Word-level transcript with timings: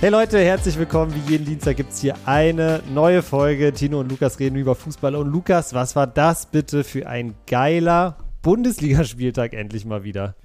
Hey 0.00 0.08
Leute, 0.08 0.38
herzlich 0.38 0.78
willkommen. 0.78 1.14
Wie 1.14 1.30
jeden 1.30 1.44
Dienstag 1.44 1.76
gibt 1.76 1.92
es 1.92 2.00
hier 2.00 2.14
eine 2.24 2.82
neue 2.88 3.20
Folge. 3.20 3.70
Tino 3.74 4.00
und 4.00 4.08
Lukas 4.08 4.38
reden 4.38 4.56
über 4.56 4.74
Fußball. 4.74 5.14
Und 5.14 5.30
Lukas, 5.30 5.74
was 5.74 5.94
war 5.94 6.06
das 6.06 6.46
bitte 6.46 6.84
für 6.84 7.06
ein 7.06 7.34
geiler 7.46 8.16
Bundesligaspieltag 8.40 9.52
endlich 9.52 9.84
mal 9.84 10.02
wieder? 10.02 10.36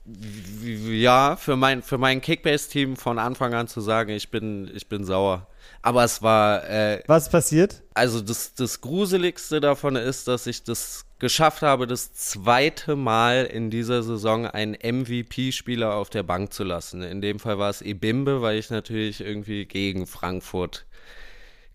Ja, 0.61 1.37
für 1.37 1.55
mein, 1.55 1.83
für 1.83 1.97
mein 1.97 2.19
Kickbase-Team 2.19 2.97
von 2.97 3.17
Anfang 3.17 3.53
an 3.53 3.69
zu 3.69 3.79
sagen, 3.79 4.09
ich 4.09 4.29
bin, 4.29 4.69
ich 4.75 4.89
bin 4.89 5.05
sauer. 5.05 5.47
Aber 5.81 6.03
es 6.03 6.21
war. 6.21 6.69
Äh, 6.69 7.01
was 7.07 7.29
passiert? 7.29 7.81
Also, 7.93 8.19
das, 8.19 8.55
das 8.55 8.81
Gruseligste 8.81 9.61
davon 9.61 9.95
ist, 9.95 10.27
dass 10.27 10.47
ich 10.47 10.65
das 10.65 11.04
geschafft 11.19 11.61
habe, 11.61 11.87
das 11.87 12.13
zweite 12.13 12.95
Mal 12.95 13.45
in 13.45 13.69
dieser 13.69 14.03
Saison 14.03 14.45
einen 14.45 14.73
MVP-Spieler 14.73 15.95
auf 15.95 16.09
der 16.09 16.23
Bank 16.23 16.51
zu 16.51 16.63
lassen. 16.63 17.01
In 17.01 17.21
dem 17.21 17.39
Fall 17.39 17.57
war 17.57 17.69
es 17.69 17.81
Ebimbe, 17.81 18.41
weil 18.41 18.57
ich 18.57 18.69
natürlich 18.69 19.21
irgendwie 19.21 19.65
gegen 19.65 20.07
Frankfurt 20.07 20.85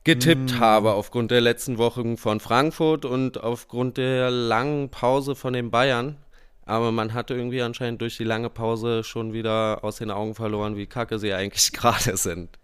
getippt 0.05 0.55
mm. 0.55 0.61
habe 0.61 0.93
aufgrund 0.93 1.31
der 1.31 1.41
letzten 1.41 1.79
Wochen 1.79 2.17
von 2.17 2.41
Frankfurt 2.41 3.05
und 3.05 3.43
aufgrund 3.43 3.97
der 3.97 4.31
langen 4.31 4.91
Pause 4.91 5.35
von 5.35 5.53
den 5.53 5.71
Bayern. 5.71 6.17
Aber 6.65 6.93
man 6.93 7.15
hatte 7.15 7.35
irgendwie 7.35 7.63
anscheinend 7.63 8.01
durch 8.01 8.17
die 8.17 8.25
lange 8.25 8.49
Pause 8.49 9.05
schon 9.05 9.33
wieder 9.33 9.83
aus 9.83 9.97
den 9.97 10.11
Augen 10.11 10.35
verloren, 10.35 10.77
wie 10.77 10.87
kacke 10.87 11.19
sie 11.19 11.33
eigentlich 11.33 11.73
gerade 11.73 12.17
sind. 12.17 12.59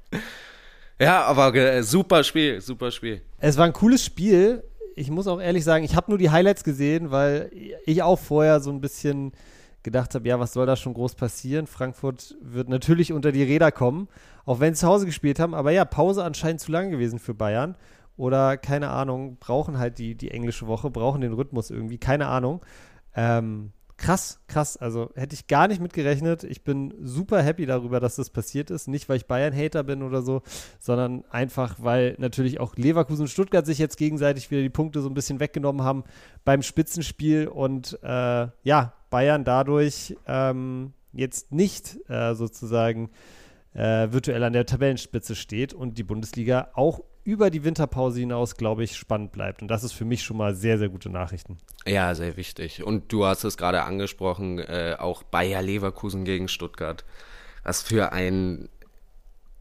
Ja, 0.99 1.25
aber 1.25 1.55
äh, 1.55 1.83
super 1.83 2.25
Spiel, 2.25 2.61
super 2.61 2.91
Spiel. 2.91 3.21
Es 3.39 3.57
war 3.57 3.67
ein 3.67 3.73
cooles 3.73 4.05
Spiel 4.05 4.63
ich 4.97 5.11
muss 5.11 5.27
auch 5.27 5.41
ehrlich 5.41 5.63
sagen, 5.63 5.85
ich 5.85 5.95
habe 5.95 6.11
nur 6.11 6.19
die 6.19 6.31
Highlights 6.31 6.65
gesehen, 6.65 7.11
weil 7.11 7.51
ich 7.85 8.03
auch 8.03 8.19
vorher 8.19 8.61
so 8.61 8.71
ein 8.71 8.81
bisschen 8.81 9.33
gedacht 9.83 10.15
habe, 10.15 10.27
ja, 10.27 10.41
was 10.41 10.55
soll 10.55 10.65
da 10.67 10.75
schon 10.75 10.95
groß 10.95 11.15
passieren? 11.15 11.67
Frankfurt 11.67 12.35
wird 12.41 12.71
natürlich 12.71 13.13
unter 13.13 13.31
die 13.31 13.43
Räder 13.43 13.71
kommen, 13.71 14.09
auch 14.47 14.59
wenn 14.59 14.75
sie 14.75 14.81
zu 14.81 14.89
Hause 14.89 15.05
gespielt 15.05 15.39
haben. 15.39 15.55
Aber 15.55 15.71
ja, 15.71 15.85
Pause 15.85 16.25
anscheinend 16.25 16.61
zu 16.61 16.73
lang 16.73 16.91
gewesen 16.91 17.19
für 17.19 17.35
Bayern. 17.35 17.77
Oder 18.17 18.57
keine 18.57 18.89
Ahnung, 18.89 19.37
brauchen 19.39 19.79
halt 19.79 19.99
die, 19.99 20.15
die 20.15 20.31
englische 20.31 20.67
Woche, 20.67 20.91
brauchen 20.91 21.21
den 21.21 21.35
Rhythmus 21.35 21.71
irgendwie, 21.71 21.99
keine 21.99 22.29
Ahnung. 22.29 22.65
Ähm, 23.15 23.73
krass, 23.97 24.41
krass. 24.47 24.77
Also 24.77 25.11
hätte 25.15 25.35
ich 25.35 25.47
gar 25.47 25.69
nicht 25.69 25.81
mitgerechnet. 25.81 26.45
Ich 26.45 26.65
bin 26.65 26.95
super 27.01 27.43
happy 27.43 27.67
darüber, 27.67 28.01
dass 28.01 28.17
das 28.17 28.31
passiert 28.31 28.71
ist. 28.71 28.89
Nicht, 28.89 29.09
weil 29.09 29.17
ich 29.17 29.27
Bayern-Hater 29.27 29.83
bin 29.83 30.03
oder 30.03 30.23
so, 30.23 30.43
sondern 30.79 31.25
einfach, 31.31 31.77
weil 31.79 32.15
natürlich 32.19 32.61
auch 32.61 32.77
Leverkusen 32.77 33.23
und 33.23 33.29
Stuttgart 33.29 33.67
sich 33.67 33.79
jetzt 33.79 33.97
gegenseitig 33.97 34.51
wieder 34.51 34.63
die 34.63 34.71
Punkte 34.71 35.01
so 35.01 35.09
ein 35.09 35.15
bisschen 35.15 35.41
weggenommen 35.41 35.83
haben 35.83 36.05
beim 36.45 36.63
Spitzenspiel 36.63 37.49
und 37.49 37.99
äh, 38.03 38.49
ja, 38.63 38.93
Bayern 39.11 39.45
dadurch 39.45 40.17
ähm, 40.27 40.93
jetzt 41.13 41.53
nicht 41.53 41.99
äh, 42.09 42.35
sozusagen 42.35 43.11
äh, 43.75 44.13
virtuell 44.13 44.43
an 44.43 44.53
der 44.53 44.67
Tabellenspitze 44.67 45.35
steht 45.35 45.75
und 45.75 45.99
die 45.99 46.03
Bundesliga 46.03 46.69
auch 46.75 47.01
über 47.27 47.51
die 47.51 47.65
Winterpause 47.65 48.21
hinaus, 48.21 48.55
glaube 48.55 48.85
ich, 48.85 48.97
spannend 48.97 49.33
bleibt. 49.33 49.61
Und 49.61 49.69
das 49.69 49.83
ist 49.83 49.93
für 49.93 50.05
mich 50.05 50.23
schon 50.23 50.37
mal 50.37 50.55
sehr, 50.55 50.79
sehr 50.79 50.89
gute 50.89 51.11
Nachrichten. 51.11 51.59
Ja, 51.85 52.15
sehr 52.15 52.37
wichtig. 52.37 52.85
Und 52.85 53.13
du 53.13 53.27
hast 53.27 53.43
es 53.43 53.57
gerade 53.57 53.83
angesprochen, 53.83 54.61
äh, 54.61 54.95
auch 54.97 55.25
Bayer 55.25 55.61
Leverkusen 55.61 56.25
gegen 56.25 56.47
Stuttgart. 56.47 57.05
Was 57.65 57.83
für 57.83 58.13
ein 58.13 58.69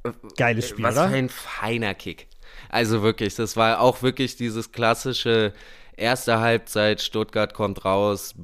äh, 0.04 0.12
geiles 0.38 0.70
Spiel, 0.70 0.86
Was 0.86 0.94
für 0.94 1.02
ein 1.02 1.30
feiner 1.30 1.96
Kick. 1.96 2.28
Also 2.70 3.02
wirklich, 3.02 3.34
das 3.34 3.58
war 3.58 3.82
auch 3.82 4.04
wirklich 4.04 4.38
dieses 4.38 4.72
klassische 4.72 5.52
erste 5.98 6.40
Halbzeit, 6.40 7.02
Stuttgart 7.02 7.56
kommt 7.56 7.84
raus, 7.84 8.36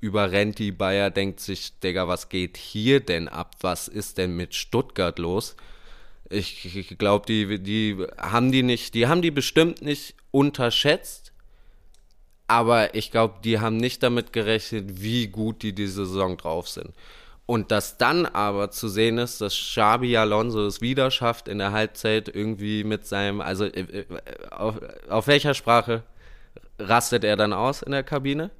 überrennt 0.00 0.58
die 0.58 0.72
Bayer, 0.72 1.10
denkt 1.10 1.38
sich, 1.38 1.78
Digga, 1.78 2.08
was 2.08 2.28
geht 2.28 2.56
hier 2.56 2.98
denn 2.98 3.28
ab? 3.28 3.54
Was 3.60 3.86
ist 3.86 4.18
denn 4.18 4.34
mit 4.34 4.54
Stuttgart 4.54 5.18
los? 5.20 5.54
Ich, 6.30 6.76
ich 6.76 6.98
glaube, 6.98 7.26
die, 7.26 7.62
die 7.62 8.06
haben 8.18 8.50
die 8.50 8.62
nicht, 8.62 8.94
die 8.94 9.06
haben 9.06 9.22
die 9.22 9.30
bestimmt 9.30 9.82
nicht 9.82 10.14
unterschätzt, 10.30 11.32
aber 12.48 12.94
ich 12.94 13.10
glaube, 13.10 13.36
die 13.44 13.60
haben 13.60 13.76
nicht 13.76 14.02
damit 14.02 14.32
gerechnet, 14.32 15.00
wie 15.02 15.28
gut 15.28 15.62
die 15.62 15.74
diese 15.74 16.06
Saison 16.06 16.36
drauf 16.36 16.68
sind. 16.68 16.94
Und 17.46 17.70
dass 17.70 17.98
dann 17.98 18.24
aber 18.24 18.70
zu 18.70 18.88
sehen 18.88 19.18
ist, 19.18 19.40
dass 19.40 19.54
Xabi 19.54 20.16
Alonso 20.16 20.66
es 20.66 20.80
wieder 20.80 21.10
schafft, 21.10 21.46
in 21.46 21.58
der 21.58 21.72
Halbzeit 21.72 22.34
irgendwie 22.34 22.84
mit 22.84 23.06
seinem, 23.06 23.42
also 23.42 23.64
äh, 23.64 23.80
äh, 23.80 24.04
auf, 24.50 24.76
auf 25.10 25.26
welcher 25.26 25.52
Sprache 25.52 26.04
rastet 26.78 27.22
er 27.22 27.36
dann 27.36 27.52
aus 27.52 27.82
in 27.82 27.92
der 27.92 28.02
Kabine? 28.02 28.50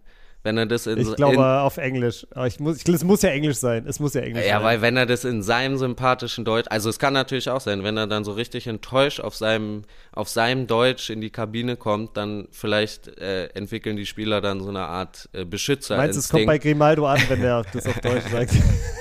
Wenn 0.44 0.59
er 0.59 0.66
das 0.66 0.87
in 0.87 0.99
Ich 0.99 1.16
glaube 1.16 1.37
in, 1.37 1.41
auf 1.41 1.78
Englisch. 1.78 2.27
Ich 2.47 2.60
muss, 2.60 2.77
ich, 2.77 2.88
es 2.88 3.03
muss 3.03 3.22
ja 3.22 3.31
Englisch 3.31 3.56
sein. 3.56 3.87
Es 3.88 3.99
muss 3.99 4.12
ja 4.12 4.21
Englisch 4.21 4.44
ja, 4.44 4.53
sein. 4.53 4.60
Ja, 4.60 4.65
weil 4.65 4.82
wenn 4.82 4.97
er 4.97 5.06
das 5.06 5.25
in 5.25 5.43
seinem 5.43 5.78
sympathischen 5.78 6.44
Deutsch, 6.44 6.66
also 6.71 6.91
es 6.91 6.99
kann 6.99 7.15
natürlich 7.15 7.49
auch 7.49 7.62
sein, 7.62 7.82
wenn 7.82 7.97
er 7.97 8.06
dann 8.06 8.25
so 8.25 8.32
richtig 8.32 8.66
enttäuscht 8.66 9.21
auf 9.21 9.34
seinem, 9.34 9.82
auf 10.12 10.28
seinem 10.28 10.66
Deutsch 10.66 11.09
in 11.09 11.22
die 11.22 11.31
Kabine 11.31 11.77
kommt, 11.77 12.19
dann 12.19 12.47
vielleicht 12.50 13.09
äh, 13.19 13.47
entwickeln 13.55 13.97
die 13.97 14.05
Spieler 14.05 14.43
dann 14.43 14.60
so 14.60 14.69
eine 14.69 14.82
Art 14.82 15.31
äh, 15.32 15.47
Beschützer. 15.47 15.97
Meinst 15.97 16.16
du, 16.16 16.21
es 16.21 16.28
kommt 16.28 16.47
bei 16.47 16.59
Grimaldo 16.59 17.06
an, 17.06 17.21
wenn 17.28 17.43
er 17.43 17.65
das 17.72 17.87
auf 17.87 17.99
Deutsch 18.00 18.28
sagt? 18.31 18.53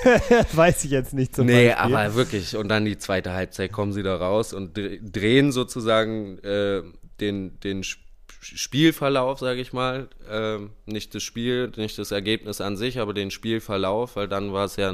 Weiß 0.56 0.82
ich 0.84 0.90
jetzt 0.90 1.12
nicht 1.12 1.36
zum 1.36 1.44
Nee, 1.44 1.68
Beispiel. 1.68 1.94
aber 1.94 2.14
wirklich. 2.14 2.56
Und 2.56 2.68
dann 2.68 2.86
die 2.86 2.96
zweite 2.96 3.34
Halbzeit 3.34 3.70
kommen 3.70 3.92
sie 3.92 4.02
da 4.02 4.16
raus 4.16 4.54
und 4.54 4.72
drehen 4.74 5.52
sozusagen 5.52 6.38
äh, 6.38 6.80
den, 7.20 7.60
den 7.60 7.84
Spiel 7.84 8.03
Spielverlauf, 8.44 9.38
sage 9.38 9.60
ich 9.60 9.72
mal, 9.72 10.08
äh, 10.28 10.58
nicht 10.86 11.14
das 11.14 11.22
Spiel, 11.22 11.72
nicht 11.76 11.98
das 11.98 12.10
Ergebnis 12.10 12.60
an 12.60 12.76
sich, 12.76 12.98
aber 12.98 13.14
den 13.14 13.30
Spielverlauf, 13.30 14.16
weil 14.16 14.28
dann 14.28 14.52
war 14.52 14.66
es 14.66 14.76
ja 14.76 14.92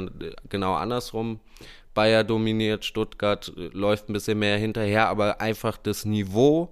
genau 0.49 0.73
andersrum. 0.73 1.39
Bayer 1.93 2.23
dominiert, 2.23 2.85
Stuttgart 2.85 3.51
äh, 3.57 3.67
läuft 3.73 4.09
ein 4.09 4.13
bisschen 4.13 4.39
mehr 4.39 4.57
hinterher, 4.57 5.09
aber 5.09 5.41
einfach 5.41 5.77
das 5.77 6.05
Niveau 6.05 6.71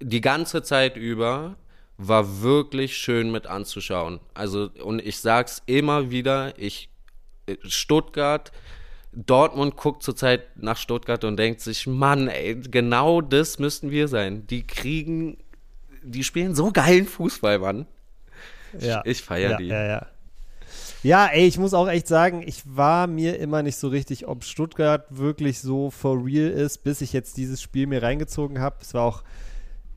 die 0.00 0.20
ganze 0.20 0.62
Zeit 0.62 0.96
über 0.96 1.56
war 1.98 2.42
wirklich 2.42 2.96
schön 2.96 3.32
mit 3.32 3.46
anzuschauen. 3.46 4.20
Also, 4.34 4.70
und 4.82 5.00
ich 5.00 5.18
sag's 5.18 5.62
immer 5.66 6.10
wieder, 6.10 6.58
ich, 6.58 6.90
äh, 7.46 7.56
Stuttgart, 7.62 8.52
Dortmund 9.16 9.76
guckt 9.76 10.02
zurzeit 10.02 10.42
nach 10.56 10.76
Stuttgart 10.76 11.24
und 11.24 11.38
denkt 11.38 11.62
sich, 11.62 11.86
Mann, 11.86 12.28
ey, 12.28 12.54
genau 12.56 13.22
das 13.22 13.58
müssten 13.58 13.90
wir 13.90 14.08
sein. 14.08 14.46
Die 14.46 14.66
kriegen, 14.66 15.38
die 16.02 16.22
spielen 16.22 16.54
so 16.54 16.70
geilen 16.70 17.06
Fußball, 17.06 17.58
Mann. 17.58 17.86
Ja. 18.78 19.00
Ich, 19.04 19.12
ich 19.12 19.22
feiere 19.22 19.52
ja, 19.52 19.56
die. 19.56 19.66
Ja, 19.66 19.86
ja. 19.86 20.06
Ja, 21.02 21.26
ey, 21.26 21.46
ich 21.46 21.58
muss 21.58 21.72
auch 21.72 21.88
echt 21.88 22.08
sagen, 22.08 22.42
ich 22.44 22.62
war 22.66 23.06
mir 23.06 23.38
immer 23.38 23.62
nicht 23.62 23.76
so 23.76 23.88
richtig, 23.88 24.26
ob 24.26 24.44
Stuttgart 24.44 25.06
wirklich 25.08 25.60
so 25.60 25.90
for 25.90 26.22
real 26.22 26.50
ist, 26.50 26.84
bis 26.84 27.00
ich 27.00 27.12
jetzt 27.12 27.38
dieses 27.38 27.62
Spiel 27.62 27.86
mir 27.86 28.02
reingezogen 28.02 28.60
habe. 28.60 28.76
Es 28.82 28.92
war 28.92 29.04
auch, 29.04 29.22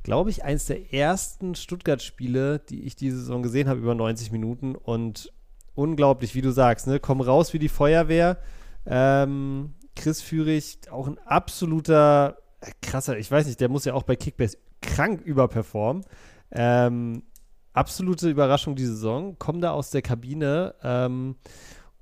glaube 0.03 0.29
ich, 0.29 0.45
eins 0.45 0.65
der 0.65 0.93
ersten 0.93 1.55
Stuttgart-Spiele, 1.55 2.59
die 2.59 2.83
ich 2.83 2.95
diese 2.95 3.17
Saison 3.17 3.43
gesehen 3.43 3.67
habe, 3.67 3.79
über 3.79 3.95
90 3.95 4.31
Minuten. 4.31 4.75
Und 4.75 5.33
unglaublich, 5.75 6.35
wie 6.35 6.41
du 6.41 6.51
sagst, 6.51 6.87
ne? 6.87 6.99
Komm 6.99 7.21
raus 7.21 7.53
wie 7.53 7.59
die 7.59 7.69
Feuerwehr 7.69 8.37
ähm, 8.85 9.73
Chris 9.95 10.21
Führig, 10.21 10.79
auch 10.91 11.07
ein 11.07 11.17
absoluter 11.19 12.37
äh, 12.61 12.71
krasser, 12.81 13.17
ich 13.17 13.29
weiß 13.29 13.47
nicht, 13.47 13.59
der 13.59 13.69
muss 13.69 13.85
ja 13.85 13.93
auch 13.93 14.03
bei 14.03 14.15
Kickbase 14.15 14.57
krank 14.81 15.21
überperformen. 15.21 16.05
Ähm, 16.51 17.23
absolute 17.73 18.29
Überraschung 18.29 18.75
die 18.75 18.85
Saison, 18.85 19.37
kommen 19.37 19.61
da 19.61 19.71
aus 19.71 19.91
der 19.91 20.01
Kabine 20.01 20.75
ähm, 20.83 21.35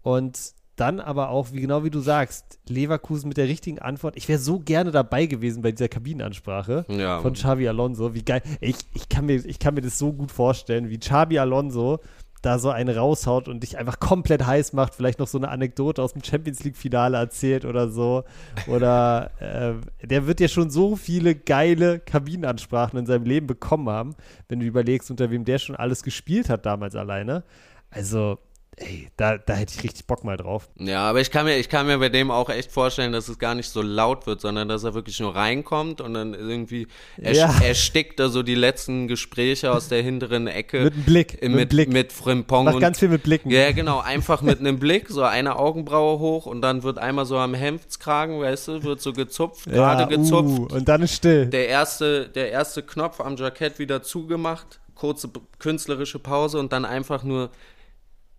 und 0.02 0.56
dann 0.78 1.00
aber 1.00 1.30
auch, 1.30 1.52
wie 1.52 1.62
genau 1.62 1.84
wie 1.84 1.90
du 1.90 2.00
sagst, 2.00 2.60
Leverkusen 2.70 3.28
mit 3.28 3.38
der 3.38 3.48
richtigen 3.48 3.80
Antwort. 3.80 4.16
Ich 4.16 4.30
wäre 4.30 4.40
so 4.40 4.60
gerne 4.60 4.92
dabei 4.92 5.26
gewesen 5.26 5.64
bei 5.64 5.72
dieser 5.72 5.90
Kabinenansprache 5.90 6.86
ja. 6.88 7.20
von 7.20 7.34
Xavi 7.34 7.68
Alonso. 7.68 8.14
Wie 8.14 8.24
geil. 8.24 8.44
Ich, 8.62 8.76
ich, 8.94 9.10
kann 9.10 9.26
mir, 9.26 9.44
ich 9.44 9.58
kann 9.58 9.74
mir 9.74 9.82
das 9.82 9.98
so 9.98 10.14
gut 10.14 10.32
vorstellen, 10.32 10.90
wie 10.90 11.00
Xavi 11.00 11.40
Alonso 11.40 12.00
da 12.48 12.60
so 12.60 12.70
einen 12.70 12.96
raushaut 12.96 13.48
und 13.48 13.62
dich 13.62 13.78
einfach 13.78 14.00
komplett 14.00 14.46
heiß 14.46 14.74
macht, 14.74 14.96
vielleicht 14.96 15.20
noch 15.20 15.28
so 15.28 15.38
eine 15.38 15.50
Anekdote 15.50 16.02
aus 16.02 16.14
dem 16.14 16.24
Champions 16.24 16.64
League-Finale 16.64 17.18
erzählt 17.18 17.66
oder 17.66 17.90
so. 17.90 18.24
Oder 18.68 19.32
äh, 19.40 20.06
der 20.06 20.28
wird 20.28 20.40
ja 20.40 20.48
schon 20.48 20.70
so 20.70 20.96
viele 20.96 21.36
geile 21.36 22.00
Kabinenansprachen 22.00 22.98
in 23.00 23.06
seinem 23.06 23.26
Leben 23.26 23.48
bekommen 23.48 23.90
haben, 23.90 24.16
wenn 24.48 24.62
du 24.62 24.66
überlegst, 24.66 25.12
unter 25.12 25.30
wem 25.30 25.44
der 25.44 25.60
schon 25.60 25.76
alles 25.76 26.04
gespielt 26.04 26.50
hat 26.50 26.66
damals 26.66 26.96
alleine. 26.96 27.44
Also, 27.90 28.40
ey, 28.78 29.10
da, 29.18 29.38
da 29.38 29.54
hätte 29.56 29.74
ich 29.76 29.84
richtig 29.84 30.06
Bock 30.06 30.24
mal 30.24 30.38
drauf. 30.38 30.70
Ja, 30.78 31.02
aber 31.10 31.20
ich 31.20 31.32
kann, 31.32 31.46
mir, 31.46 31.58
ich 31.58 31.68
kann 31.68 31.88
mir 31.88 31.98
bei 31.98 32.10
dem 32.10 32.30
auch 32.30 32.50
echt 32.50 32.72
vorstellen, 32.72 33.12
dass 33.12 33.28
es 33.28 33.40
gar 33.40 33.56
nicht 33.56 33.70
so 33.70 33.82
laut 33.82 34.28
wird, 34.28 34.40
sondern 34.40 34.70
dass 34.70 34.84
er 34.84 34.94
wirklich 34.94 35.20
nur 35.20 35.36
reinkommt 35.36 36.00
und 36.00 36.14
dann 36.14 36.34
irgendwie 36.36 36.88
ja. 37.18 37.52
erstickt 37.62 38.20
er 38.20 38.30
so 38.30 38.44
die 38.44 38.56
letzten 38.56 39.08
Gespräche 39.08 39.72
aus 39.72 39.90
der 39.90 40.04
hinteren 40.04 40.48
Ecke. 40.48 40.84
mit 40.84 40.94
einem 40.94 41.04
Blick. 41.04 41.42
Mit, 41.42 41.52
mit 41.52 41.70
Blick. 41.70 41.90
Mit 41.90 42.14
Frimpong. 42.14 42.66
Macht 42.66 42.76
und, 42.76 42.82
ganz 42.82 43.00
viel 43.00 43.10
mit 43.10 43.24
Blicken. 43.24 43.50
Ja, 43.50 43.72
genau. 43.72 44.00
Einfach 44.00 44.42
mit 44.44 44.60
einem 44.60 44.78
Blick, 44.78 45.10
so 45.10 45.24
eine 45.24 45.58
Augenbraue 45.58 46.20
hoch 46.20 46.46
und 46.46 46.62
dann 46.62 46.84
wird 46.84 47.00
einmal 47.00 47.26
so 47.26 47.38
am 47.38 47.56
Hemdskragen, 47.56 48.40
weißt 48.40 48.68
du, 48.68 48.84
wird 48.84 49.02
so 49.02 49.12
gezupft, 49.12 49.66
gerade 49.66 50.04
ja, 50.04 50.08
gezupft. 50.08 50.60
Uh, 50.60 50.76
und 50.76 50.88
dann 50.88 51.02
ist 51.02 51.16
still. 51.16 51.48
Der 51.48 51.68
erste, 51.68 52.30
der 52.30 52.52
erste 52.52 52.84
Knopf 52.84 53.20
am 53.22 53.36
Jackett 53.38 53.80
wieder 53.80 54.04
zugemacht 54.04 54.80
kurze 54.98 55.30
künstlerische 55.60 56.20
Pause 56.20 56.60
und 56.60 56.74
dann 56.74 56.84
einfach 56.84 57.24
nur 57.24 57.52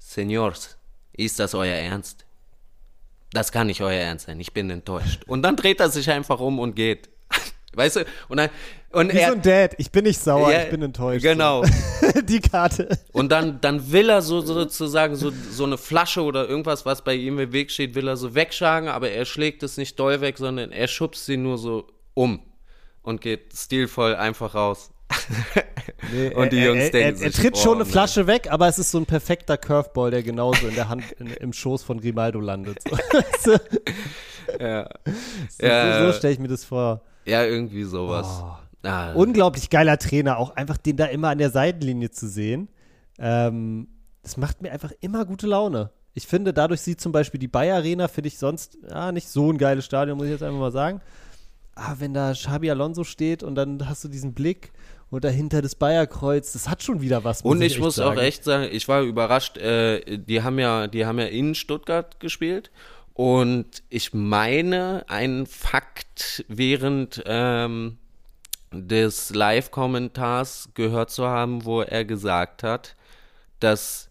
Senors, 0.08 0.78
ist 1.12 1.38
das 1.38 1.54
euer 1.54 1.74
Ernst? 1.74 2.24
das 3.32 3.52
kann 3.52 3.66
nicht 3.66 3.82
euer 3.82 4.00
Ernst 4.00 4.26
sein, 4.26 4.40
ich 4.40 4.52
bin 4.52 4.70
enttäuscht. 4.70 5.24
Und 5.26 5.42
dann 5.42 5.56
dreht 5.56 5.80
er 5.80 5.90
sich 5.90 6.10
einfach 6.10 6.40
um 6.40 6.58
und 6.58 6.74
geht. 6.74 7.10
Weißt 7.74 7.96
du? 7.96 8.06
Und 8.28 8.38
dann. 8.38 8.50
Und 8.90 9.12
Wie 9.12 9.18
er, 9.18 9.28
so 9.28 9.34
ein 9.34 9.42
Dad. 9.42 9.74
Ich 9.76 9.90
bin 9.90 10.04
nicht 10.04 10.18
sauer, 10.18 10.50
Ja, 10.50 10.62
ich 10.62 10.70
bin 10.70 10.80
enttäuscht. 10.80 11.22
Genau. 11.22 11.62
So. 11.62 12.20
Die 12.22 12.40
Karte. 12.40 12.98
Und 13.12 13.30
dann, 13.30 13.60
dann 13.60 13.92
will 13.92 14.08
er 14.08 14.22
so 14.22 14.40
sozusagen 14.40 15.14
so, 15.14 15.30
so 15.50 15.64
eine 15.64 15.76
Flasche 15.76 16.22
oder 16.22 16.48
irgendwas, 16.48 16.86
was 16.86 17.04
bei 17.04 17.14
ihm 17.14 17.38
im 17.38 17.52
Weg 17.52 17.70
steht, 17.70 17.94
will 17.94 18.08
er 18.08 18.16
so 18.16 18.34
wegschlagen, 18.34 18.88
aber 18.88 19.10
er 19.10 19.26
schlägt 19.26 19.62
es 19.62 19.76
nicht 19.76 20.00
doll 20.00 20.22
weg, 20.22 20.38
sondern 20.38 20.72
er 20.72 20.88
schubst 20.88 21.26
sie 21.26 21.36
nur 21.36 21.58
so 21.58 21.86
um 22.14 22.40
und 23.02 23.20
geht 23.20 23.54
stilvoll 23.54 24.16
einfach 24.16 24.54
raus. 24.54 24.90
und 26.34 26.52
die 26.52 26.58
er, 26.58 26.66
Jungs 26.66 26.84
er, 26.84 26.90
denken 26.90 27.20
er, 27.20 27.26
er 27.26 27.32
sich, 27.32 27.40
tritt 27.40 27.58
schon 27.58 27.68
oh, 27.68 27.74
eine 27.74 27.84
Mann. 27.84 27.92
Flasche 27.92 28.26
weg, 28.26 28.50
aber 28.50 28.68
es 28.68 28.78
ist 28.78 28.90
so 28.90 28.98
ein 28.98 29.06
perfekter 29.06 29.56
Curveball, 29.56 30.10
der 30.10 30.22
genauso 30.22 30.66
in 30.66 30.74
der 30.74 30.88
Hand, 30.88 31.12
in, 31.12 31.28
im 31.28 31.52
Schoß 31.52 31.82
von 31.82 32.00
Grimaldo 32.00 32.40
landet. 32.40 32.78
So? 33.40 33.52
Ja, 34.60 34.88
so, 35.58 35.66
Ja. 35.66 36.06
so 36.06 36.12
stelle 36.12 36.34
ich 36.34 36.38
mir 36.38 36.48
das 36.48 36.64
vor. 36.64 37.02
ja 37.24 37.44
irgendwie 37.44 37.84
sowas. 37.84 38.42
Oh. 38.42 38.52
Ah, 38.84 39.12
Unglaublich 39.14 39.70
geiler 39.70 39.98
Trainer, 39.98 40.38
auch 40.38 40.54
einfach 40.54 40.76
den 40.76 40.96
da 40.96 41.06
immer 41.06 41.30
an 41.30 41.38
der 41.38 41.50
Seitenlinie 41.50 42.10
zu 42.10 42.28
sehen. 42.28 42.68
Ähm, 43.18 43.88
das 44.22 44.36
macht 44.36 44.62
mir 44.62 44.70
einfach 44.70 44.92
immer 45.00 45.24
gute 45.24 45.48
Laune. 45.48 45.90
Ich 46.14 46.26
finde, 46.26 46.52
dadurch 46.52 46.80
sieht 46.80 47.00
zum 47.00 47.10
Beispiel 47.12 47.40
die 47.40 47.48
Bayer 47.48 47.76
Arena, 47.76 48.06
finde 48.08 48.28
ich 48.28 48.38
sonst 48.38 48.78
ja, 48.88 49.10
nicht 49.10 49.28
so 49.28 49.50
ein 49.50 49.58
geiles 49.58 49.84
Stadion, 49.84 50.16
muss 50.16 50.26
ich 50.26 50.32
jetzt 50.32 50.42
einfach 50.44 50.60
mal 50.60 50.70
sagen. 50.72 51.00
Aber 51.74 52.00
wenn 52.00 52.14
da 52.14 52.32
Xabi 52.32 52.70
Alonso 52.70 53.04
steht 53.04 53.42
und 53.42 53.56
dann 53.56 53.88
hast 53.88 54.04
du 54.04 54.08
diesen 54.08 54.32
Blick 54.34 54.72
und 55.10 55.24
dahinter 55.24 55.62
das 55.62 55.74
Bayerkreuz, 55.74 56.52
das 56.52 56.68
hat 56.68 56.82
schon 56.82 57.00
wieder 57.00 57.24
was. 57.24 57.42
Und 57.42 57.62
ich 57.62 57.72
echt 57.72 57.80
muss 57.80 57.96
sagen. 57.96 58.18
auch 58.18 58.22
echt 58.22 58.44
sagen, 58.44 58.68
ich 58.70 58.88
war 58.88 59.02
überrascht, 59.02 59.56
äh, 59.56 60.18
die 60.18 60.42
haben 60.42 60.58
ja, 60.58 60.86
die 60.86 61.06
haben 61.06 61.18
ja 61.18 61.26
in 61.26 61.54
Stuttgart 61.54 62.20
gespielt. 62.20 62.70
Und 63.14 63.82
ich 63.88 64.14
meine, 64.14 65.04
ein 65.08 65.46
Fakt 65.46 66.44
während 66.46 67.22
ähm, 67.26 67.98
des 68.70 69.34
Live-Kommentars 69.34 70.70
gehört 70.74 71.10
zu 71.10 71.26
haben, 71.26 71.64
wo 71.64 71.80
er 71.80 72.04
gesagt 72.04 72.62
hat, 72.62 72.94
dass 73.60 74.07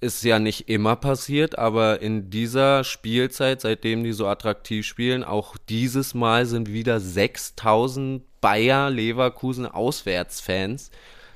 es 0.00 0.22
ja 0.22 0.38
nicht 0.38 0.68
immer 0.68 0.96
passiert, 0.96 1.58
aber 1.58 2.00
in 2.00 2.30
dieser 2.30 2.84
Spielzeit, 2.84 3.60
seitdem 3.60 4.02
die 4.02 4.12
so 4.12 4.26
attraktiv 4.26 4.86
spielen, 4.86 5.24
auch 5.24 5.56
dieses 5.68 6.14
Mal 6.14 6.46
sind 6.46 6.72
wieder 6.72 7.00
6000 7.00 8.22
Bayer 8.40 8.88
Leverkusen 8.88 9.66
Auswärtsfans 9.66 10.90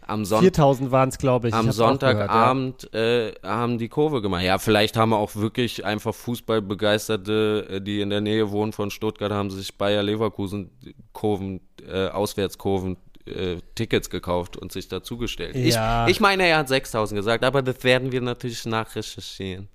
am 0.06 0.24
Sonntag 0.24 0.44
4000 0.44 0.90
waren 0.90 1.08
es, 1.08 1.18
glaube 1.18 1.48
ich. 1.48 1.54
am 1.54 1.68
Ich 1.68 1.80
auch 1.80 1.98
gehört, 1.98 2.02
ja. 2.02 2.16
Sonntagabend 2.16 2.94
äh, 2.94 3.32
haben 3.42 3.78
die 3.78 3.88
Kurve 3.88 4.20
gemacht. 4.20 4.42
Ja, 4.42 4.58
vielleicht 4.58 4.96
haben 4.96 5.12
auch 5.12 5.34
wirklich 5.34 5.84
einfach 5.84 6.14
Fußballbegeisterte, 6.14 7.66
äh, 7.70 7.80
die 7.80 8.00
in 8.00 8.10
der 8.10 8.20
Nähe 8.20 8.50
wohnen 8.50 8.72
von 8.72 8.90
Stuttgart, 8.90 9.32
haben 9.32 9.50
sich 9.50 9.76
Bayer 9.76 10.02
Leverkusen 10.02 10.70
Kurven, 11.12 11.60
äh, 11.86 12.08
Auswärtskurven 12.08 12.96
äh, 13.26 13.56
Tickets 13.74 14.10
gekauft 14.10 14.56
und 14.56 14.72
sich 14.72 14.88
dazugestellt. 14.88 15.56
Ja. 15.56 16.06
Ich, 16.06 16.12
ich 16.12 16.20
meine, 16.20 16.46
er 16.46 16.58
hat 16.58 16.68
6000 16.68 17.18
gesagt, 17.18 17.44
aber 17.44 17.62
das 17.62 17.82
werden 17.84 18.12
wir 18.12 18.20
natürlich 18.20 18.64
nachrecherchieren. 18.66 19.68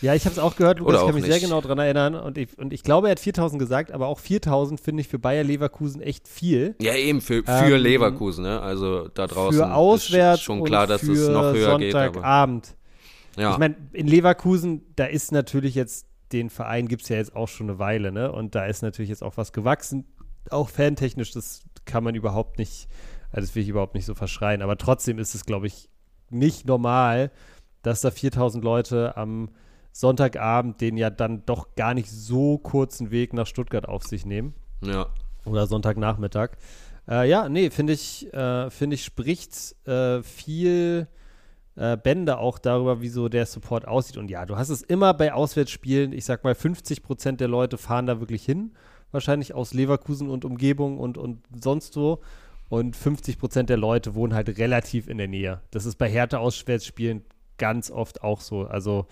Ja, 0.00 0.14
ich 0.14 0.24
habe 0.26 0.32
es 0.32 0.38
auch 0.38 0.54
gehört, 0.54 0.78
Lukas, 0.78 0.94
Oder 0.94 1.00
ich 1.00 1.06
kann 1.06 1.14
mich 1.16 1.24
sehr 1.24 1.34
nicht. 1.34 1.44
genau 1.44 1.60
dran 1.60 1.78
erinnern. 1.78 2.14
Und 2.14 2.38
ich, 2.38 2.56
und 2.56 2.72
ich 2.72 2.84
glaube, 2.84 3.08
er 3.08 3.12
hat 3.12 3.20
4000 3.20 3.58
gesagt, 3.58 3.90
aber 3.90 4.06
auch 4.06 4.20
4000 4.20 4.80
finde 4.80 5.00
ich 5.00 5.08
für 5.08 5.18
Bayer 5.18 5.42
Leverkusen 5.42 6.00
echt 6.00 6.28
viel. 6.28 6.76
Ja, 6.80 6.94
eben 6.94 7.20
für, 7.20 7.42
für 7.42 7.74
Ähm, 7.74 7.82
Leverkusen, 7.82 8.44
ne? 8.44 8.60
Also 8.60 9.08
da 9.08 9.26
draußen 9.26 9.58
für 9.58 9.74
auswärts 9.74 10.40
ist 10.40 10.44
schon 10.44 10.62
klar, 10.62 10.86
dass 10.86 11.00
für 11.00 11.12
es 11.12 11.28
noch 11.28 11.52
höher 11.52 11.78
geht. 11.78 11.92
Sonntagabend. 11.92 12.76
ja. 13.36 13.52
Ich 13.52 13.58
meine, 13.58 13.74
in 13.92 14.06
Leverkusen, 14.06 14.82
da 14.94 15.04
ist 15.06 15.32
natürlich 15.32 15.74
jetzt, 15.74 16.06
den 16.32 16.48
Verein 16.50 16.86
gibt 16.86 17.02
es 17.02 17.08
ja 17.08 17.16
jetzt 17.16 17.34
auch 17.34 17.48
schon 17.48 17.68
eine 17.68 17.80
Weile, 17.80 18.12
ne? 18.12 18.30
Und 18.30 18.54
da 18.54 18.66
ist 18.66 18.82
natürlich 18.82 19.08
jetzt 19.08 19.24
auch 19.24 19.36
was 19.36 19.52
gewachsen. 19.52 20.04
Auch 20.50 20.68
fantechnisch, 20.68 21.32
das 21.32 21.62
kann 21.88 22.04
man 22.04 22.14
überhaupt 22.14 22.58
nicht, 22.58 22.88
also 23.32 23.46
das 23.46 23.54
will 23.56 23.64
ich 23.64 23.68
überhaupt 23.68 23.94
nicht 23.94 24.06
so 24.06 24.14
verschreien. 24.14 24.62
Aber 24.62 24.78
trotzdem 24.78 25.18
ist 25.18 25.34
es, 25.34 25.44
glaube 25.44 25.66
ich, 25.66 25.88
nicht 26.30 26.66
normal, 26.66 27.32
dass 27.82 28.02
da 28.02 28.12
4000 28.12 28.62
Leute 28.62 29.16
am 29.16 29.50
Sonntagabend 29.92 30.80
den 30.80 30.96
ja 30.96 31.10
dann 31.10 31.44
doch 31.44 31.74
gar 31.74 31.94
nicht 31.94 32.10
so 32.10 32.58
kurzen 32.58 33.10
Weg 33.10 33.32
nach 33.32 33.46
Stuttgart 33.46 33.88
auf 33.88 34.04
sich 34.04 34.24
nehmen. 34.24 34.54
ja. 34.80 35.06
Oder 35.44 35.66
Sonntagnachmittag. 35.66 36.50
Äh, 37.08 37.28
ja, 37.28 37.48
nee, 37.48 37.70
finde 37.70 37.94
ich, 37.94 38.32
äh, 38.34 38.68
finde 38.68 38.94
ich, 38.94 39.04
spricht 39.04 39.74
äh, 39.86 40.22
viel 40.22 41.08
äh, 41.74 41.96
Bände 41.96 42.38
auch 42.38 42.58
darüber, 42.58 43.00
wie 43.00 43.08
so 43.08 43.28
der 43.28 43.46
Support 43.46 43.88
aussieht. 43.88 44.18
Und 44.18 44.30
ja, 44.30 44.44
du 44.44 44.56
hast 44.56 44.68
es 44.68 44.82
immer 44.82 45.14
bei 45.14 45.32
Auswärtsspielen, 45.32 46.12
ich 46.12 46.24
sag 46.24 46.44
mal, 46.44 46.54
50 46.54 47.02
Prozent 47.02 47.40
der 47.40 47.48
Leute 47.48 47.78
fahren 47.78 48.06
da 48.06 48.20
wirklich 48.20 48.44
hin. 48.44 48.72
Wahrscheinlich 49.10 49.54
aus 49.54 49.74
Leverkusen 49.74 50.28
und 50.28 50.44
Umgebung 50.44 50.98
und, 50.98 51.18
und 51.18 51.40
sonst 51.62 51.96
wo. 51.96 52.20
Und 52.68 52.96
50 52.96 53.38
Prozent 53.38 53.70
der 53.70 53.78
Leute 53.78 54.14
wohnen 54.14 54.34
halt 54.34 54.58
relativ 54.58 55.08
in 55.08 55.18
der 55.18 55.28
Nähe. 55.28 55.62
Das 55.70 55.86
ist 55.86 55.96
bei 55.96 56.08
Härte-Auswärtsspielen 56.10 57.22
ganz 57.56 57.90
oft 57.90 58.22
auch 58.22 58.40
so. 58.40 58.66
Also, 58.66 59.06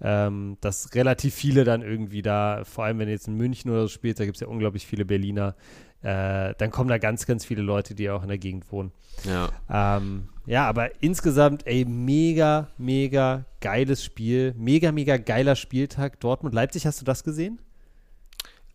ähm, 0.00 0.56
dass 0.60 0.94
relativ 0.94 1.34
viele 1.34 1.64
dann 1.64 1.82
irgendwie 1.82 2.22
da, 2.22 2.62
vor 2.64 2.84
allem 2.84 2.98
wenn 2.98 3.06
du 3.06 3.12
jetzt 3.12 3.28
in 3.28 3.34
München 3.34 3.70
oder 3.70 3.82
so 3.82 3.88
spielst, 3.88 4.20
da 4.20 4.24
gibt 4.24 4.36
es 4.36 4.40
ja 4.40 4.48
unglaublich 4.48 4.86
viele 4.86 5.04
Berliner, 5.04 5.54
äh, 6.02 6.54
dann 6.58 6.70
kommen 6.70 6.88
da 6.88 6.98
ganz, 6.98 7.26
ganz 7.26 7.44
viele 7.44 7.62
Leute, 7.62 7.94
die 7.94 8.10
auch 8.10 8.22
in 8.22 8.28
der 8.28 8.38
Gegend 8.38 8.70
wohnen. 8.70 8.92
ja. 9.24 9.48
Ähm, 9.70 10.28
ja, 10.46 10.68
aber 10.68 11.02
insgesamt, 11.02 11.66
ey, 11.66 11.84
mega, 11.84 12.68
mega 12.78 13.44
geiles 13.60 14.04
Spiel. 14.04 14.54
Mega, 14.56 14.92
mega 14.92 15.16
geiler 15.16 15.56
Spieltag. 15.56 16.20
Dortmund-Leipzig, 16.20 16.86
hast 16.86 17.00
du 17.00 17.04
das 17.04 17.24
gesehen? 17.24 17.58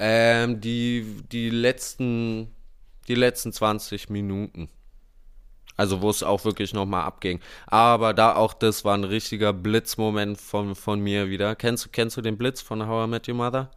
Ähm, 0.04 0.60
die, 0.60 1.06
die 1.32 1.52
letzten, 1.52 2.48
die 3.08 3.14
letzten 3.14 3.54
20 3.54 4.10
Minuten. 4.10 4.68
Also 5.78 6.02
wo 6.02 6.10
es 6.10 6.24
auch 6.24 6.44
wirklich 6.44 6.74
nochmal 6.74 7.04
abging. 7.04 7.40
Aber 7.68 8.16
da 8.16 8.36
auch 8.36 8.56
das 8.56 8.84
war 8.84 8.98
ein 8.98 9.04
richtiger 9.04 9.54
Blitzmoment 9.54 10.42
von, 10.42 10.74
von 10.74 11.00
mir 11.00 11.30
wieder. 11.30 11.56
Kennst, 11.56 11.94
kennst 11.94 12.18
du 12.18 12.22
den 12.22 12.36
Blitz 12.36 12.62
von 12.62 12.88
How 12.88 13.06
I 13.06 13.10
Met 13.10 13.28
Your 13.28 13.36
Mother? 13.36 13.70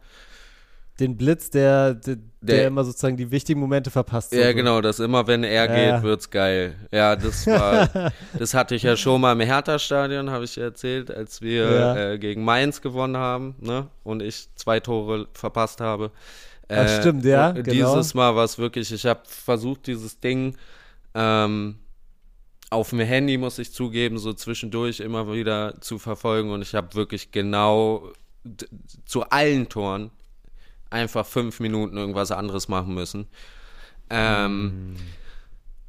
Den 0.99 1.17
Blitz, 1.17 1.49
der, 1.49 1.93
der, 1.95 2.15
der, 2.15 2.55
Der- 2.57 2.67
immer 2.67 2.85
sozusagen 2.85 3.17
die 3.17 3.29
wichtigen 3.29 3.59
Momente 3.59 3.91
verpasst. 3.91 4.31
Ja, 4.31 4.47
so. 4.49 4.55
genau, 4.55 4.79
das 4.79 4.99
immer, 4.99 5.27
wenn 5.27 5.43
er 5.43 5.65
Ja. 5.69 5.95
geht, 5.97 6.03
wird's 6.03 6.29
geil. 6.29 6.75
Ja, 6.91 7.15
das 7.17 7.45
war, 7.47 8.11
das 8.39 8.53
hatte 8.53 8.75
ich 8.75 8.83
ja 8.83 8.95
schon 8.95 9.19
mal 9.19 9.33
im 9.33 9.41
Hertha-Stadion, 9.41 10.29
habe 10.29 10.45
ich 10.45 10.57
erzählt, 10.57 11.11
als 11.11 11.41
wir 11.41 11.69
Ja. 11.71 11.97
äh, 12.13 12.17
gegen 12.17 12.45
Mainz 12.45 12.81
gewonnen 12.81 13.17
haben, 13.17 13.55
ne? 13.59 13.87
Und 14.03 14.21
ich 14.21 14.47
zwei 14.55 14.79
Tore 14.79 15.27
verpasst 15.33 15.81
habe. 15.81 16.11
Ach, 16.69 16.87
stimmt, 17.01 17.25
ja, 17.25 17.51
genau. 17.51 17.69
Dieses 17.71 18.13
Mal 18.13 18.35
war 18.35 18.45
es 18.45 18.57
wirklich, 18.57 18.91
ich 18.91 19.05
habe 19.05 19.19
versucht, 19.25 19.87
dieses 19.87 20.19
Ding 20.21 20.55
ähm, 21.13 21.75
auf 22.69 22.89
dem 22.89 22.99
Handy, 23.01 23.37
muss 23.37 23.59
ich 23.59 23.71
zugeben, 23.73 24.17
so 24.17 24.33
zwischendurch 24.33 24.99
immer 25.01 25.31
wieder 25.31 25.79
zu 25.81 25.99
verfolgen 25.99 26.51
und 26.51 26.61
ich 26.61 26.73
habe 26.73 26.95
wirklich 26.95 27.31
genau 27.31 28.11
zu 29.05 29.23
allen 29.23 29.69
Toren 29.69 30.09
einfach 30.95 31.25
fünf 31.25 31.59
Minuten 31.59 31.97
irgendwas 31.97 32.31
anderes 32.31 32.67
machen 32.67 32.93
müssen. 32.93 33.27
Ähm, 34.09 34.95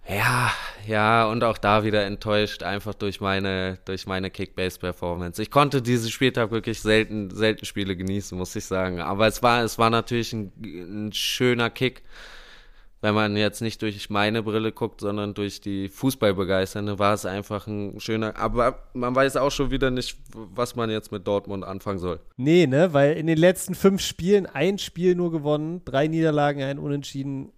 Ja, 0.09 0.53
ja, 0.87 1.27
und 1.27 1.43
auch 1.43 1.59
da 1.59 1.83
wieder 1.83 2.05
enttäuscht, 2.05 2.63
einfach 2.63 2.95
durch 2.95 3.21
meine, 3.21 3.79
durch 3.87 4.07
meine 4.07 4.31
Kickbase-Performance. 4.31 5.43
Ich 5.43 5.51
konnte 5.51 5.83
diesen 5.83 6.11
Spieltag 6.11 6.53
wirklich 6.53 6.81
selten, 6.81 7.31
selten 7.31 7.65
Spiele 7.65 7.97
genießen, 7.97 8.39
muss 8.39 8.55
ich 8.55 8.65
sagen. 8.67 9.01
Aber 9.01 9.27
es 9.27 9.43
war, 9.43 9.65
es 9.65 9.79
war 9.79 9.91
natürlich 9.91 10.33
ein, 10.33 10.53
ein 11.09 11.13
schöner 11.13 11.71
Kick, 11.71 12.03
wenn 13.03 13.15
man 13.15 13.37
jetzt 13.37 13.61
nicht 13.61 13.83
durch 13.83 14.09
meine 14.11 14.43
Brille 14.43 14.73
guckt, 14.73 15.01
sondern 15.01 15.35
durch 15.35 15.61
die 15.61 15.89
Fußballbegeisternde, 15.89 16.99
war 16.99 17.15
es 17.15 17.27
einfach 17.27 17.67
ein 17.67 18.01
schöner. 18.01 18.37
Aber 18.37 18.79
man 18.95 19.15
weiß 19.15 19.37
auch 19.37 19.51
schon 19.51 19.71
wieder 19.71 19.91
nicht, 19.91 20.17
was 20.33 20.77
man 20.77 20.91
jetzt 20.91 21.13
mit 21.13 21.27
Dortmund 21.27 21.65
anfangen 21.65 21.99
soll. 21.99 22.21
Nee, 22.37 22.67
ne, 22.67 22.93
weil 22.93 23.17
in 23.17 23.27
den 23.27 23.39
letzten 23.39 23.75
fünf 23.75 24.01
Spielen 24.01 24.47
ein 24.47 24.79
Spiel 24.79 25.15
nur 25.15 25.31
gewonnen, 25.31 25.83
drei 25.85 26.07
Niederlagen, 26.07 26.63
ein 26.63 26.79
Unentschieden. 26.79 27.53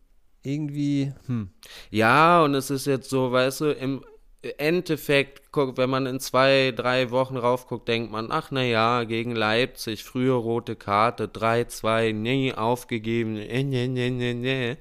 Irgendwie, 0.45 1.13
hm. 1.27 1.51
Ja, 1.91 2.43
und 2.45 2.55
es 2.55 2.71
ist 2.71 2.87
jetzt 2.87 3.11
so, 3.11 3.33
weißt 3.33 3.61
du, 3.61 3.73
im 3.73 4.05
Endeffekt, 4.41 5.43
wenn 5.53 5.91
man 5.91 6.07
in 6.07 6.21
zwei, 6.21 6.73
drei 6.75 7.11
Wochen 7.11 7.37
raufguckt, 7.37 7.89
denkt 7.89 8.13
man, 8.13 8.31
ach 8.31 8.51
na 8.53 8.63
ja, 8.63 9.03
gegen 9.05 9.35
Leipzig, 9.35 10.05
frühe 10.05 10.33
rote 10.33 10.77
Karte, 10.77 11.27
3-2, 11.27 12.13
nee, 12.13 12.53
aufgegeben, 12.53 13.37
äh, 13.37 13.65
nee, 13.65 13.89
nee, 13.89 14.11
nee, 14.11 14.35
nee. 14.35 14.77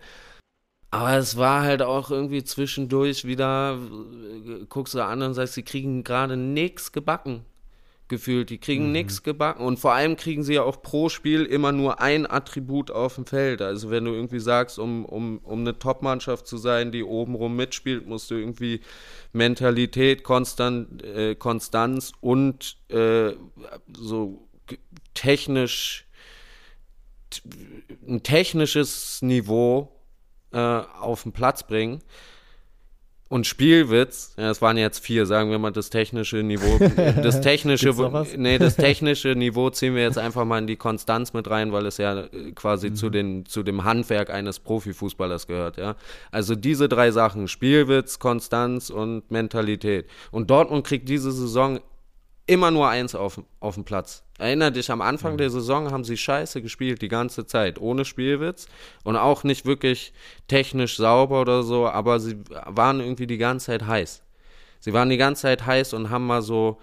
Aber 0.90 1.18
es 1.18 1.36
war 1.36 1.64
halt 1.64 1.82
auch 1.82 2.12
irgendwie 2.12 2.44
zwischendurch 2.44 3.26
wieder, 3.26 3.78
äh, 3.78 4.66
guckst 4.70 4.94
du 4.94 5.04
an 5.04 5.22
und 5.22 5.34
sagst, 5.34 5.56
sie 5.56 5.64
kriegen 5.64 6.04
gerade 6.04 6.38
nichts 6.38 6.92
gebacken. 6.92 7.46
Gefühlt, 8.10 8.50
die 8.52 8.58
kriegen 8.58 8.94
nichts 8.94 9.22
gebacken 9.22 9.66
und 9.66 9.80
vor 9.80 9.92
allem 9.92 10.16
kriegen 10.16 10.42
sie 10.42 10.54
ja 10.54 10.64
auch 10.64 10.82
pro 10.82 11.10
Spiel 11.10 11.44
immer 11.44 11.74
nur 11.74 12.00
ein 12.00 12.26
Attribut 12.26 12.90
auf 12.90 13.16
dem 13.16 13.26
Feld. 13.26 13.62
Also 13.62 13.90
wenn 13.90 14.06
du 14.06 14.14
irgendwie 14.14 14.40
sagst, 14.40 14.80
um, 14.80 15.04
um, 15.04 15.40
um 15.40 15.60
eine 15.60 15.78
Top-Mannschaft 15.78 16.48
zu 16.48 16.56
sein, 16.56 16.94
die 16.94 17.04
obenrum 17.04 17.58
mitspielt, 17.58 18.08
musst 18.08 18.32
du 18.32 18.36
irgendwie 18.36 18.80
Mentalität, 19.34 20.24
Konstant, 20.24 21.04
äh, 21.04 21.36
Konstanz 21.36 22.14
und 22.22 22.78
äh, 22.88 23.34
so 23.92 24.48
technisch 25.14 26.06
ein 28.08 28.24
technisches 28.24 29.22
Niveau 29.22 29.97
äh, 30.52 30.58
auf 30.58 31.24
den 31.24 31.32
Platz 31.32 31.64
bringen. 31.64 32.02
Und 33.30 33.46
Spielwitz, 33.46 34.36
ja, 34.38 34.50
es 34.50 34.62
waren 34.62 34.78
jetzt 34.78 35.00
vier, 35.00 35.26
sagen 35.26 35.52
wir 35.52 35.60
mal 35.60 35.72
das 35.72 35.90
technische 35.90 36.38
Niveau. 36.38 36.80
Das 37.22 37.42
technische, 37.42 37.94
nee, 38.38 38.58
das 38.58 38.76
technische 38.78 39.30
Niveau 39.30 39.70
ziehen 39.70 39.96
wir 39.96 40.04
jetzt 40.04 40.18
einfach 40.18 40.46
mal 40.46 40.60
in 40.60 40.68
die 40.68 40.78
Konstanz 40.78 41.34
mit 41.34 41.50
rein, 41.50 41.74
weil 41.74 41.86
es 41.86 41.98
ja 41.98 42.22
äh, 42.22 42.52
quasi 42.54 42.90
mhm. 42.90 42.96
zu, 42.96 43.10
den, 43.10 43.46
zu 43.46 43.64
dem 43.64 43.84
Handwerk 43.84 44.30
eines 44.30 44.60
Profifußballers 44.60 45.48
gehört, 45.48 45.78
ja. 45.78 45.96
Also 46.32 46.56
diese 46.56 46.88
drei 46.88 47.12
Sachen, 47.12 47.50
Spielwitz, 47.50 48.20
Konstanz 48.20 48.90
und 48.90 49.30
Mentalität. 49.30 50.08
Und 50.32 50.50
Dortmund 50.50 50.86
kriegt 50.88 51.10
diese 51.10 51.32
Saison 51.32 51.80
immer 52.48 52.72
nur 52.72 52.88
eins 52.88 53.14
auf, 53.14 53.42
auf 53.60 53.76
dem 53.76 53.84
Platz. 53.84 54.24
Erinner 54.40 54.72
dich, 54.72 54.90
am 54.90 55.02
Anfang 55.02 55.34
mhm. 55.34 55.38
der 55.38 55.50
Saison 55.50 55.92
haben 55.92 56.04
sie 56.04 56.18
scheiße 56.18 56.62
gespielt, 56.62 57.02
die 57.02 57.10
ganze 57.10 57.46
Zeit, 57.46 57.80
ohne 57.80 58.06
Spielwitz 58.06 58.68
und 59.04 59.18
auch 59.18 59.44
nicht 59.44 59.66
wirklich 59.66 60.14
technisch 60.48 60.98
sauber 60.98 61.42
oder 61.42 61.64
so, 61.64 61.88
aber 61.88 62.20
sie 62.20 62.38
waren 62.66 63.00
irgendwie 63.00 63.28
die 63.28 63.38
ganze 63.38 63.68
Zeit 63.68 63.86
heiß. 63.86 64.24
Sie 64.80 64.94
waren 64.94 65.10
die 65.10 65.18
ganze 65.18 65.44
Zeit 65.44 65.66
heiß 65.66 65.94
und 65.94 66.10
haben 66.10 66.26
mal 66.26 66.42
so 66.42 66.80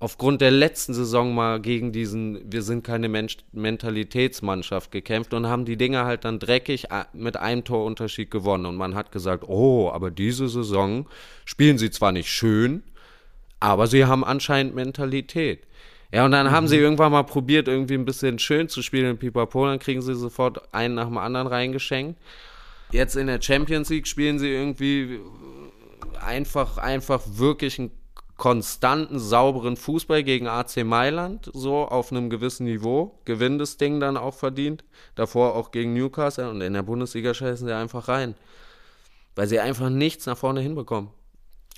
aufgrund 0.00 0.40
der 0.40 0.50
letzten 0.50 0.94
Saison 0.94 1.34
mal 1.34 1.60
gegen 1.60 1.92
diesen 1.92 2.52
Wir 2.52 2.62
sind 2.62 2.84
keine 2.84 3.08
Mensch 3.08 3.38
Mentalitätsmannschaft 3.52 4.90
gekämpft 4.90 5.34
und 5.34 5.46
haben 5.46 5.64
die 5.64 5.76
Dinge 5.76 6.04
halt 6.04 6.24
dann 6.24 6.38
dreckig 6.38 6.86
mit 7.12 7.36
einem 7.36 7.64
Torunterschied 7.64 8.30
gewonnen. 8.30 8.66
Und 8.66 8.76
man 8.76 8.94
hat 8.94 9.12
gesagt, 9.12 9.44
oh, 9.48 9.90
aber 9.90 10.10
diese 10.10 10.48
Saison 10.48 11.06
spielen 11.44 11.78
sie 11.78 11.90
zwar 11.90 12.12
nicht 12.12 12.30
schön, 12.30 12.82
aber 13.60 13.86
sie 13.86 14.04
haben 14.04 14.24
anscheinend 14.24 14.74
Mentalität. 14.74 15.64
Ja, 16.12 16.24
und 16.24 16.30
dann 16.30 16.46
mhm. 16.46 16.50
haben 16.52 16.68
sie 16.68 16.76
irgendwann 16.76 17.12
mal 17.12 17.24
probiert, 17.24 17.68
irgendwie 17.68 17.94
ein 17.94 18.04
bisschen 18.04 18.38
schön 18.38 18.68
zu 18.68 18.82
spielen 18.82 19.10
in 19.10 19.18
Pipapo, 19.18 19.66
dann 19.66 19.78
kriegen 19.78 20.00
sie 20.00 20.14
sofort 20.14 20.72
einen 20.72 20.94
nach 20.94 21.06
dem 21.06 21.18
anderen 21.18 21.46
reingeschenkt. 21.46 22.18
Jetzt 22.90 23.16
in 23.16 23.26
der 23.26 23.42
Champions 23.42 23.90
League 23.90 24.06
spielen 24.06 24.38
sie 24.38 24.48
irgendwie 24.48 25.20
einfach, 26.24 26.78
einfach 26.78 27.20
wirklich 27.26 27.78
einen 27.78 27.90
konstanten, 28.38 29.18
sauberen 29.18 29.76
Fußball 29.76 30.22
gegen 30.22 30.46
AC 30.46 30.84
Mailand, 30.84 31.50
so 31.52 31.86
auf 31.86 32.12
einem 32.12 32.30
gewissen 32.30 32.64
Niveau, 32.64 33.18
gewinnen 33.24 33.58
das 33.58 33.76
Ding 33.76 34.00
dann 34.00 34.16
auch 34.16 34.34
verdient, 34.34 34.84
davor 35.16 35.56
auch 35.56 35.72
gegen 35.72 35.92
Newcastle 35.92 36.48
und 36.48 36.60
in 36.60 36.72
der 36.72 36.84
Bundesliga 36.84 37.34
scheißen 37.34 37.66
sie 37.66 37.74
einfach 37.74 38.08
rein, 38.08 38.34
weil 39.34 39.48
sie 39.48 39.58
einfach 39.58 39.90
nichts 39.90 40.26
nach 40.26 40.38
vorne 40.38 40.60
hinbekommen. 40.60 41.10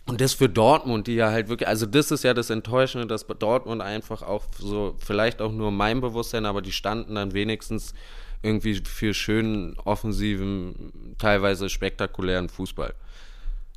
Und 0.06 0.20
das 0.20 0.32
für 0.32 0.48
Dortmund, 0.48 1.06
die 1.06 1.14
ja 1.14 1.30
halt 1.30 1.48
wirklich, 1.48 1.68
also 1.68 1.86
das 1.86 2.10
ist 2.10 2.24
ja 2.24 2.34
das 2.34 2.50
Enttäuschende, 2.50 3.06
dass 3.06 3.26
Dortmund 3.26 3.82
einfach 3.82 4.22
auch 4.22 4.44
so, 4.58 4.96
vielleicht 4.98 5.40
auch 5.40 5.52
nur 5.52 5.70
mein 5.70 6.00
Bewusstsein, 6.00 6.46
aber 6.46 6.62
die 6.62 6.72
standen 6.72 7.14
dann 7.14 7.32
wenigstens 7.32 7.94
irgendwie 8.42 8.76
für 8.76 9.14
schönen, 9.14 9.78
offensiven, 9.84 11.14
teilweise 11.18 11.68
spektakulären 11.68 12.48
Fußball. 12.48 12.94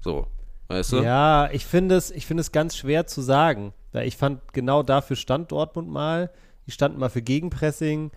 So, 0.01 0.27
weißt 0.69 0.93
du? 0.93 1.03
Ja, 1.03 1.49
ich 1.51 1.65
finde 1.65 1.95
es, 1.95 2.11
ich 2.11 2.29
es 2.29 2.51
ganz 2.51 2.77
schwer 2.77 3.05
zu 3.05 3.21
sagen. 3.21 3.73
Weil 3.91 4.07
ich 4.07 4.17
fand, 4.17 4.53
genau 4.53 4.81
dafür 4.83 5.15
stand 5.15 5.51
Dortmund 5.51 5.89
mal. 5.89 6.31
Die 6.65 6.71
standen 6.71 6.99
mal 6.99 7.09
für 7.09 7.21
Gegenpressing. 7.21 8.11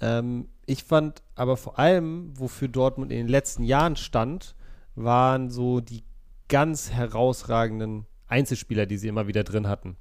Ähm, 0.00 0.48
ich 0.66 0.84
fand 0.84 1.22
aber 1.34 1.56
vor 1.56 1.78
allem, 1.78 2.38
wofür 2.38 2.68
Dortmund 2.68 3.10
in 3.10 3.18
den 3.18 3.28
letzten 3.28 3.62
Jahren 3.62 3.96
stand, 3.96 4.54
waren 4.94 5.50
so 5.50 5.80
die 5.80 6.04
ganz 6.48 6.90
herausragenden 6.90 8.06
Einzelspieler, 8.26 8.86
die 8.86 8.98
sie 8.98 9.08
immer 9.08 9.26
wieder 9.26 9.44
drin 9.44 9.68
hatten. 9.68 9.96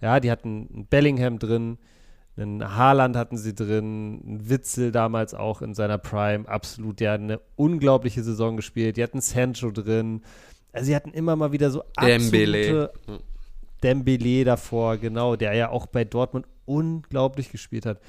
Ja, 0.00 0.20
die 0.20 0.30
hatten 0.30 0.68
einen 0.72 0.86
Bellingham 0.86 1.38
drin, 1.38 1.78
einen 2.36 2.76
Haaland 2.76 3.16
hatten 3.16 3.36
sie 3.36 3.54
drin, 3.54 4.22
einen 4.24 4.48
Witzel 4.48 4.92
damals 4.92 5.34
auch 5.34 5.62
in 5.62 5.74
seiner 5.74 5.98
Prime, 5.98 6.48
absolut, 6.48 7.00
der 7.00 7.12
hat 7.12 7.20
eine 7.20 7.40
unglaubliche 7.56 8.22
Saison 8.22 8.56
gespielt. 8.56 8.96
Die 8.96 9.02
hatten 9.02 9.20
Sancho 9.20 9.70
drin. 9.70 10.22
Also 10.72 10.86
sie 10.86 10.96
hatten 10.96 11.12
immer 11.12 11.36
mal 11.36 11.52
wieder 11.52 11.70
so 11.70 11.82
absolute 11.96 12.30
Dembele. 12.30 12.92
Dembele 13.82 14.44
davor, 14.44 14.96
genau, 14.96 15.36
der 15.36 15.54
ja 15.54 15.70
auch 15.70 15.86
bei 15.86 16.04
Dortmund 16.04 16.46
unglaublich 16.64 17.50
gespielt 17.50 17.86
hat. 17.86 18.00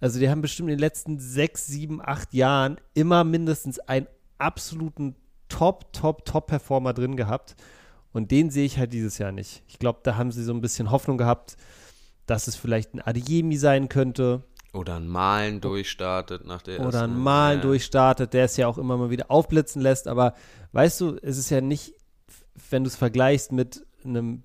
Also 0.00 0.18
die 0.20 0.28
haben 0.28 0.42
bestimmt 0.42 0.68
in 0.68 0.76
den 0.76 0.80
letzten 0.80 1.18
sechs, 1.18 1.66
sieben, 1.66 2.00
acht 2.02 2.32
Jahren 2.34 2.78
immer 2.94 3.24
mindestens 3.24 3.78
einen 3.80 4.06
absoluten 4.38 5.16
Top, 5.48 5.92
Top, 5.92 6.24
Top-Performer 6.24 6.92
drin 6.92 7.16
gehabt. 7.16 7.56
Und 8.12 8.30
den 8.30 8.50
sehe 8.50 8.64
ich 8.64 8.78
halt 8.78 8.92
dieses 8.92 9.18
Jahr 9.18 9.32
nicht. 9.32 9.62
Ich 9.66 9.78
glaube, 9.78 10.00
da 10.02 10.16
haben 10.16 10.32
sie 10.32 10.42
so 10.42 10.52
ein 10.52 10.60
bisschen 10.60 10.90
Hoffnung 10.90 11.18
gehabt, 11.18 11.56
dass 12.26 12.46
es 12.48 12.56
vielleicht 12.56 12.94
ein 12.94 13.00
Adiemi 13.00 13.56
sein 13.56 13.88
könnte. 13.88 14.42
Oder 14.72 14.96
ein 14.96 15.08
Malen 15.08 15.60
durchstartet 15.60 16.44
nach 16.44 16.62
der 16.62 16.80
Oder 16.80 17.02
ein 17.02 17.18
Malen 17.18 17.58
ja. 17.58 17.62
durchstartet, 17.62 18.34
der 18.34 18.44
es 18.44 18.56
ja 18.56 18.66
auch 18.66 18.78
immer 18.78 18.96
mal 18.96 19.10
wieder 19.10 19.30
aufblitzen 19.30 19.80
lässt. 19.82 20.08
Aber 20.08 20.34
weißt 20.72 21.00
du, 21.00 21.16
es 21.22 21.38
ist 21.38 21.50
ja 21.50 21.60
nicht, 21.60 21.94
wenn 22.70 22.84
du 22.84 22.88
es 22.88 22.96
vergleichst 22.96 23.52
mit 23.52 23.86
einem 24.04 24.42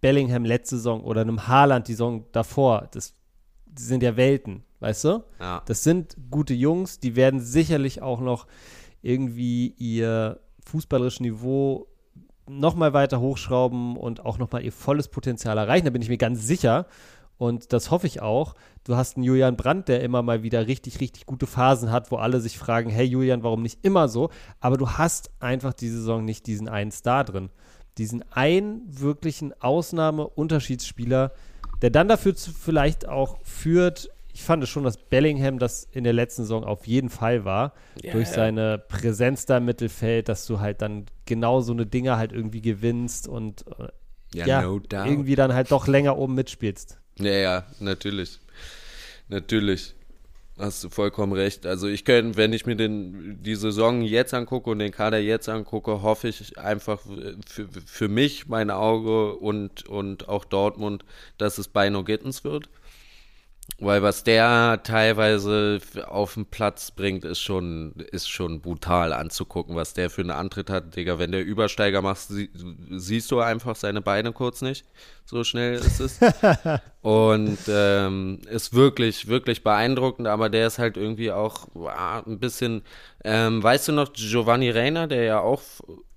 Bellingham 0.00 0.44
letzte 0.44 0.76
Saison 0.76 1.02
oder 1.02 1.22
einem 1.22 1.48
Haaland 1.48 1.88
die 1.88 1.92
Saison 1.92 2.26
davor, 2.32 2.88
das, 2.92 3.14
sind 3.78 4.02
ja 4.02 4.16
Welten, 4.16 4.64
weißt 4.80 5.04
du? 5.04 5.24
Ja. 5.38 5.62
Das 5.66 5.82
sind 5.82 6.16
gute 6.30 6.54
Jungs, 6.54 6.98
die 6.98 7.14
werden 7.14 7.40
sicherlich 7.40 8.00
auch 8.02 8.20
noch 8.20 8.46
irgendwie 9.06 9.68
ihr 9.78 10.40
fußballerisches 10.64 11.20
Niveau 11.20 11.86
nochmal 12.48 12.92
weiter 12.92 13.20
hochschrauben 13.20 13.96
und 13.96 14.24
auch 14.24 14.38
nochmal 14.38 14.64
ihr 14.64 14.72
volles 14.72 15.08
Potenzial 15.08 15.58
erreichen. 15.58 15.84
Da 15.84 15.90
bin 15.90 16.02
ich 16.02 16.08
mir 16.08 16.18
ganz 16.18 16.44
sicher. 16.46 16.86
Und 17.38 17.72
das 17.72 17.90
hoffe 17.90 18.06
ich 18.06 18.22
auch. 18.22 18.54
Du 18.82 18.96
hast 18.96 19.16
einen 19.16 19.24
Julian 19.24 19.56
Brandt, 19.56 19.88
der 19.88 20.02
immer 20.02 20.22
mal 20.22 20.42
wieder 20.42 20.66
richtig, 20.66 21.00
richtig 21.00 21.26
gute 21.26 21.46
Phasen 21.46 21.92
hat, 21.92 22.10
wo 22.10 22.16
alle 22.16 22.40
sich 22.40 22.58
fragen, 22.58 22.88
hey 22.88 23.04
Julian, 23.04 23.42
warum 23.42 23.62
nicht 23.62 23.84
immer 23.84 24.08
so? 24.08 24.30
Aber 24.58 24.76
du 24.76 24.90
hast 24.90 25.30
einfach 25.38 25.74
diese 25.74 25.98
Saison 25.98 26.24
nicht 26.24 26.46
diesen 26.46 26.68
einen 26.68 26.90
Star 26.90 27.24
drin. 27.24 27.50
Diesen 27.98 28.24
einen 28.32 28.82
wirklichen 28.88 29.52
Ausnahme-Unterschiedsspieler, 29.60 31.32
der 31.82 31.90
dann 31.90 32.08
dafür 32.08 32.34
zu, 32.34 32.52
vielleicht 32.52 33.06
auch 33.06 33.38
führt, 33.42 34.08
ich 34.36 34.42
fand 34.42 34.68
schon, 34.68 34.84
dass 34.84 34.98
Bellingham 34.98 35.58
das 35.58 35.88
in 35.92 36.04
der 36.04 36.12
letzten 36.12 36.42
Saison 36.42 36.62
auf 36.62 36.86
jeden 36.86 37.08
Fall 37.08 37.46
war. 37.46 37.72
Ja, 38.02 38.12
durch 38.12 38.28
seine 38.28 38.76
Präsenz 38.76 39.46
da 39.46 39.56
im 39.56 39.64
Mittelfeld, 39.64 40.28
dass 40.28 40.44
du 40.44 40.60
halt 40.60 40.82
dann 40.82 41.06
genau 41.24 41.62
so 41.62 41.72
eine 41.72 41.86
Dinge 41.86 42.18
halt 42.18 42.32
irgendwie 42.32 42.60
gewinnst 42.60 43.28
und 43.28 43.64
äh, 43.78 43.88
ja, 44.34 44.46
ja 44.46 44.62
no 44.62 44.78
irgendwie 44.90 45.36
dann 45.36 45.54
halt 45.54 45.72
doch 45.72 45.86
länger 45.86 46.18
oben 46.18 46.34
mitspielst. 46.34 47.00
Ja, 47.18 47.32
ja, 47.32 47.66
natürlich. 47.80 48.38
Natürlich. 49.28 49.94
Hast 50.58 50.84
du 50.84 50.90
vollkommen 50.90 51.32
recht. 51.32 51.64
Also 51.64 51.88
ich 51.88 52.04
könnte, 52.04 52.36
wenn 52.36 52.52
ich 52.52 52.66
mir 52.66 52.76
den, 52.76 53.42
die 53.42 53.54
Saison 53.54 54.02
jetzt 54.02 54.34
angucke 54.34 54.68
und 54.68 54.80
den 54.80 54.92
Kader 54.92 55.18
jetzt 55.18 55.48
angucke, 55.48 56.02
hoffe 56.02 56.28
ich 56.28 56.58
einfach 56.58 57.00
für, 57.46 57.68
für 57.86 58.08
mich, 58.08 58.48
mein 58.48 58.70
Auge 58.70 59.34
und, 59.36 59.88
und 59.88 60.28
auch 60.28 60.44
Dortmund, 60.44 61.06
dass 61.38 61.56
es 61.56 61.68
Bino 61.68 62.04
Gittens 62.04 62.44
wird. 62.44 62.68
Weil 63.78 64.02
was 64.02 64.24
der 64.24 64.80
teilweise 64.84 65.80
auf 66.06 66.32
den 66.32 66.46
Platz 66.46 66.90
bringt, 66.92 67.26
ist 67.26 67.40
schon, 67.40 67.92
ist 68.10 68.26
schon 68.26 68.62
brutal 68.62 69.12
anzugucken, 69.12 69.76
was 69.76 69.92
der 69.92 70.08
für 70.08 70.22
einen 70.22 70.30
Antritt 70.30 70.70
hat, 70.70 70.96
Digga. 70.96 71.18
Wenn 71.18 71.32
der 71.32 71.44
Übersteiger 71.44 72.00
macht, 72.00 72.20
sie, 72.20 72.48
siehst 72.90 73.30
du 73.30 73.40
einfach 73.40 73.76
seine 73.76 74.00
Beine 74.00 74.32
kurz 74.32 74.62
nicht. 74.62 74.86
So 75.26 75.44
schnell 75.44 75.74
ist 75.74 76.00
es. 76.00 76.18
Und 77.02 77.58
ähm, 77.68 78.40
ist 78.48 78.72
wirklich, 78.72 79.28
wirklich 79.28 79.62
beeindruckend, 79.62 80.26
aber 80.26 80.48
der 80.48 80.68
ist 80.68 80.78
halt 80.78 80.96
irgendwie 80.96 81.30
auch 81.30 81.68
wow, 81.74 82.26
ein 82.26 82.38
bisschen, 82.38 82.82
ähm, 83.24 83.62
weißt 83.62 83.88
du 83.88 83.92
noch, 83.92 84.14
Giovanni 84.14 84.70
Reiner, 84.70 85.06
der 85.06 85.24
ja 85.24 85.40
auch, 85.40 85.60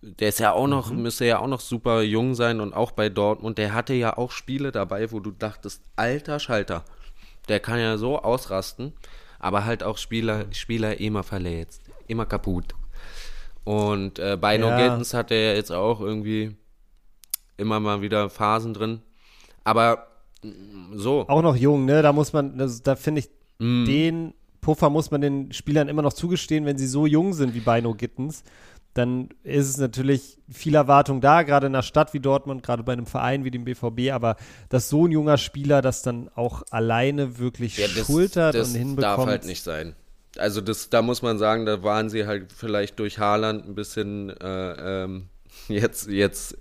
der 0.01 0.29
ist 0.29 0.39
ja 0.39 0.53
auch 0.53 0.67
noch, 0.67 0.91
mhm. 0.91 1.01
müsste 1.01 1.25
ja 1.25 1.39
auch 1.39 1.47
noch 1.47 1.59
super 1.59 2.01
jung 2.03 2.35
sein 2.35 2.61
und 2.61 2.73
auch 2.73 2.91
bei 2.91 3.09
Dortmund, 3.09 3.57
der 3.57 3.73
hatte 3.73 3.93
ja 3.93 4.17
auch 4.17 4.31
Spiele 4.31 4.71
dabei, 4.71 5.11
wo 5.11 5.19
du 5.19 5.31
dachtest, 5.31 5.83
alter 5.97 6.39
Schalter 6.39 6.85
der 7.49 7.59
kann 7.59 7.79
ja 7.79 7.97
so 7.97 8.19
ausrasten, 8.19 8.93
aber 9.39 9.65
halt 9.65 9.83
auch 9.83 9.97
Spieler, 9.97 10.45
Spieler 10.51 10.99
immer 10.99 11.23
verletzt, 11.23 11.81
immer 12.07 12.25
kaputt. 12.25 12.75
Und 13.63 14.19
äh, 14.19 14.37
bei 14.39 14.57
ja. 14.57 14.61
No 14.61 14.77
Gittens 14.77 15.13
hat 15.13 15.31
er 15.31 15.55
jetzt 15.55 15.71
auch 15.71 16.01
irgendwie 16.01 16.55
immer 17.57 17.79
mal 17.79 18.01
wieder 18.01 18.29
Phasen 18.29 18.73
drin. 18.73 19.01
Aber 19.63 20.07
mm, 20.43 20.97
so. 20.97 21.27
Auch 21.27 21.41
noch 21.41 21.55
jung, 21.55 21.85
ne? 21.85 22.01
Da 22.01 22.13
muss 22.13 22.33
man, 22.33 22.57
das, 22.57 22.81
da 22.81 22.95
finde 22.95 23.19
ich, 23.19 23.29
mm. 23.59 23.85
den 23.85 24.33
Puffer 24.61 24.89
muss 24.89 25.11
man 25.11 25.21
den 25.21 25.53
Spielern 25.53 25.87
immer 25.87 26.01
noch 26.01 26.13
zugestehen, 26.13 26.65
wenn 26.65 26.77
sie 26.77 26.87
so 26.87 27.05
jung 27.05 27.33
sind 27.33 27.53
wie 27.53 27.59
Bino 27.59 27.93
Gittens 27.93 28.43
dann 28.93 29.29
ist 29.43 29.69
es 29.69 29.77
natürlich 29.77 30.37
viel 30.49 30.75
Erwartung 30.75 31.21
da, 31.21 31.43
gerade 31.43 31.67
in 31.67 31.75
einer 31.75 31.83
Stadt 31.83 32.13
wie 32.13 32.19
Dortmund, 32.19 32.63
gerade 32.63 32.83
bei 32.83 32.93
einem 32.93 33.05
Verein 33.05 33.43
wie 33.43 33.51
dem 33.51 33.63
BVB, 33.63 34.11
aber 34.11 34.35
dass 34.69 34.89
so 34.89 35.05
ein 35.05 35.11
junger 35.11 35.37
Spieler 35.37 35.81
das 35.81 36.01
dann 36.01 36.29
auch 36.35 36.63
alleine 36.71 37.37
wirklich 37.37 37.77
ja, 37.77 37.87
das, 37.87 38.07
schultert 38.07 38.55
das 38.55 38.69
und 38.69 38.75
hinbekommt. 38.75 39.03
Das 39.03 39.17
darf 39.17 39.27
halt 39.27 39.45
nicht 39.45 39.63
sein. 39.63 39.95
Also 40.37 40.61
das, 40.61 40.89
da 40.89 41.01
muss 41.01 41.21
man 41.21 41.37
sagen, 41.37 41.65
da 41.65 41.83
waren 41.83 42.09
sie 42.09 42.25
halt 42.25 42.51
vielleicht 42.51 42.99
durch 42.99 43.19
Haaland 43.19 43.65
ein 43.67 43.75
bisschen 43.75 44.29
äh, 44.29 45.03
ähm, 45.03 45.29
jetzt, 45.67 46.07
jetzt, 46.07 46.57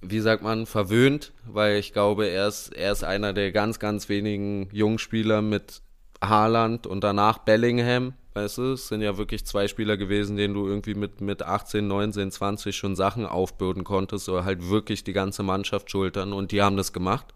wie 0.00 0.20
sagt 0.20 0.42
man, 0.42 0.66
verwöhnt, 0.66 1.32
weil 1.44 1.76
ich 1.76 1.92
glaube, 1.92 2.26
er 2.26 2.48
ist, 2.48 2.74
er 2.74 2.92
ist 2.92 3.04
einer 3.04 3.32
der 3.32 3.52
ganz, 3.52 3.78
ganz 3.78 4.08
wenigen 4.08 4.68
Jungspieler 4.72 5.42
mit 5.42 5.82
Haaland 6.22 6.86
und 6.86 7.04
danach 7.04 7.38
Bellingham. 7.38 8.14
Weißt 8.36 8.58
du, 8.58 8.74
es 8.74 8.88
sind 8.88 9.00
ja 9.00 9.16
wirklich 9.16 9.46
zwei 9.46 9.66
Spieler 9.66 9.96
gewesen, 9.96 10.36
denen 10.36 10.52
du 10.52 10.68
irgendwie 10.68 10.94
mit, 10.94 11.22
mit 11.22 11.42
18, 11.42 11.88
19, 11.88 12.30
20 12.30 12.76
schon 12.76 12.94
Sachen 12.94 13.24
aufbürden 13.24 13.82
konntest 13.82 14.28
oder 14.28 14.44
halt 14.44 14.68
wirklich 14.68 15.02
die 15.02 15.14
ganze 15.14 15.42
Mannschaft 15.42 15.90
schultern 15.90 16.34
und 16.34 16.52
die 16.52 16.60
haben 16.60 16.76
das 16.76 16.92
gemacht. 16.92 17.32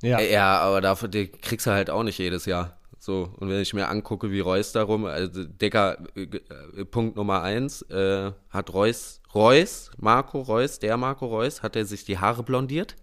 Ja, 0.00 0.20
ja 0.20 0.60
aber 0.60 0.80
dafür 0.80 1.08
die 1.08 1.26
kriegst 1.26 1.66
du 1.66 1.72
halt 1.72 1.90
auch 1.90 2.04
nicht 2.04 2.16
jedes 2.18 2.46
Jahr. 2.46 2.78
So, 3.00 3.28
und 3.40 3.48
wenn 3.48 3.60
ich 3.60 3.74
mir 3.74 3.88
angucke, 3.88 4.30
wie 4.30 4.38
Reus 4.38 4.70
darum, 4.70 5.04
also 5.04 5.42
Decker, 5.42 5.98
äh, 6.14 6.84
Punkt 6.84 7.16
Nummer 7.16 7.42
eins, 7.42 7.82
äh, 7.90 8.30
hat 8.50 8.72
Reus, 8.72 9.20
Reus, 9.34 9.90
Marco 9.96 10.42
Reus, 10.42 10.78
der 10.78 10.96
Marco 10.96 11.26
Reus, 11.26 11.64
hat 11.64 11.74
er 11.74 11.84
sich 11.84 12.04
die 12.04 12.18
Haare 12.18 12.44
blondiert? 12.44 12.94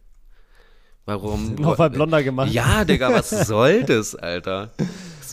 Warum? 1.04 1.56
Nochmal 1.60 1.90
blonder 1.90 2.24
gemacht. 2.24 2.54
Ja, 2.54 2.86
Digga, 2.86 3.12
was 3.12 3.32
soll 3.32 3.84
das, 3.84 4.16
Alter? 4.16 4.72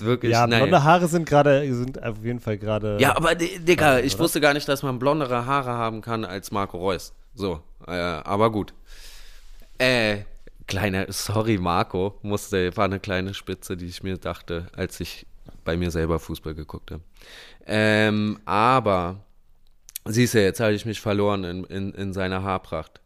Ist 0.03 0.09
wirklich, 0.09 0.33
ja, 0.33 0.47
blonde 0.47 0.71
nein. 0.71 0.85
Haare 0.85 1.07
sind 1.07 1.29
gerade, 1.29 1.73
sind 1.75 2.03
auf 2.03 2.25
jeden 2.25 2.41
Fall 2.41 2.59
gerade. 2.59 2.99
Ja, 3.01 3.17
aber 3.17 3.37
Digga, 3.37 4.01
ich 4.01 4.15
oder? 4.15 4.25
wusste 4.25 4.41
gar 4.41 4.53
nicht, 4.53 4.69
dass 4.69 4.83
man 4.83 4.99
blondere 4.99 5.47
Haare 5.47 5.71
haben 5.71 6.01
kann 6.01 6.25
als 6.25 6.51
Marco 6.51 6.77
Reus. 6.79 7.15
So, 7.35 7.61
äh, 7.87 7.93
aber 7.93 8.51
gut. 8.51 8.75
Äh, 9.79 10.25
kleiner, 10.67 11.07
sorry 11.11 11.57
Marco, 11.57 12.19
musste, 12.23 12.77
war 12.77 12.87
eine 12.87 12.99
kleine 12.99 13.33
Spitze, 13.33 13.77
die 13.77 13.87
ich 13.87 14.03
mir 14.03 14.19
dachte, 14.19 14.67
als 14.77 14.99
ich 14.99 15.25
bei 15.65 15.77
mir 15.77 15.91
selber 15.93 16.19
Fußball 16.19 16.55
geguckt 16.55 16.91
habe. 16.91 17.03
Ähm, 17.67 18.41
aber, 18.45 19.21
siehst 20.05 20.35
du, 20.35 20.43
jetzt 20.43 20.59
habe 20.59 20.73
ich 20.73 20.85
mich 20.85 21.01
verloren 21.01 21.45
in, 21.45 21.65
in, 21.65 21.95
in 21.95 22.13
seiner 22.13 22.43
Haarpracht. 22.43 23.01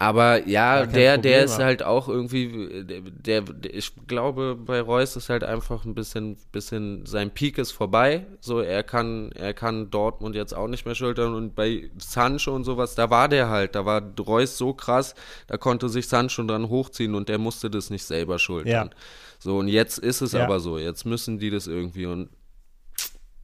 Aber 0.00 0.48
ja, 0.48 0.86
der, 0.86 1.18
der 1.18 1.44
ist 1.44 1.58
halt 1.58 1.82
auch 1.82 2.08
irgendwie, 2.08 2.84
der, 2.84 3.42
der, 3.42 3.74
ich 3.74 3.92
glaube, 4.06 4.56
bei 4.56 4.80
Reus 4.80 5.14
ist 5.14 5.28
halt 5.28 5.44
einfach 5.44 5.84
ein 5.84 5.94
bisschen, 5.94 6.38
bisschen, 6.52 7.04
sein 7.04 7.30
Peak 7.32 7.58
ist 7.58 7.72
vorbei. 7.72 8.24
So, 8.40 8.60
er 8.60 8.82
kann, 8.82 9.30
er 9.32 9.52
kann 9.52 9.90
Dortmund 9.90 10.34
jetzt 10.34 10.54
auch 10.56 10.68
nicht 10.68 10.86
mehr 10.86 10.94
schultern. 10.94 11.34
Und 11.34 11.54
bei 11.54 11.90
Sancho 11.98 12.54
und 12.54 12.64
sowas, 12.64 12.94
da 12.94 13.10
war 13.10 13.28
der 13.28 13.50
halt, 13.50 13.74
da 13.74 13.84
war 13.84 14.02
Reus 14.18 14.56
so 14.56 14.72
krass, 14.72 15.14
da 15.48 15.58
konnte 15.58 15.90
sich 15.90 16.08
Sancho 16.08 16.44
dran 16.44 16.70
hochziehen 16.70 17.14
und 17.14 17.28
der 17.28 17.36
musste 17.36 17.68
das 17.68 17.90
nicht 17.90 18.04
selber 18.04 18.38
schultern. 18.38 18.88
Ja. 18.88 18.90
So, 19.38 19.58
und 19.58 19.68
jetzt 19.68 19.98
ist 19.98 20.22
es 20.22 20.32
ja. 20.32 20.44
aber 20.44 20.60
so, 20.60 20.78
jetzt 20.78 21.04
müssen 21.04 21.38
die 21.38 21.50
das 21.50 21.66
irgendwie 21.66 22.06
und 22.06 22.30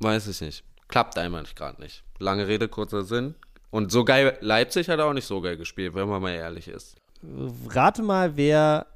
weiß 0.01 0.27
ich 0.29 0.41
nicht. 0.41 0.65
Klappt 0.89 1.19
einmal 1.19 1.45
gerade 1.55 1.83
nicht. 1.83 2.03
Lange 2.19 2.49
Rede, 2.49 2.67
kurzer 2.67 3.05
Sinn 3.05 3.35
und 3.71 3.93
so 3.93 4.05
geil, 4.05 4.37
Leipzig 4.41 4.89
hat 4.89 5.01
auch 5.01 5.13
nicht 5.13 5.27
so 5.27 5.41
geil 5.41 5.57
gespielt, 5.57 5.95
wenn 5.95 6.09
man 6.09 6.23
mal 6.23 6.33
ehrlich 6.33 6.69
ist. 6.69 6.97
Rate 7.69 8.03
mal, 8.03 8.37
wer, 8.37 8.87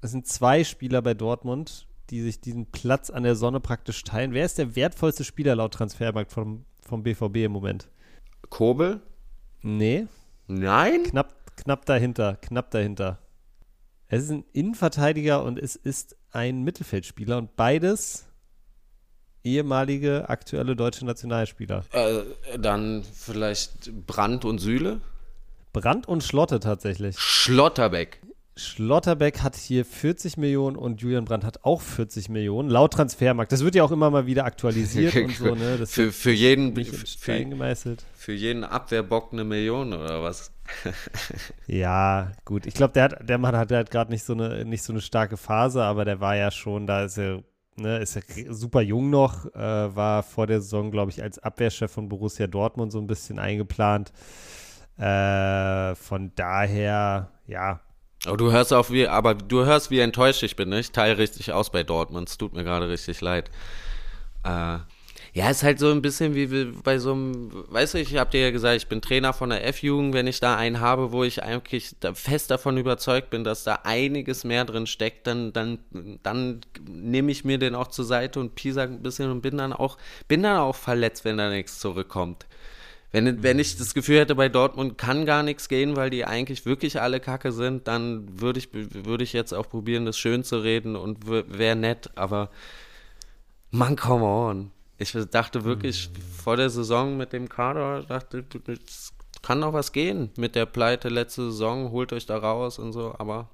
es 0.00 0.12
sind 0.12 0.26
zwei 0.26 0.64
Spieler 0.64 1.02
bei 1.02 1.14
Dortmund, 1.14 1.86
die 2.10 2.20
sich 2.20 2.40
diesen 2.40 2.66
Platz 2.66 3.10
an 3.10 3.22
der 3.22 3.34
Sonne 3.34 3.60
praktisch 3.60 4.04
teilen. 4.04 4.32
Wer 4.32 4.44
ist 4.44 4.58
der 4.58 4.76
wertvollste 4.76 5.24
Spieler 5.24 5.56
laut 5.56 5.74
Transfermarkt 5.74 6.32
vom, 6.32 6.64
vom 6.86 7.02
BVB 7.02 7.36
im 7.36 7.52
Moment? 7.52 7.88
Kobel? 8.50 9.00
Nee. 9.62 10.06
Nein? 10.46 11.04
Knapp, 11.04 11.56
knapp 11.56 11.86
dahinter, 11.86 12.36
knapp 12.36 12.70
dahinter. 12.70 13.18
Es 14.08 14.24
ist 14.24 14.30
ein 14.30 14.44
Innenverteidiger 14.52 15.42
und 15.42 15.58
es 15.58 15.76
ist 15.76 16.16
ein 16.30 16.62
Mittelfeldspieler 16.62 17.38
und 17.38 17.56
beides 17.56 18.26
ehemalige, 19.44 20.28
aktuelle 20.28 20.74
deutsche 20.74 21.04
Nationalspieler? 21.04 21.84
Äh, 21.92 22.58
dann 22.58 23.04
vielleicht 23.14 24.06
Brandt 24.06 24.44
und 24.44 24.58
Sühle? 24.58 25.00
Brandt 25.72 26.08
und 26.08 26.24
Schlotte 26.24 26.60
tatsächlich. 26.60 27.18
Schlotterbeck. 27.18 28.20
Schlotterbeck 28.56 29.42
hat 29.42 29.56
hier 29.56 29.84
40 29.84 30.36
Millionen 30.36 30.76
und 30.76 31.00
Julian 31.00 31.24
Brandt 31.24 31.44
hat 31.44 31.64
auch 31.64 31.80
40 31.80 32.28
Millionen, 32.28 32.68
laut 32.70 32.92
Transfermarkt. 32.92 33.50
Das 33.50 33.64
wird 33.64 33.74
ja 33.74 33.82
auch 33.82 33.90
immer 33.90 34.10
mal 34.10 34.26
wieder 34.26 34.44
aktualisiert 34.44 35.16
und 35.16 35.34
so, 35.36 35.56
ne? 35.56 35.76
Das 35.78 35.90
für, 35.90 36.12
für 36.12 36.30
jeden 36.30 36.72
für, 36.84 37.44
gemeißelt. 37.44 38.04
Für 38.14 38.32
jeden 38.32 38.62
Abwehrbock 38.62 39.32
eine 39.32 39.42
Million 39.42 39.92
oder 39.92 40.22
was? 40.22 40.52
ja, 41.66 42.30
gut. 42.44 42.66
Ich 42.66 42.74
glaube, 42.74 42.92
der, 42.92 43.08
der 43.08 43.38
Mann 43.38 43.56
hat 43.56 43.72
halt 43.72 43.90
gerade 43.90 44.12
nicht 44.12 44.24
so 44.24 44.34
eine 44.34 44.64
nicht 44.64 44.84
so 44.84 44.92
eine 44.92 45.02
starke 45.02 45.36
Phase, 45.36 45.82
aber 45.82 46.04
der 46.04 46.20
war 46.20 46.36
ja 46.36 46.52
schon, 46.52 46.86
da 46.86 47.04
ist 47.04 47.18
er 47.18 47.42
ne, 47.76 47.98
ist 47.98 48.14
ja 48.14 48.22
super 48.50 48.80
jung 48.80 49.10
noch, 49.10 49.46
äh, 49.54 49.58
war 49.96 50.22
vor 50.22 50.46
der 50.46 50.60
Saison, 50.60 50.90
glaube 50.90 51.10
ich, 51.10 51.22
als 51.22 51.38
Abwehrchef 51.38 51.90
von 51.90 52.08
Borussia 52.08 52.46
Dortmund 52.46 52.92
so 52.92 52.98
ein 52.98 53.06
bisschen 53.06 53.38
eingeplant. 53.38 54.12
Äh, 54.96 55.94
von 55.94 56.32
daher, 56.36 57.30
ja. 57.46 57.80
Aber 58.26 58.36
du 58.36 58.52
hörst 58.52 58.72
auch 58.72 58.90
wie, 58.90 59.06
aber 59.06 59.34
du 59.34 59.64
hörst, 59.64 59.90
wie 59.90 59.98
enttäuscht 60.00 60.42
ich 60.42 60.56
bin, 60.56 60.68
ne? 60.68 60.80
Ich 60.80 60.92
teile 60.92 61.18
richtig 61.18 61.52
aus 61.52 61.70
bei 61.70 61.82
Dortmund. 61.82 62.28
Es 62.28 62.38
tut 62.38 62.54
mir 62.54 62.64
gerade 62.64 62.88
richtig 62.88 63.20
leid. 63.20 63.50
Äh, 64.44 64.78
ja, 65.34 65.50
ist 65.50 65.64
halt 65.64 65.80
so 65.80 65.90
ein 65.90 66.00
bisschen 66.00 66.36
wie 66.36 66.46
bei 66.84 66.98
so 66.98 67.12
einem, 67.12 67.50
weißt 67.68 67.94
du, 67.94 67.98
ich 67.98 68.16
habe 68.16 68.30
dir 68.30 68.40
ja 68.40 68.50
gesagt, 68.52 68.76
ich 68.76 68.86
bin 68.86 69.02
Trainer 69.02 69.32
von 69.32 69.50
der 69.50 69.66
F-Jugend, 69.66 70.14
wenn 70.14 70.28
ich 70.28 70.38
da 70.38 70.56
einen 70.56 70.78
habe, 70.78 71.10
wo 71.10 71.24
ich 71.24 71.42
eigentlich 71.42 71.96
fest 72.14 72.52
davon 72.52 72.78
überzeugt 72.78 73.30
bin, 73.30 73.42
dass 73.42 73.64
da 73.64 73.80
einiges 73.82 74.44
mehr 74.44 74.64
drin 74.64 74.86
steckt, 74.86 75.26
dann, 75.26 75.52
dann, 75.52 75.80
dann 76.22 76.60
nehme 76.88 77.32
ich 77.32 77.44
mir 77.44 77.58
den 77.58 77.74
auch 77.74 77.88
zur 77.88 78.04
Seite 78.04 78.38
und 78.38 78.54
piesack 78.54 78.90
ein 78.90 79.02
bisschen 79.02 79.28
und 79.28 79.40
bin 79.40 79.58
dann 79.58 79.72
auch, 79.72 79.98
bin 80.28 80.44
dann 80.44 80.58
auch 80.58 80.76
verletzt, 80.76 81.24
wenn 81.24 81.36
da 81.36 81.50
nichts 81.50 81.80
zurückkommt. 81.80 82.46
Wenn, 83.10 83.42
wenn 83.42 83.58
ich 83.58 83.76
das 83.76 83.92
Gefühl 83.92 84.20
hätte, 84.20 84.36
bei 84.36 84.48
Dortmund 84.48 84.98
kann 84.98 85.26
gar 85.26 85.42
nichts 85.42 85.68
gehen, 85.68 85.96
weil 85.96 86.10
die 86.10 86.24
eigentlich 86.24 86.64
wirklich 86.64 87.00
alle 87.00 87.18
Kacke 87.18 87.50
sind, 87.50 87.88
dann 87.88 88.40
würde 88.40 88.60
ich, 88.60 88.68
würde 88.72 89.24
ich 89.24 89.32
jetzt 89.32 89.52
auch 89.52 89.68
probieren, 89.68 90.06
das 90.06 90.16
schön 90.16 90.44
zu 90.44 90.58
reden 90.58 90.94
und 90.94 91.26
wäre 91.26 91.74
nett, 91.74 92.10
aber 92.14 92.50
man, 93.72 93.96
come 93.96 94.24
on. 94.24 94.73
Ich 94.98 95.12
dachte 95.30 95.64
wirklich 95.64 96.10
mhm. 96.10 96.22
vor 96.42 96.56
der 96.56 96.70
Saison 96.70 97.16
mit 97.16 97.32
dem 97.32 97.48
Kader, 97.48 98.02
dachte, 98.02 98.44
es 98.68 99.12
kann 99.42 99.60
noch 99.60 99.72
was 99.72 99.92
gehen 99.92 100.30
mit 100.36 100.54
der 100.54 100.66
Pleite 100.66 101.08
letzte 101.08 101.50
Saison, 101.50 101.90
holt 101.90 102.12
euch 102.12 102.26
da 102.26 102.38
raus 102.38 102.78
und 102.78 102.92
so, 102.92 103.14
aber 103.18 103.50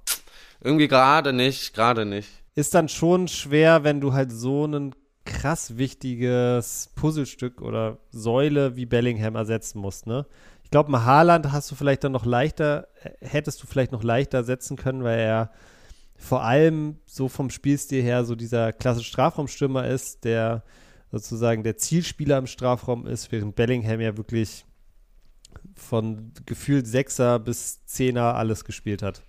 irgendwie 0.60 0.88
gerade 0.88 1.32
nicht, 1.32 1.74
gerade 1.74 2.04
nicht. 2.04 2.28
Ist 2.54 2.74
dann 2.74 2.88
schon 2.88 3.28
schwer, 3.28 3.84
wenn 3.84 4.00
du 4.00 4.12
halt 4.12 4.32
so 4.32 4.66
ein 4.66 4.94
krass 5.24 5.76
wichtiges 5.78 6.90
Puzzlestück 6.94 7.62
oder 7.62 7.98
Säule 8.10 8.76
wie 8.76 8.86
Bellingham 8.86 9.36
ersetzen 9.36 9.78
musst, 9.80 10.06
ne? 10.06 10.26
Ich 10.64 10.70
glaube, 10.70 10.92
mal 10.92 11.04
Haaland 11.04 11.50
hast 11.50 11.68
du 11.70 11.74
vielleicht 11.74 12.04
dann 12.04 12.12
noch 12.12 12.24
leichter, 12.24 12.86
hättest 13.20 13.60
du 13.60 13.66
vielleicht 13.66 13.90
noch 13.90 14.04
leichter 14.04 14.44
setzen 14.44 14.76
können, 14.76 15.02
weil 15.02 15.18
er 15.18 15.50
vor 16.16 16.44
allem 16.44 16.98
so 17.06 17.28
vom 17.28 17.50
Spielstil 17.50 18.02
her 18.02 18.24
so 18.24 18.36
dieser 18.36 18.72
klassische 18.72 19.08
Strafraumstürmer 19.08 19.88
ist, 19.88 20.24
der 20.24 20.62
sozusagen 21.10 21.62
der 21.62 21.76
Zielspieler 21.76 22.38
im 22.38 22.46
Strafraum 22.46 23.06
ist, 23.06 23.32
während 23.32 23.56
Bellingham 23.56 24.00
ja 24.00 24.16
wirklich 24.16 24.64
von 25.74 26.32
gefühlt 26.46 26.86
Sechser 26.86 27.38
bis 27.38 27.84
Zehner 27.86 28.34
alles 28.34 28.64
gespielt 28.64 29.02
hat. 29.02 29.22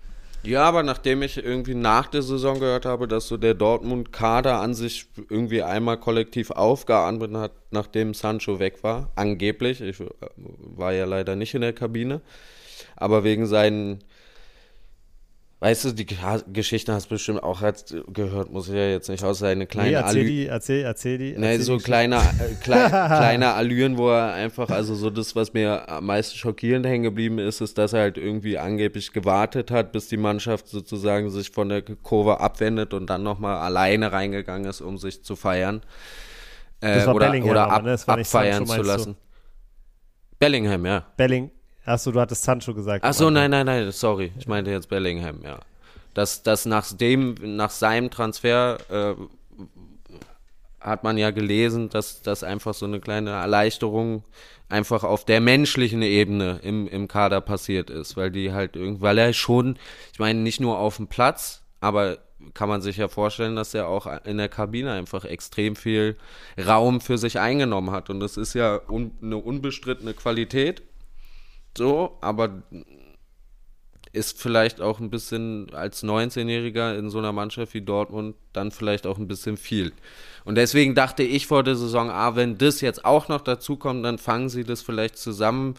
Ja, 0.43 0.63
aber 0.63 0.81
nachdem 0.81 1.21
ich 1.21 1.37
irgendwie 1.37 1.75
nach 1.75 2.07
der 2.07 2.23
Saison 2.23 2.59
gehört 2.59 2.85
habe, 2.85 3.07
dass 3.07 3.27
so 3.27 3.37
der 3.37 3.53
Dortmund-Kader 3.53 4.59
an 4.59 4.73
sich 4.73 5.05
irgendwie 5.29 5.61
einmal 5.61 5.99
kollektiv 5.99 6.49
aufgeatmet 6.49 7.35
hat, 7.35 7.51
nachdem 7.69 8.15
Sancho 8.15 8.59
weg 8.59 8.83
war, 8.83 9.11
angeblich, 9.15 9.81
ich 9.81 9.99
äh, 9.99 10.07
war 10.35 10.93
ja 10.93 11.05
leider 11.05 11.35
nicht 11.35 11.53
in 11.53 11.61
der 11.61 11.73
Kabine, 11.73 12.21
aber 12.95 13.23
wegen 13.23 13.45
seinen 13.45 13.99
Weißt 15.63 15.85
du, 15.85 15.91
die 15.91 16.07
Geschichte 16.51 16.91
hast 16.91 17.05
du 17.05 17.09
bestimmt 17.09 17.43
auch 17.43 17.61
gehört, 18.07 18.51
muss 18.51 18.67
ich 18.67 18.73
ja 18.73 18.87
jetzt 18.87 19.09
nicht, 19.09 19.23
außer 19.23 19.45
eine 19.45 19.67
kleine 19.67 19.89
nee, 19.89 19.93
erzähl 19.93 20.25
die, 20.25 20.47
erzähl, 20.47 20.83
erzähl 20.83 21.17
die. 21.19 21.35
Erzähl 21.35 21.57
nee, 21.57 21.63
so 21.63 21.77
kleine, 21.77 22.15
äh, 22.15 22.55
klein, 22.59 22.89
kleine 22.89 23.53
Allüren, 23.53 23.95
wo 23.95 24.09
er 24.09 24.33
einfach, 24.33 24.71
also 24.71 24.95
so 24.95 25.11
das, 25.11 25.35
was 25.35 25.53
mir 25.53 25.87
am 25.87 26.07
meisten 26.07 26.35
schockierend 26.35 26.87
hängen 26.87 27.03
geblieben 27.03 27.37
ist, 27.37 27.61
ist, 27.61 27.77
dass 27.77 27.93
er 27.93 27.99
halt 27.99 28.17
irgendwie 28.17 28.57
angeblich 28.57 29.13
gewartet 29.13 29.69
hat, 29.69 29.91
bis 29.91 30.07
die 30.07 30.17
Mannschaft 30.17 30.67
sozusagen 30.67 31.29
sich 31.29 31.51
von 31.51 31.69
der 31.69 31.83
Kurve 31.83 32.39
abwendet 32.39 32.95
und 32.95 33.07
dann 33.11 33.21
nochmal 33.21 33.57
alleine 33.57 34.11
reingegangen 34.11 34.67
ist, 34.67 34.81
um 34.81 34.97
sich 34.97 35.23
zu 35.23 35.35
feiern. 35.35 35.83
Äh, 36.79 37.05
oder 37.05 37.35
oder 37.45 37.71
ab, 37.71 37.83
ne? 37.83 37.99
abfeiern 38.07 38.65
Sancho, 38.65 38.81
zu 38.81 38.87
lassen. 38.87 39.15
Bellingham, 40.39 40.87
ja. 40.87 41.05
Belling, 41.17 41.51
Achso, 41.85 42.11
du 42.11 42.19
hattest 42.19 42.43
Sancho 42.43 42.73
gesagt. 42.73 43.03
Achso, 43.03 43.29
nein, 43.29 43.51
nein, 43.51 43.65
nein, 43.65 43.91
sorry. 43.91 44.31
Ich 44.37 44.47
meinte 44.47 44.71
jetzt 44.71 44.89
Bellingham, 44.89 45.41
ja. 45.43 45.59
Dass, 46.13 46.43
dass 46.43 46.65
nach, 46.65 46.91
dem, 46.93 47.35
nach 47.41 47.69
seinem 47.69 48.11
Transfer 48.11 48.77
äh, 48.89 49.15
hat 50.79 51.03
man 51.03 51.17
ja 51.17 51.31
gelesen, 51.31 51.89
dass 51.89 52.21
das 52.21 52.43
einfach 52.43 52.73
so 52.73 52.85
eine 52.85 52.99
kleine 52.99 53.31
Erleichterung 53.31 54.23
einfach 54.67 55.03
auf 55.03 55.25
der 55.25 55.41
menschlichen 55.41 56.01
Ebene 56.01 56.59
im, 56.63 56.87
im 56.87 57.07
Kader 57.07 57.41
passiert 57.41 57.89
ist, 57.89 58.17
weil 58.17 58.31
die 58.31 58.51
halt 58.51 58.75
irgendwie, 58.75 59.01
weil 59.01 59.17
er 59.17 59.33
schon, 59.33 59.77
ich 60.13 60.19
meine, 60.19 60.39
nicht 60.39 60.59
nur 60.59 60.79
auf 60.79 60.97
dem 60.97 61.07
Platz, 61.07 61.63
aber 61.81 62.17
kann 62.53 62.69
man 62.69 62.81
sich 62.81 62.97
ja 62.97 63.07
vorstellen, 63.07 63.55
dass 63.55 63.73
er 63.73 63.87
auch 63.87 64.07
in 64.25 64.37
der 64.37 64.49
Kabine 64.49 64.91
einfach 64.93 65.25
extrem 65.25 65.75
viel 65.75 66.17
Raum 66.57 67.01
für 67.01 67.17
sich 67.17 67.39
eingenommen 67.39 67.91
hat. 67.91 68.09
Und 68.09 68.19
das 68.19 68.37
ist 68.37 68.55
ja 68.55 68.79
un, 68.89 69.11
eine 69.21 69.37
unbestrittene 69.37 70.13
Qualität. 70.13 70.81
So, 71.77 72.17
aber 72.21 72.63
ist 74.13 74.41
vielleicht 74.41 74.81
auch 74.81 74.99
ein 74.99 75.09
bisschen 75.09 75.73
als 75.73 76.03
19-Jähriger 76.03 76.97
in 76.97 77.09
so 77.09 77.19
einer 77.19 77.31
Mannschaft 77.31 77.73
wie 77.73 77.81
Dortmund 77.81 78.35
dann 78.51 78.71
vielleicht 78.71 79.07
auch 79.07 79.17
ein 79.17 79.27
bisschen 79.27 79.55
viel. 79.55 79.93
Und 80.43 80.55
deswegen 80.55 80.95
dachte 80.95 81.23
ich 81.23 81.47
vor 81.47 81.63
der 81.63 81.75
Saison, 81.75 82.09
ah, 82.09 82.35
wenn 82.35 82.57
das 82.57 82.81
jetzt 82.81 83.05
auch 83.05 83.29
noch 83.29 83.41
dazu 83.41 83.77
kommt, 83.77 84.03
dann 84.03 84.17
fangen 84.17 84.49
sie 84.49 84.63
das 84.63 84.81
vielleicht 84.81 85.17
zusammen 85.17 85.75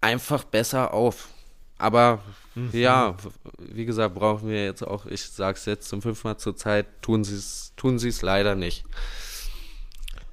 einfach 0.00 0.44
besser 0.44 0.94
auf. 0.94 1.28
Aber 1.76 2.20
mhm. 2.54 2.70
ja, 2.72 3.16
wie 3.58 3.84
gesagt, 3.84 4.14
brauchen 4.14 4.48
wir 4.48 4.64
jetzt 4.64 4.86
auch, 4.86 5.04
ich 5.06 5.22
sag's 5.22 5.66
jetzt 5.66 5.88
zum 5.88 6.00
fünften 6.00 6.28
Mal 6.28 6.38
zur 6.38 6.56
Zeit, 6.56 6.86
tun 7.02 7.24
sie 7.24 7.34
es 7.34 7.72
tun 7.76 7.98
sie's 7.98 8.22
leider 8.22 8.54
nicht. 8.54 8.84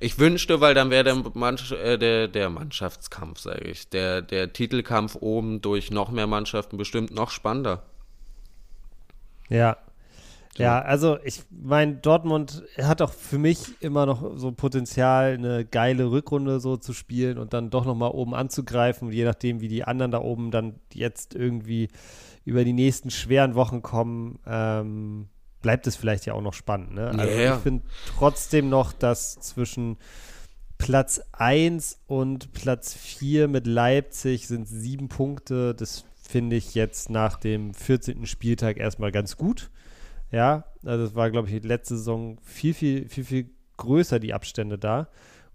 Ich 0.01 0.17
wünschte, 0.17 0.62
weil 0.62 0.73
dann 0.73 0.89
wäre 0.89 1.03
der, 1.03 1.15
Mannschaft, 1.33 1.73
äh, 1.73 1.97
der, 1.97 2.29
der 2.29 2.49
Mannschaftskampf, 2.49 3.39
sage 3.39 3.65
ich, 3.65 3.89
der, 3.89 4.21
der 4.21 4.53
Titelkampf 4.53 5.17
oben 5.19 5.62
durch 5.62 5.91
noch 5.91 6.09
mehr 6.09 6.27
Mannschaften 6.27 6.77
bestimmt 6.77 7.12
noch 7.12 7.31
spannender. 7.31 7.83
Ja. 9.49 9.77
Ja, 10.57 10.81
also 10.81 11.17
ich 11.23 11.43
meine, 11.49 11.95
Dortmund 11.95 12.63
hat 12.77 13.01
auch 13.01 13.13
für 13.13 13.38
mich 13.38 13.81
immer 13.81 14.05
noch 14.05 14.38
so 14.38 14.51
Potenzial, 14.51 15.35
eine 15.35 15.63
geile 15.63 16.12
Rückrunde 16.12 16.59
so 16.59 16.75
zu 16.75 16.91
spielen 16.91 17.38
und 17.38 17.53
dann 17.53 17.69
doch 17.69 17.85
nochmal 17.85 18.12
oben 18.12 18.33
anzugreifen, 18.35 19.09
je 19.09 19.23
nachdem, 19.23 19.62
wie 19.62 19.69
die 19.69 19.85
anderen 19.85 20.12
da 20.12 20.19
oben 20.19 20.51
dann 20.51 20.75
jetzt 20.93 21.33
irgendwie 21.33 21.88
über 22.43 22.65
die 22.65 22.73
nächsten 22.73 23.09
schweren 23.09 23.55
Wochen 23.55 23.81
kommen. 23.81 24.39
Ähm, 24.45 25.29
bleibt 25.62 25.88
es 25.88 25.95
vielleicht 25.95 26.26
ja 26.26 26.34
auch 26.34 26.41
noch 26.41 26.54
spannend. 26.54 26.93
Ne? 26.93 27.08
Also 27.08 27.24
yeah. 27.26 27.56
ich 27.56 27.62
finde 27.62 27.84
trotzdem 28.17 28.69
noch, 28.69 28.93
dass 28.93 29.39
zwischen 29.39 29.98
Platz 30.78 31.22
1 31.34 32.00
und 32.08 32.54
Platz 32.54 32.93
4 32.93 33.48
mit 33.48 33.67
Leipzig 33.67 34.48
sind 34.48 34.67
sieben 34.67 35.10
Punkte. 35.10 35.76
Das 35.76 36.06
finde 36.22 36.56
ich 36.56 36.74
jetzt 36.74 37.10
nach 37.10 37.38
dem 37.38 37.74
14. 37.74 38.26
Spieltag 38.26 38.78
erstmal 38.78 39.12
ganz 39.12 39.36
gut. 39.36 39.69
Ja, 40.32 40.65
also 40.86 41.04
es 41.04 41.15
war, 41.15 41.32
glaube 41.32 41.50
ich, 41.50 41.63
letzte 41.63 41.98
Saison 41.98 42.38
viel, 42.43 42.74
viel, 42.74 43.10
viel, 43.10 43.24
viel 43.24 43.50
größer, 43.78 44.19
die 44.19 44.34
Abstände 44.34 44.78
da. 44.78 45.10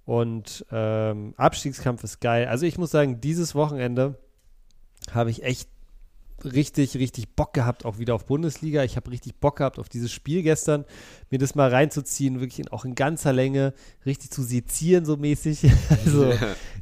Und 0.05 0.67
ähm, 0.71 1.33
Abstiegskampf 1.37 2.05
ist 2.05 2.21
geil. 2.21 2.47
Also 2.49 2.67
ich 2.67 2.77
muss 2.77 2.91
sagen, 2.91 3.21
dieses 3.21 3.55
Wochenende 3.55 4.19
habe 5.13 5.31
ich 5.31 5.43
echt 5.43 5.69
richtig, 6.45 6.97
richtig 6.97 7.35
Bock 7.35 7.53
gehabt, 7.53 7.85
auch 7.85 7.99
wieder 7.99 8.15
auf 8.15 8.27
Bundesliga. 8.27 8.85
Ich 8.85 8.97
habe 8.97 9.11
richtig 9.11 9.37
Bock 9.37 9.57
gehabt 9.57 9.79
auf 9.79 9.89
dieses 9.89 10.13
Spiel 10.13 10.43
gestern, 10.43 10.85
mir 11.31 11.39
das 11.39 11.55
mal 11.55 11.71
reinzuziehen, 11.71 12.41
wirklich 12.41 12.61
in, 12.61 12.69
auch 12.69 12.85
in 12.85 12.95
ganzer 12.95 13.33
Länge, 13.33 13.75
richtig 14.05 14.31
zu 14.31 14.43
sezieren, 14.43 15.05
so 15.05 15.17
mäßig. 15.17 15.71
Also 16.05 16.33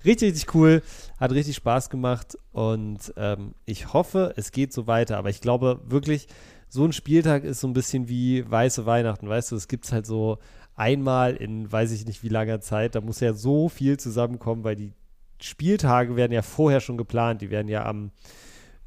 richtig, 0.05 0.33
richtig 0.33 0.55
cool. 0.55 0.83
Hat 1.19 1.33
richtig 1.33 1.57
Spaß 1.57 1.91
gemacht 1.91 2.37
und 2.53 3.13
ähm, 3.17 3.55
ich 3.65 3.93
hoffe, 3.93 4.33
es 4.37 4.53
geht 4.53 4.73
so 4.73 4.87
weiter. 4.87 5.19
Aber 5.19 5.31
ich 5.31 5.41
glaube 5.41 5.81
wirklich, 5.85 6.29
so 6.69 6.85
ein 6.85 6.93
Spieltag 6.93 7.45
ist 7.45 7.61
so 7.61 7.69
ein 7.69 7.73
bisschen 7.73 8.09
wie 8.09 8.51
weiße 8.51 8.87
Weihnachten, 8.87 9.29
weißt 9.29 9.53
du, 9.53 9.57
es 9.57 9.69
gibt 9.69 9.85
es 9.85 9.93
halt 9.93 10.07
so 10.07 10.39
einmal 10.75 11.37
in 11.37 11.71
weiß 11.71 11.93
ich 11.93 12.07
nicht 12.07 12.23
wie 12.23 12.29
langer 12.29 12.61
Zeit. 12.61 12.95
Da 12.95 13.01
muss 13.01 13.21
ja 13.21 13.35
so 13.35 13.69
viel 13.69 13.99
zusammenkommen, 13.99 14.65
weil 14.65 14.77
die 14.77 14.93
Spieltage 15.41 16.17
werden 16.17 16.33
ja 16.33 16.43
vorher 16.43 16.81
schon 16.81 16.97
geplant. 16.97 17.43
Die 17.43 17.51
werden 17.51 17.69
ja 17.69 17.85
am 17.85 18.11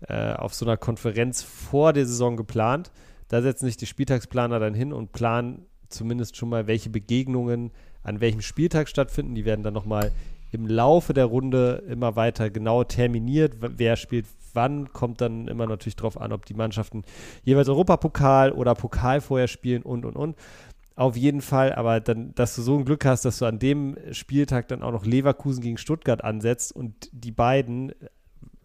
äh, 0.02 0.34
auf 0.34 0.54
so 0.54 0.66
einer 0.66 0.78
Konferenz 0.78 1.42
vor 1.42 1.94
der 1.94 2.06
Saison 2.06 2.38
geplant. 2.38 2.92
Da 3.28 3.42
setzen 3.42 3.66
sich 3.66 3.78
die 3.78 3.86
Spieltagsplaner 3.86 4.60
dann 4.60 4.74
hin 4.74 4.94
und 4.94 5.12
planen 5.12 5.66
zumindest 5.90 6.36
schon 6.38 6.50
mal, 6.50 6.68
welche 6.68 6.90
Begegnungen 6.90 7.72
an 8.04 8.22
welchem 8.22 8.42
Spieltag 8.42 8.88
stattfinden. 8.88 9.36
Die 9.36 9.46
werden 9.46 9.64
dann 9.64 9.74
nochmal 9.74 10.12
im 10.52 10.68
Laufe 10.68 11.14
der 11.14 11.26
Runde 11.26 11.84
immer 11.90 12.16
weiter 12.16 12.50
genau 12.50 12.84
terminiert. 12.84 13.56
Wer 13.60 13.96
spielt 13.96 14.26
wann, 14.54 14.92
kommt 14.94 15.22
dann 15.22 15.48
immer 15.48 15.68
natürlich 15.68 15.96
darauf 15.96 16.20
an, 16.20 16.32
ob 16.32 16.46
die 16.46 16.54
Mannschaften 16.54 17.04
jeweils 17.44 17.68
Europapokal 17.68 18.52
oder 18.52 18.74
Pokal 18.74 19.22
vorher 19.22 19.48
spielen 19.48 19.82
und 19.82 20.06
und 20.06 20.16
und. 20.16 20.36
Auf 20.96 21.18
jeden 21.18 21.42
Fall, 21.42 21.74
aber 21.76 22.00
dann, 22.00 22.34
dass 22.36 22.56
du 22.56 22.62
so 22.62 22.78
ein 22.78 22.86
Glück 22.86 23.04
hast, 23.04 23.26
dass 23.26 23.40
du 23.40 23.46
an 23.46 23.60
dem 23.60 23.98
Spieltag 24.12 24.70
dann 24.70 24.82
auch 24.82 24.94
noch 24.94 25.06
Leverkusen 25.06 25.62
gegen 25.62 25.78
Stuttgart 25.78 26.24
ansetzt 26.24 26.74
und 26.74 27.10
die 27.12 27.32
beiden 27.32 27.92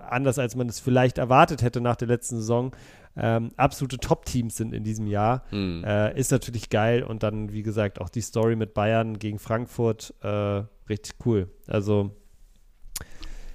anders 0.00 0.38
als 0.38 0.56
man 0.56 0.68
es 0.68 0.80
vielleicht 0.80 1.18
erwartet 1.18 1.62
hätte 1.62 1.80
nach 1.80 1.96
der 1.96 2.08
letzten 2.08 2.36
Saison, 2.36 2.72
ähm, 3.16 3.50
absolute 3.56 3.98
Top-Teams 3.98 4.56
sind 4.56 4.72
in 4.72 4.84
diesem 4.84 5.06
Jahr. 5.06 5.42
Mhm. 5.50 5.84
Äh, 5.84 6.18
ist 6.18 6.30
natürlich 6.30 6.70
geil. 6.70 7.02
Und 7.02 7.22
dann, 7.22 7.52
wie 7.52 7.62
gesagt, 7.62 8.00
auch 8.00 8.08
die 8.08 8.20
Story 8.20 8.56
mit 8.56 8.74
Bayern 8.74 9.18
gegen 9.18 9.38
Frankfurt, 9.38 10.14
äh, 10.22 10.62
richtig 10.88 11.14
cool. 11.24 11.48
Also, 11.66 12.10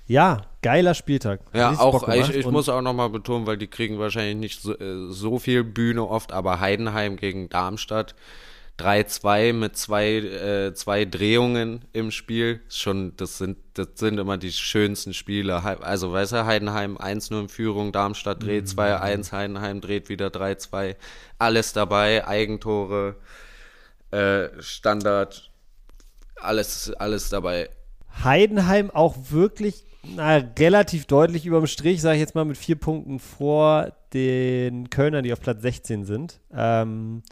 ja, 0.07 0.41
geiler 0.61 0.93
Spieltag. 0.93 1.41
Ja, 1.53 1.79
auch, 1.79 2.07
ich, 2.09 2.35
ich 2.35 2.45
muss 2.45 2.69
auch 2.69 2.81
nochmal 2.81 3.09
betonen, 3.09 3.47
weil 3.47 3.57
die 3.57 3.67
kriegen 3.67 3.97
wahrscheinlich 3.97 4.35
nicht 4.35 4.61
so, 4.61 4.77
äh, 4.77 5.09
so 5.09 5.39
viel 5.39 5.63
Bühne 5.63 6.07
oft, 6.07 6.31
aber 6.31 6.59
Heidenheim 6.59 7.15
gegen 7.15 7.49
Darmstadt 7.49 8.13
3-2 8.77 9.53
mit 9.53 9.77
zwei, 9.77 10.15
äh, 10.17 10.73
zwei 10.73 11.05
Drehungen 11.05 11.85
im 11.93 12.11
Spiel. 12.11 12.61
Schon, 12.69 13.15
das 13.15 13.37
sind, 13.37 13.57
das 13.73 13.87
sind 13.95 14.17
immer 14.17 14.37
die 14.37 14.51
schönsten 14.51 15.13
Spiele. 15.13 15.63
Also, 15.81 16.11
weißt 16.11 16.33
du, 16.33 16.45
Heidenheim 16.45 16.97
1-0 16.97 17.39
in 17.39 17.49
Führung, 17.49 17.91
Darmstadt 17.91 18.43
dreht 18.43 18.65
mhm. 18.65 18.79
2-1, 18.79 19.31
Heidenheim 19.31 19.81
dreht 19.81 20.09
wieder 20.09 20.27
3-2. 20.27 20.95
Alles 21.39 21.71
dabei, 21.73 22.27
Eigentore, 22.27 23.15
äh, 24.11 24.49
Standard, 24.59 25.51
alles, 26.35 26.91
alles 26.93 27.29
dabei. 27.29 27.69
Heidenheim 28.23 28.91
auch 28.91 29.15
wirklich 29.29 29.85
na, 30.03 30.37
relativ 30.37 31.05
deutlich 31.05 31.45
über 31.45 31.59
dem 31.59 31.67
Strich, 31.67 32.01
sage 32.01 32.15
ich 32.15 32.21
jetzt 32.21 32.35
mal 32.35 32.45
mit 32.45 32.57
vier 32.57 32.75
Punkten 32.75 33.19
vor 33.19 33.93
den 34.13 34.89
Kölnern, 34.89 35.23
die 35.23 35.33
auf 35.33 35.41
Platz 35.41 35.61
16 35.61 36.05
sind. 36.05 36.39
Ähm, 36.53 37.23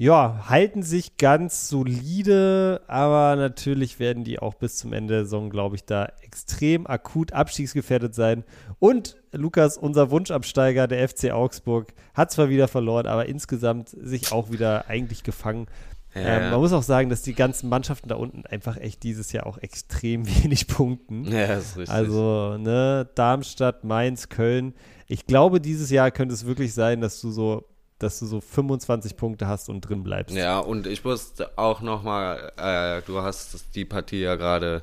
ja, 0.00 0.46
halten 0.48 0.82
sich 0.82 1.18
ganz 1.18 1.68
solide, 1.68 2.80
aber 2.86 3.36
natürlich 3.36 3.98
werden 3.98 4.24
die 4.24 4.38
auch 4.38 4.54
bis 4.54 4.78
zum 4.78 4.94
Ende 4.94 5.12
der 5.12 5.24
Saison, 5.24 5.50
glaube 5.50 5.76
ich, 5.76 5.84
da 5.84 6.10
extrem 6.22 6.86
akut 6.86 7.34
abstiegsgefährdet 7.34 8.14
sein. 8.14 8.44
Und 8.78 9.18
Lukas, 9.30 9.76
unser 9.76 10.10
Wunschabsteiger, 10.10 10.86
der 10.86 11.06
FC 11.06 11.32
Augsburg, 11.32 11.92
hat 12.14 12.32
zwar 12.32 12.48
wieder 12.48 12.66
verloren, 12.66 13.06
aber 13.06 13.26
insgesamt 13.26 13.90
sich 13.90 14.32
auch 14.32 14.50
wieder 14.50 14.88
eigentlich 14.88 15.22
gefangen. 15.22 15.66
Ja, 16.14 16.22
ähm, 16.22 16.50
man 16.50 16.60
muss 16.60 16.72
auch 16.72 16.82
sagen, 16.82 17.10
dass 17.10 17.20
die 17.20 17.34
ganzen 17.34 17.68
Mannschaften 17.68 18.08
da 18.08 18.14
unten 18.14 18.46
einfach 18.46 18.78
echt 18.78 19.02
dieses 19.02 19.32
Jahr 19.32 19.46
auch 19.46 19.58
extrem 19.58 20.26
wenig 20.42 20.66
punkten. 20.66 21.24
Ja, 21.24 21.46
das 21.46 21.72
ist 21.72 21.76
richtig. 21.76 21.94
Also, 21.94 22.56
ne, 22.56 23.06
Darmstadt, 23.16 23.84
Mainz, 23.84 24.30
Köln. 24.30 24.72
Ich 25.08 25.26
glaube, 25.26 25.60
dieses 25.60 25.90
Jahr 25.90 26.10
könnte 26.10 26.32
es 26.32 26.46
wirklich 26.46 26.72
sein, 26.72 27.02
dass 27.02 27.20
du 27.20 27.30
so 27.30 27.69
dass 28.00 28.18
du 28.18 28.26
so 28.26 28.40
25 28.40 29.16
Punkte 29.16 29.46
hast 29.46 29.68
und 29.68 29.82
drin 29.82 30.02
bleibst. 30.02 30.34
Ja, 30.34 30.58
und 30.58 30.86
ich 30.86 31.04
muss 31.04 31.34
auch 31.56 31.82
nochmal, 31.82 32.52
äh, 32.56 33.02
du 33.06 33.20
hast 33.20 33.74
die 33.74 33.84
Partie 33.84 34.22
ja 34.22 34.36
gerade 34.36 34.82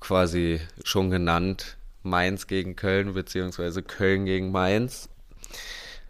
quasi 0.00 0.60
schon 0.82 1.10
genannt, 1.10 1.76
Mainz 2.02 2.46
gegen 2.46 2.74
Köln, 2.74 3.14
beziehungsweise 3.14 3.82
Köln 3.82 4.24
gegen 4.24 4.50
Mainz. 4.50 5.08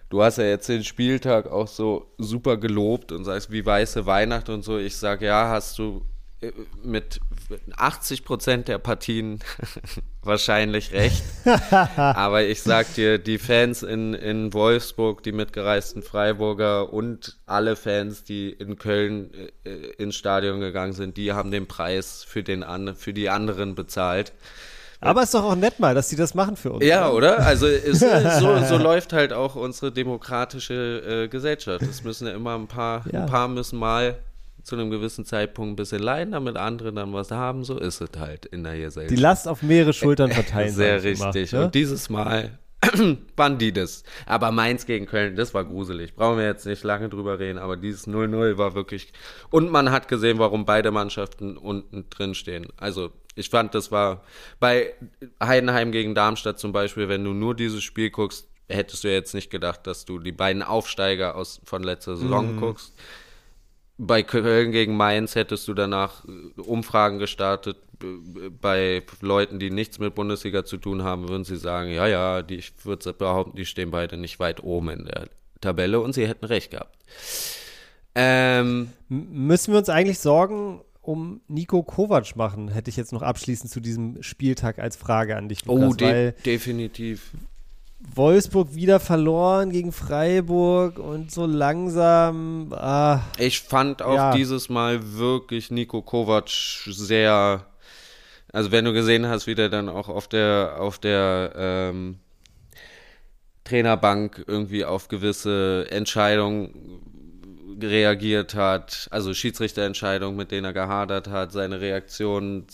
Du 0.09 0.23
hast 0.23 0.39
ja 0.39 0.45
jetzt 0.45 0.69
den 0.69 0.85
Spieltag 0.85 1.51
auch 1.51 1.67
so 1.67 2.07
super 2.19 2.57
gelobt 2.57 3.11
und 3.11 3.25
sagst, 3.25 3.51
wie 3.51 3.67
weiße 3.67 4.07
Weihnacht 4.07 4.49
und 4.49 4.63
so. 4.63 4.79
Ich 4.79 4.97
sage, 4.97 5.27
ja, 5.27 5.49
hast 5.49 5.79
du 5.79 6.03
äh, 6.41 6.53
mit 6.85 7.21
80 7.77 8.25
Prozent 8.25 8.69
der 8.69 8.79
Partien 8.79 9.41
wahrscheinlich 10.23 10.93
recht. 10.93 11.23
Aber 11.97 12.45
ich 12.45 12.63
sag 12.63 12.93
dir, 12.95 13.19
die 13.19 13.39
Fans 13.39 13.83
in, 13.83 14.15
in 14.15 14.53
Wolfsburg, 14.53 15.23
die 15.23 15.33
mitgereisten 15.33 16.03
Freiburger 16.03 16.93
und 16.93 17.39
alle 17.47 17.77
Fans, 17.77 18.25
die 18.25 18.51
in 18.51 18.77
Köln 18.79 19.31
äh, 19.65 19.71
ins 19.99 20.17
Stadion 20.17 20.61
gegangen 20.61 20.93
sind, 20.93 21.17
die 21.17 21.33
haben 21.33 21.51
den 21.51 21.67
Preis 21.67 22.25
für, 22.27 22.43
den 22.43 22.63
an, 22.63 22.95
für 22.95 23.13
die 23.13 23.29
anderen 23.31 23.75
bezahlt. 23.75 24.33
Aber 25.01 25.23
ist 25.23 25.35
doch 25.35 25.45
auch 25.45 25.55
nett 25.55 25.79
mal, 25.79 25.95
dass 25.95 26.09
die 26.09 26.17
das 26.17 26.35
machen 26.35 26.57
für 26.57 26.73
uns. 26.73 26.85
Ja, 26.85 27.11
oder? 27.11 27.41
Also 27.41 27.67
ist, 27.67 28.01
so, 28.41 28.65
so, 28.65 28.77
läuft 28.77 29.13
halt 29.13 29.33
auch 29.33 29.55
unsere 29.55 29.93
demokratische 29.93 31.25
äh, 31.25 31.29
Gesellschaft. 31.29 31.83
Es 31.83 32.03
müssen 32.03 32.27
ja 32.27 32.35
immer 32.35 32.55
ein 32.55 32.67
paar, 32.67 33.05
ja. 33.13 33.23
ein 33.23 33.27
paar 33.27 33.49
müssen 33.49 33.79
mal 33.79 34.19
zu 34.67 34.75
einem 34.75 34.91
gewissen 34.91 35.25
Zeitpunkt 35.25 35.73
ein 35.73 35.77
bisschen 35.77 36.03
leiden, 36.03 36.33
damit 36.33 36.57
andere 36.57 36.93
dann 36.93 37.13
was 37.13 37.31
haben. 37.31 37.63
So 37.63 37.79
ist 37.79 38.01
es 38.01 38.11
halt 38.19 38.47
in 38.47 38.65
der 38.65 38.77
Gesellschaft. 38.77 39.17
Die 39.17 39.23
Last 39.23 39.47
auf 39.47 39.63
mehrere 39.63 39.93
Schultern 39.93 40.33
verteilen. 40.33 40.73
Sehr 40.73 41.05
richtig. 41.05 41.53
Immer, 41.53 41.61
ne? 41.61 41.67
Und 41.67 41.75
dieses 41.77 42.11
Mal 42.11 42.59
waren 43.37 43.59
die 43.59 43.73
das. 43.73 44.03
Aber 44.27 44.51
Mainz 44.51 44.85
gegen 44.85 45.07
Köln, 45.07 45.37
das 45.37 45.55
war 45.55 45.65
gruselig. 45.65 46.17
Brauchen 46.17 46.39
wir 46.39 46.47
jetzt 46.47 46.67
nicht 46.67 46.83
lange 46.83 47.09
drüber 47.09 47.39
reden, 47.39 47.59
aber 47.59 47.77
dieses 47.77 48.09
0-0 48.09 48.59
war 48.59 48.75
wirklich. 48.75 49.13
Und 49.51 49.71
man 49.71 49.93
hat 49.93 50.09
gesehen, 50.09 50.41
warum 50.41 50.65
beide 50.65 50.91
Mannschaften 50.91 51.57
unten 51.57 52.11
drin 52.11 52.35
stehen. 52.35 52.67
Also, 52.77 53.13
ich 53.37 53.51
fand, 53.51 53.73
das 53.73 53.93
war 53.93 54.25
bei 54.59 54.95
Heidenheim 55.41 55.93
gegen 55.93 56.17
Darmstadt 56.17 56.59
zum 56.59 56.73
Beispiel, 56.73 57.09
wenn 57.09 57.23
du 57.23 57.33
nur 57.33 57.55
dieses 57.55 57.85
Spiel 57.85 58.11
guckst, 58.11 58.49
hättest 58.69 59.05
du 59.05 59.13
jetzt 59.13 59.33
nicht 59.33 59.51
gedacht, 59.51 59.87
dass 59.87 60.07
du 60.07 60.19
die 60.19 60.33
beiden 60.33 60.65
Aufsteiger 60.65 61.37
aus, 61.37 61.61
von 61.65 61.85
letzter 61.85 62.17
Saison 62.17 62.57
mhm. 62.57 62.61
guckst 62.61 62.93
bei 63.99 64.23
Köln 64.23 64.73
gegen 64.73 64.97
Mainz 64.97 65.35
hättest 65.35 65.69
du 65.69 65.75
danach 65.75 66.25
äh, 66.25 66.61
Umfragen 66.61 67.19
gestartet 67.19 67.79
bei 68.61 69.03
Leuten, 69.21 69.59
die 69.59 69.71
nichts 69.71 69.99
mit 69.99 70.15
Bundesliga 70.15 70.65
zu 70.65 70.77
tun 70.77 71.03
haben, 71.03 71.29
würden 71.29 71.45
sie 71.45 71.57
sagen, 71.57 71.91
ja, 71.91 72.07
ja, 72.07 72.43
die, 72.43 72.57
ich 72.57 72.73
würde 72.85 73.13
behaupten, 73.13 73.57
die 73.57 73.65
stehen 73.65 73.91
beide 73.91 74.17
nicht 74.17 74.39
weit 74.39 74.63
oben 74.63 74.91
in 74.91 75.05
der 75.07 75.29
Tabelle 75.61 76.01
und 76.01 76.13
sie 76.13 76.29
hätten 76.29 76.45
recht 76.45 76.73
gehabt. 76.73 76.95
Ähm, 78.15 78.91
Müssen 79.09 79.73
wir 79.73 79.79
uns 79.79 79.89
eigentlich 79.89 80.19
Sorgen 80.19 80.83
um 81.01 81.41
Nico 81.49 81.83
Kovac 81.83 82.35
machen, 82.37 82.69
hätte 82.69 82.91
ich 82.91 82.97
jetzt 82.97 83.13
noch 83.13 83.23
abschließend 83.23 83.71
zu 83.71 83.81
diesem 83.81 84.23
Spieltag 84.23 84.79
als 84.79 84.97
Frage 84.97 85.37
an 85.37 85.49
dich, 85.49 85.65
Lukas. 85.65 85.93
Oh, 85.93 85.95
de 85.95 86.33
definitiv. 86.45 87.31
Wolfsburg 87.99 88.75
wieder 88.75 89.01
verloren 89.01 89.71
gegen 89.71 89.93
Freiburg 89.93 90.99
und 90.99 91.31
so 91.31 91.47
langsam. 91.47 92.73
Ah, 92.73 93.21
ich 93.39 93.61
fand 93.61 94.03
auch 94.03 94.15
ja. 94.15 94.33
dieses 94.33 94.69
Mal 94.69 95.17
wirklich 95.17 95.71
Nico 95.71 96.03
Kovac 96.03 96.49
sehr. 96.49 97.67
Also 98.53 98.71
wenn 98.73 98.85
du 98.85 98.93
gesehen 98.93 99.27
hast, 99.27 99.47
wie 99.47 99.55
der 99.55 99.69
dann 99.69 99.89
auch 99.89 100.09
auf 100.09 100.29
der 100.29 100.77
auf 100.79 100.99
der 100.99 101.53
ähm, 101.57 102.19
Trainerbank 103.65 104.45
irgendwie 104.47 104.85
auf 104.85 105.09
gewisse 105.09 105.87
Entscheidungen 105.91 107.03
reagiert 107.81 108.55
hat, 108.55 109.09
also 109.11 109.35
Schiedsrichterentscheidungen, 109.35 110.37
mit 110.37 110.51
denen 110.51 110.65
er 110.65 110.73
gehadert 110.73 111.29
hat, 111.29 111.53
seine 111.53 111.81
Reaktionen 111.81 112.67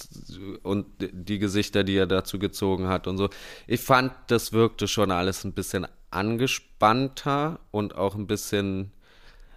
und 0.62 0.86
die 1.00 1.38
Gesichter, 1.38 1.84
die 1.84 1.96
er 1.96 2.06
dazu 2.06 2.38
gezogen 2.38 2.88
hat 2.88 3.06
und 3.06 3.18
so. 3.18 3.28
Ich 3.66 3.80
fand, 3.80 4.12
das 4.28 4.52
wirkte 4.52 4.88
schon 4.88 5.10
alles 5.10 5.44
ein 5.44 5.52
bisschen 5.52 5.86
angespannter 6.10 7.58
und 7.70 7.96
auch 7.96 8.14
ein 8.14 8.26
bisschen, 8.26 8.92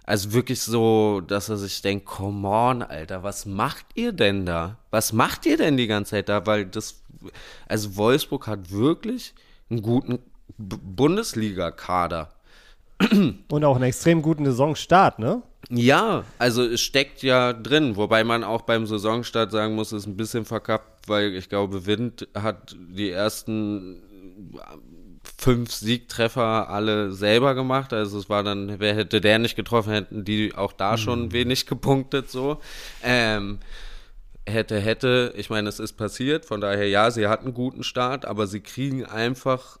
also 0.04 0.32
wirklich 0.32 0.62
so, 0.62 1.20
dass 1.20 1.48
er 1.48 1.56
sich 1.56 1.82
denkt, 1.82 2.06
come 2.06 2.48
on, 2.48 2.82
Alter, 2.82 3.22
was 3.22 3.46
macht 3.46 3.86
ihr 3.94 4.12
denn 4.12 4.46
da? 4.46 4.78
Was 4.90 5.12
macht 5.12 5.46
ihr 5.46 5.56
denn 5.56 5.76
die 5.76 5.86
ganze 5.86 6.12
Zeit 6.12 6.28
da? 6.28 6.46
Weil 6.46 6.66
das, 6.66 7.02
also 7.68 7.96
Wolfsburg 7.96 8.46
hat 8.46 8.70
wirklich 8.70 9.34
einen 9.70 9.82
guten 9.82 10.18
Bundesliga-Kader. 10.58 12.35
Und 13.48 13.64
auch 13.64 13.76
einen 13.76 13.84
extrem 13.84 14.22
guten 14.22 14.44
Saisonstart, 14.44 15.18
ne? 15.18 15.42
Ja, 15.68 16.24
also 16.38 16.62
es 16.62 16.80
steckt 16.80 17.22
ja 17.22 17.52
drin, 17.52 17.96
wobei 17.96 18.22
man 18.24 18.44
auch 18.44 18.62
beim 18.62 18.86
Saisonstart 18.86 19.50
sagen 19.50 19.74
muss, 19.74 19.92
es 19.92 20.02
ist 20.02 20.06
ein 20.06 20.16
bisschen 20.16 20.44
verkappt, 20.44 21.08
weil 21.08 21.34
ich 21.34 21.48
glaube, 21.48 21.86
Wind 21.86 22.28
hat 22.34 22.76
die 22.78 23.10
ersten 23.10 24.00
fünf 25.38 25.72
Siegtreffer 25.72 26.68
alle 26.70 27.12
selber 27.12 27.54
gemacht. 27.54 27.92
Also 27.92 28.18
es 28.18 28.28
war 28.28 28.42
dann, 28.42 28.78
wer 28.78 28.94
hätte 28.94 29.20
der 29.20 29.38
nicht 29.38 29.56
getroffen, 29.56 29.92
hätten 29.92 30.24
die 30.24 30.54
auch 30.54 30.72
da 30.72 30.96
schon 30.96 31.26
mhm. 31.26 31.32
wenig 31.32 31.66
gepunktet 31.66 32.30
so. 32.30 32.60
Ähm, 33.02 33.58
hätte, 34.46 34.78
hätte, 34.78 35.34
ich 35.36 35.50
meine, 35.50 35.68
es 35.68 35.80
ist 35.80 35.94
passiert, 35.94 36.44
von 36.44 36.60
daher 36.60 36.88
ja, 36.88 37.10
sie 37.10 37.26
hatten 37.26 37.46
einen 37.46 37.54
guten 37.54 37.82
Start, 37.82 38.24
aber 38.24 38.46
sie 38.46 38.60
kriegen 38.60 39.04
einfach 39.04 39.78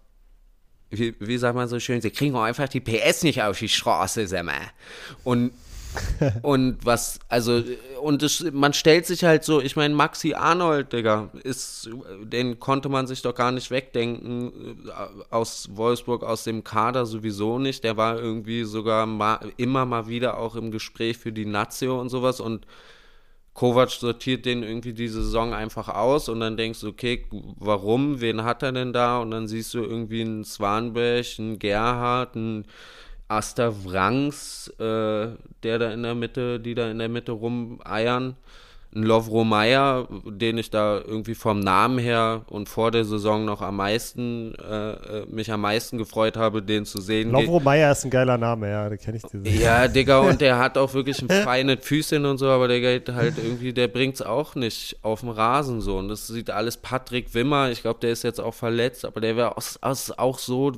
wie, 0.90 1.14
wie 1.18 1.38
sagt 1.38 1.56
man 1.56 1.68
so 1.68 1.80
schön, 1.80 2.00
sie 2.00 2.10
kriegen 2.10 2.34
auch 2.36 2.42
einfach 2.42 2.68
die 2.68 2.80
PS 2.80 3.22
nicht 3.22 3.42
auf 3.42 3.58
die 3.58 3.68
Straße, 3.68 4.26
sag 4.26 4.44
mal. 4.44 4.60
Und 5.24 5.52
und 6.42 6.84
was, 6.84 7.18
also, 7.28 7.62
und 8.02 8.22
das, 8.22 8.44
man 8.52 8.72
stellt 8.72 9.06
sich 9.06 9.24
halt 9.24 9.44
so, 9.44 9.60
ich 9.60 9.76
meine, 9.76 9.94
Maxi 9.94 10.34
Arnold, 10.34 10.92
Digga, 10.92 11.30
ist, 11.42 11.90
den 12.22 12.60
konnte 12.60 12.88
man 12.88 13.06
sich 13.06 13.22
doch 13.22 13.34
gar 13.34 13.52
nicht 13.52 13.70
wegdenken, 13.70 14.86
äh, 14.86 14.90
aus 15.30 15.68
Wolfsburg, 15.72 16.22
aus 16.22 16.44
dem 16.44 16.64
Kader 16.64 17.06
sowieso 17.06 17.58
nicht. 17.58 17.84
Der 17.84 17.96
war 17.96 18.18
irgendwie 18.18 18.64
sogar 18.64 19.06
mal, 19.06 19.40
immer 19.56 19.86
mal 19.86 20.08
wieder 20.08 20.38
auch 20.38 20.56
im 20.56 20.70
Gespräch 20.70 21.18
für 21.18 21.32
die 21.32 21.46
Nazio 21.46 22.00
und 22.00 22.08
sowas 22.08 22.40
und 22.40 22.66
Kovac 23.56 23.90
sortiert 23.90 24.44
den 24.44 24.62
irgendwie 24.62 24.92
diese 24.92 25.22
Saison 25.22 25.54
einfach 25.54 25.88
aus 25.88 26.28
und 26.28 26.40
dann 26.40 26.58
denkst 26.58 26.82
du, 26.82 26.88
okay, 26.88 27.24
warum, 27.58 28.20
wen 28.20 28.44
hat 28.44 28.62
er 28.62 28.70
denn 28.72 28.92
da? 28.92 29.18
Und 29.18 29.30
dann 29.30 29.48
siehst 29.48 29.72
du 29.72 29.82
irgendwie 29.82 30.20
einen 30.20 30.44
Swanberg, 30.44 31.24
einen 31.38 31.58
Gerhard, 31.58 32.36
einen 32.36 32.66
Asta 33.28 33.72
Wrangs, 33.84 34.68
äh, 34.78 35.28
der 35.62 35.78
da 35.78 35.90
in 35.90 36.02
der 36.02 36.14
Mitte, 36.14 36.60
die 36.60 36.74
da 36.74 36.90
in 36.90 36.98
der 36.98 37.08
Mitte 37.08 37.32
rumeiern 37.32 38.36
ein 38.96 39.02
Lovro 39.02 39.44
Meyer, 39.44 40.08
den 40.24 40.58
ich 40.58 40.70
da 40.70 40.98
irgendwie 40.98 41.34
vom 41.34 41.60
Namen 41.60 41.98
her 41.98 42.42
und 42.48 42.68
vor 42.68 42.90
der 42.90 43.04
Saison 43.04 43.44
noch 43.44 43.60
am 43.60 43.76
meisten, 43.76 44.54
äh, 44.54 44.92
äh 44.92 45.26
mich 45.28 45.52
am 45.52 45.60
meisten 45.60 45.98
gefreut 45.98 46.36
habe, 46.36 46.62
den 46.62 46.86
zu 46.86 47.00
sehen. 47.00 47.30
Lovro 47.30 47.60
Meyer 47.60 47.92
ist 47.92 48.04
ein 48.04 48.10
geiler 48.10 48.38
Name, 48.38 48.70
ja, 48.70 48.88
da 48.88 48.96
kenne 48.96 49.18
ich 49.18 49.22
den. 49.24 49.44
Ja, 49.44 49.86
Digga, 49.86 50.20
und 50.20 50.40
der 50.40 50.58
hat 50.58 50.78
auch 50.78 50.94
wirklich 50.94 51.20
ein 51.20 51.28
feines 51.44 51.84
Füßchen 51.84 52.24
und 52.24 52.38
so, 52.38 52.48
aber 52.48 52.68
der 52.68 52.80
geht 52.80 53.08
halt 53.10 53.34
irgendwie, 53.36 53.72
der 53.72 53.88
bringt 53.88 54.14
es 54.16 54.22
auch 54.22 54.54
nicht 54.54 54.96
auf 55.02 55.20
dem 55.20 55.28
Rasen 55.28 55.80
so. 55.80 55.98
Und 55.98 56.08
das 56.08 56.26
sieht 56.26 56.50
alles 56.50 56.78
Patrick 56.78 57.34
Wimmer, 57.34 57.70
ich 57.70 57.82
glaube, 57.82 58.00
der 58.00 58.10
ist 58.10 58.22
jetzt 58.22 58.40
auch 58.40 58.54
verletzt, 58.54 59.04
aber 59.04 59.20
der 59.20 59.36
wäre 59.36 59.56
auch 59.56 60.38
so, 60.38 60.72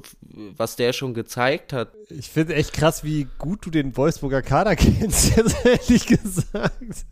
was 0.56 0.76
der 0.76 0.92
schon 0.92 1.14
gezeigt 1.14 1.72
hat. 1.72 1.88
Ich 2.10 2.30
finde 2.30 2.54
echt 2.54 2.72
krass, 2.72 3.04
wie 3.04 3.26
gut 3.38 3.66
du 3.66 3.70
den 3.70 3.96
Wolfsburger 3.96 4.40
Kader 4.42 4.76
kennst, 4.76 5.36
jetzt 5.36 5.56
ehrlich 5.64 6.06
gesagt. 6.06 7.04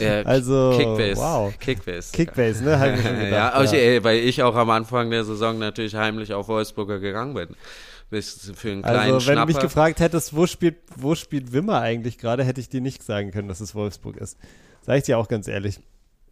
Ja, 0.00 0.22
also, 0.22 0.74
Kickbase. 0.76 1.20
Wow. 1.20 1.58
Kickbase. 1.58 2.12
Kickbase, 2.12 2.64
ne? 2.64 2.78
Hab 2.80 2.96
ich 2.96 3.02
schon 3.02 3.16
gedacht, 3.20 3.72
ja, 3.72 3.78
ja. 3.78 4.04
Weil 4.04 4.18
ich 4.18 4.42
auch 4.42 4.56
am 4.56 4.70
Anfang 4.70 5.10
der 5.10 5.24
Saison 5.24 5.58
natürlich 5.58 5.94
heimlich 5.94 6.32
auf 6.34 6.48
Wolfsburger 6.48 6.98
gegangen 6.98 7.34
bin. 7.34 7.48
Bis 8.10 8.52
für 8.54 8.70
einen 8.72 8.82
kleinen 8.82 8.98
Also, 8.98 9.14
wenn 9.14 9.20
Schnapper. 9.34 9.46
du 9.46 9.52
mich 9.52 9.58
gefragt 9.62 10.00
hättest, 10.00 10.34
wo 10.34 10.46
spielt, 10.46 10.76
wo 10.96 11.14
spielt 11.14 11.52
Wimmer 11.52 11.80
eigentlich 11.80 12.18
gerade, 12.18 12.44
hätte 12.44 12.60
ich 12.60 12.68
dir 12.68 12.80
nicht 12.80 13.02
sagen 13.02 13.30
können, 13.30 13.48
dass 13.48 13.60
es 13.60 13.74
Wolfsburg 13.74 14.16
ist. 14.16 14.36
Sag 14.82 14.98
ich 14.98 15.04
dir 15.04 15.18
auch 15.18 15.28
ganz 15.28 15.46
ehrlich. 15.48 15.80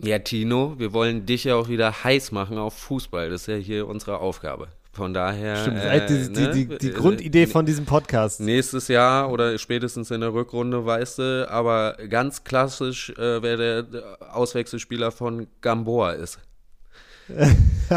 Ja, 0.00 0.18
Tino, 0.18 0.74
wir 0.78 0.92
wollen 0.92 1.26
dich 1.26 1.44
ja 1.44 1.54
auch 1.54 1.68
wieder 1.68 2.04
heiß 2.04 2.32
machen 2.32 2.58
auf 2.58 2.74
Fußball. 2.74 3.30
Das 3.30 3.42
ist 3.42 3.46
ja 3.46 3.54
hier 3.56 3.86
unsere 3.88 4.18
Aufgabe. 4.18 4.68
Von 4.94 5.12
daher. 5.12 5.56
Stimmt, 5.56 5.78
äh, 5.78 6.06
die, 6.06 6.14
ne? 6.14 6.50
die, 6.50 6.66
die, 6.66 6.78
die, 6.78 6.90
Grundidee 6.92 7.48
von 7.48 7.66
diesem 7.66 7.84
Podcast. 7.84 8.40
Nächstes 8.40 8.86
Jahr 8.86 9.30
oder 9.32 9.58
spätestens 9.58 10.12
in 10.12 10.20
der 10.20 10.32
Rückrunde, 10.32 10.86
weißt 10.86 11.18
du, 11.18 11.50
aber 11.50 11.96
ganz 12.08 12.44
klassisch, 12.44 13.10
äh, 13.10 13.42
wer 13.42 13.56
der 13.56 14.18
Auswechselspieler 14.32 15.10
von 15.10 15.48
Gamboa 15.60 16.12
ist. 16.12 16.38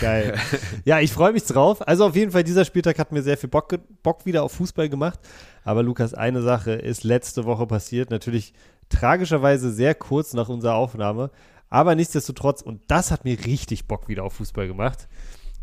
Geil. 0.00 0.40
Ja, 0.84 0.98
ich 0.98 1.12
freue 1.12 1.32
mich 1.32 1.44
drauf. 1.44 1.86
Also 1.86 2.06
auf 2.06 2.16
jeden 2.16 2.32
Fall, 2.32 2.42
dieser 2.42 2.64
Spieltag 2.64 2.98
hat 2.98 3.12
mir 3.12 3.22
sehr 3.22 3.36
viel 3.36 3.48
Bock, 3.50 3.72
Bock 4.02 4.26
wieder 4.26 4.42
auf 4.42 4.52
Fußball 4.52 4.88
gemacht. 4.88 5.20
Aber 5.62 5.84
Lukas, 5.84 6.14
eine 6.14 6.42
Sache 6.42 6.72
ist 6.72 7.04
letzte 7.04 7.44
Woche 7.44 7.66
passiert. 7.66 8.10
Natürlich 8.10 8.54
tragischerweise 8.88 9.70
sehr 9.70 9.94
kurz 9.94 10.32
nach 10.32 10.48
unserer 10.48 10.74
Aufnahme. 10.74 11.30
Aber 11.68 11.94
nichtsdestotrotz, 11.94 12.60
und 12.62 12.80
das 12.88 13.10
hat 13.10 13.24
mir 13.24 13.38
richtig 13.44 13.86
Bock 13.86 14.08
wieder 14.08 14.24
auf 14.24 14.34
Fußball 14.34 14.66
gemacht. 14.66 15.08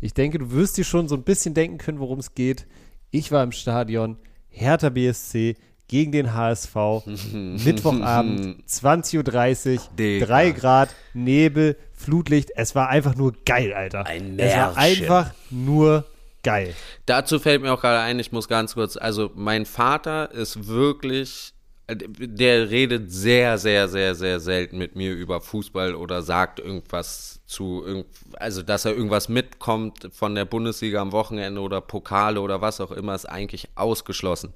Ich 0.02 0.14
denke, 0.14 0.38
du 0.38 0.50
wirst 0.50 0.76
dir 0.76 0.84
schon 0.84 1.08
so 1.08 1.14
ein 1.14 1.22
bisschen 1.22 1.54
denken 1.54 1.78
können, 1.78 2.00
worum 2.00 2.18
es 2.18 2.34
geht. 2.34 2.66
Ich 3.12 3.30
war 3.30 3.44
im 3.44 3.52
Stadion, 3.52 4.18
Hertha 4.48 4.88
BSC 4.88 5.54
gegen 5.86 6.10
den 6.10 6.34
HSV, 6.34 6.74
Mittwochabend, 7.32 8.64
20.30 8.68 9.78
Uhr, 9.78 10.26
3 10.26 10.50
Grad, 10.50 10.94
Nebel, 11.14 11.76
Flutlicht. 11.92 12.50
Es 12.56 12.74
war 12.74 12.88
einfach 12.88 13.14
nur 13.14 13.32
geil, 13.44 13.72
Alter. 13.72 14.04
Ein 14.04 14.38
es 14.40 14.56
war 14.56 14.76
einfach 14.76 15.32
nur 15.50 16.04
geil. 16.42 16.74
Dazu 17.06 17.38
fällt 17.38 17.62
mir 17.62 17.72
auch 17.72 17.80
gerade 17.80 18.00
ein, 18.00 18.18
ich 18.18 18.32
muss 18.32 18.48
ganz 18.48 18.74
kurz, 18.74 18.96
also 18.96 19.30
mein 19.36 19.66
Vater 19.66 20.32
ist 20.32 20.66
wirklich 20.66 21.54
der 21.94 22.70
redet 22.70 23.12
sehr, 23.12 23.58
sehr, 23.58 23.88
sehr, 23.88 24.14
sehr 24.14 24.40
selten 24.40 24.78
mit 24.78 24.96
mir 24.96 25.12
über 25.14 25.40
Fußball 25.40 25.94
oder 25.94 26.22
sagt 26.22 26.60
irgendwas 26.60 27.40
zu, 27.46 28.04
also 28.34 28.62
dass 28.62 28.84
er 28.84 28.92
irgendwas 28.92 29.28
mitkommt 29.28 30.08
von 30.12 30.34
der 30.34 30.44
Bundesliga 30.44 31.00
am 31.00 31.12
Wochenende 31.12 31.60
oder 31.60 31.80
Pokale 31.80 32.40
oder 32.40 32.60
was 32.60 32.80
auch 32.80 32.92
immer, 32.92 33.14
ist 33.14 33.26
eigentlich 33.26 33.68
ausgeschlossen. 33.74 34.54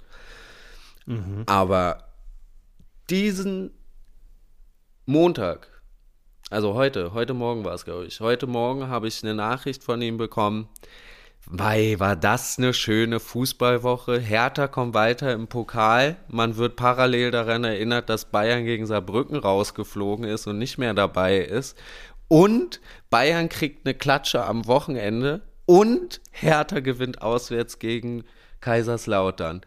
Mhm. 1.06 1.44
Aber 1.46 2.04
diesen 3.10 3.70
Montag, 5.04 5.68
also 6.50 6.74
heute, 6.74 7.12
heute 7.12 7.34
Morgen 7.34 7.64
war 7.64 7.74
es, 7.74 7.84
glaube 7.84 8.06
ich, 8.06 8.20
heute 8.20 8.46
Morgen 8.46 8.88
habe 8.88 9.08
ich 9.08 9.22
eine 9.22 9.34
Nachricht 9.34 9.82
von 9.82 10.02
ihm 10.02 10.16
bekommen, 10.16 10.68
Wei, 11.48 11.94
war 11.98 12.16
das 12.16 12.58
eine 12.58 12.74
schöne 12.74 13.20
Fußballwoche. 13.20 14.18
Hertha 14.18 14.66
kommt 14.66 14.94
weiter 14.94 15.32
im 15.32 15.46
Pokal. 15.46 16.16
Man 16.26 16.56
wird 16.56 16.74
parallel 16.74 17.30
daran 17.30 17.62
erinnert, 17.62 18.08
dass 18.08 18.24
Bayern 18.24 18.64
gegen 18.64 18.84
Saarbrücken 18.86 19.36
rausgeflogen 19.36 20.24
ist 20.24 20.48
und 20.48 20.58
nicht 20.58 20.76
mehr 20.76 20.92
dabei 20.92 21.38
ist. 21.38 21.78
Und 22.26 22.80
Bayern 23.10 23.48
kriegt 23.48 23.86
eine 23.86 23.94
Klatsche 23.94 24.44
am 24.44 24.66
Wochenende. 24.66 25.42
Und 25.66 26.20
Hertha 26.32 26.80
gewinnt 26.80 27.22
auswärts 27.22 27.78
gegen 27.78 28.24
Kaiserslautern. 28.60 29.60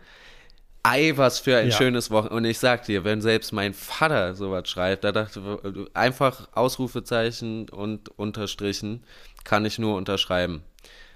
Ei, 0.83 1.13
was 1.15 1.39
für 1.39 1.57
ein 1.57 1.69
ja. 1.69 1.77
schönes 1.77 2.11
Wochenende. 2.11 2.35
Und 2.35 2.45
ich 2.45 2.59
sag 2.59 2.83
dir, 2.85 3.05
wenn 3.05 3.21
selbst 3.21 3.53
mein 3.53 3.73
Vater 3.73 4.35
sowas 4.35 4.67
schreibt, 4.69 5.05
da 5.05 5.13
dachte 5.13 5.59
ich, 5.63 5.95
einfach 5.95 6.49
Ausrufezeichen 6.53 7.69
und 7.69 8.09
unterstrichen, 8.19 9.05
kann 9.45 9.63
ich 9.63 9.79
nur 9.79 9.95
unterschreiben. 9.95 10.63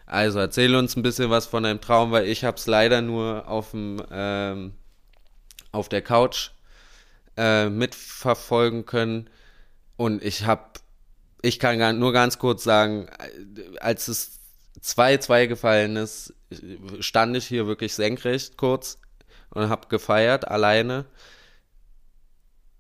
Also 0.06 0.40
erzähl 0.40 0.76
uns 0.76 0.96
ein 0.96 1.04
bisschen 1.04 1.30
was 1.30 1.46
von 1.46 1.64
deinem 1.64 1.82
Traum, 1.82 2.12
weil 2.12 2.28
ich 2.28 2.44
habe 2.44 2.58
es 2.58 2.68
leider 2.68 3.02
nur 3.02 3.48
auf 3.48 3.72
dem 3.72 4.02
ähm, 4.12 4.74
auf 5.72 5.90
der 5.90 6.02
Couch 6.02 6.52
äh, 7.36 7.70
mitverfolgen 7.70 8.86
können. 8.86 9.30
Und 9.98 10.24
ich 10.24 10.46
habe, 10.46 10.64
ich 11.42 11.60
kann 11.60 12.00
nur 12.00 12.14
ganz 12.14 12.40
kurz 12.40 12.64
sagen, 12.64 13.08
als 13.80 14.08
es 14.08 14.40
2-2 14.82 15.48
gefallen 15.48 15.96
ist, 15.96 16.34
stand 17.00 17.36
ich 17.36 17.48
hier 17.48 17.68
wirklich 17.68 17.94
senkrecht 17.94 18.58
kurz 18.58 18.98
und 19.50 19.70
habe 19.70 19.88
gefeiert 19.88 20.48
alleine. 20.48 21.06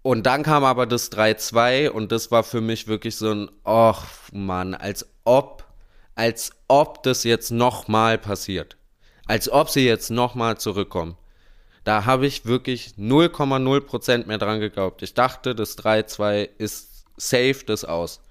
Und 0.01 0.25
dann 0.25 0.43
kam 0.43 0.65
aber 0.65 0.85
das 0.85 1.11
3-2 1.11 1.89
und 1.89 2.11
das 2.11 2.29
war 2.29 2.43
für 2.43 2.61
mich 2.61 2.87
wirklich 2.87 3.15
so 3.15 3.31
ein, 3.31 3.49
och 3.63 4.03
Mann, 4.33 4.75
als 4.75 5.07
ob, 5.23 5.62
als 6.15 6.51
ob 6.67 7.03
das 7.03 7.23
jetzt 7.23 7.51
nochmal 7.51 8.17
passiert. 8.17 8.77
Als 9.25 9.49
ob 9.49 9.69
sie 9.69 9.85
jetzt 9.85 10.11
nochmal 10.11 10.57
zurückkommen. 10.57 11.17
Da 11.83 12.05
habe 12.05 12.25
ich 12.25 12.45
wirklich 12.45 12.93
0,0% 12.97 14.27
mehr 14.27 14.37
dran 14.37 14.59
geglaubt. 14.59 15.01
Ich 15.01 15.13
dachte, 15.13 15.53
das 15.55 15.77
3-2 15.77 16.49
ist 16.57 17.05
safe 17.17 17.59
das 17.65 17.83
aus. 17.83 18.21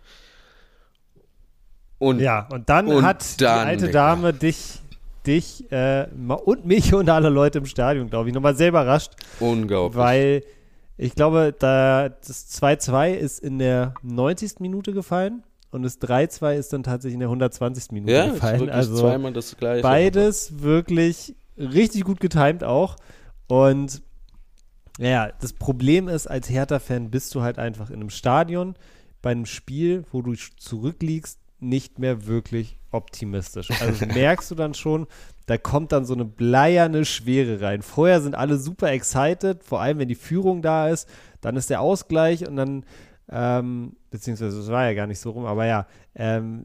Und, 1.98 2.20
ja, 2.20 2.48
und 2.50 2.68
dann 2.68 2.88
und 2.88 3.04
hat 3.04 3.40
dann, 3.40 3.66
die 3.66 3.70
alte 3.70 3.90
Dame 3.90 4.32
dich, 4.32 4.80
dich 5.26 5.70
äh, 5.70 6.06
und 6.44 6.64
mich 6.66 6.92
und 6.94 7.08
alle 7.08 7.28
Leute 7.28 7.58
im 7.58 7.66
Stadion, 7.66 8.10
glaube 8.10 8.28
ich, 8.28 8.34
nochmal 8.34 8.56
sehr 8.56 8.68
überrascht. 8.68 9.12
Unglaublich. 9.38 9.96
Weil 9.96 10.44
ich 10.96 11.14
glaube, 11.14 11.54
da 11.56 12.08
das 12.08 12.60
2-2 12.60 13.12
ist 13.12 13.38
in 13.38 13.58
der 13.58 13.94
90. 14.02 14.60
Minute 14.60 14.92
gefallen 14.92 15.44
und 15.72 15.82
das 15.82 16.00
3-2 16.00 16.54
ist 16.56 16.72
dann 16.72 16.82
tatsächlich 16.82 17.14
in 17.14 17.20
der 17.20 17.28
120. 17.28 17.92
Minute 17.92 18.12
ja, 18.12 18.30
gefallen. 18.30 18.70
also 18.70 19.00
zweimal 19.00 19.32
das 19.32 19.56
gleiche. 19.56 19.82
Beides 19.82 20.62
wirklich 20.62 21.34
richtig 21.56 22.04
gut 22.04 22.20
getimt 22.20 22.62
auch. 22.62 22.96
Und 23.48 24.02
ja, 24.98 25.30
das 25.40 25.54
Problem 25.54 26.08
ist, 26.08 26.26
als 26.26 26.50
Hertha-Fan 26.50 27.10
bist 27.10 27.34
du 27.34 27.42
halt 27.42 27.58
einfach 27.58 27.88
in 27.88 27.96
einem 27.96 28.10
Stadion 28.10 28.76
bei 29.22 29.30
einem 29.30 29.46
Spiel, 29.46 30.04
wo 30.12 30.20
du 30.20 30.34
zurückliegst, 30.34 31.38
nicht 31.58 31.98
mehr 31.98 32.26
wirklich 32.26 32.78
optimistisch. 32.90 33.70
Also 33.80 34.04
merkst 34.12 34.50
du 34.50 34.54
dann 34.54 34.74
schon, 34.74 35.06
da 35.46 35.56
kommt 35.56 35.92
dann 35.92 36.04
so 36.04 36.12
eine 36.12 36.26
bleierne 36.26 37.06
Schwere 37.06 37.62
rein. 37.62 37.80
Vorher 37.80 38.20
sind 38.20 38.34
alle 38.34 38.58
super 38.58 38.92
excited, 38.92 39.64
vor 39.64 39.80
allem 39.80 39.98
wenn 39.98 40.08
die 40.08 40.16
Führung 40.16 40.60
da 40.60 40.88
ist, 40.88 41.08
dann 41.40 41.56
ist 41.56 41.70
der 41.70 41.80
Ausgleich 41.80 42.46
und 42.46 42.56
dann, 42.56 42.84
ähm, 43.30 43.96
beziehungsweise 44.12 44.60
es 44.60 44.68
war 44.68 44.84
ja 44.84 44.94
gar 44.94 45.08
nicht 45.08 45.18
so 45.18 45.30
rum, 45.30 45.44
aber 45.46 45.66
ja, 45.66 45.86
ähm, 46.14 46.64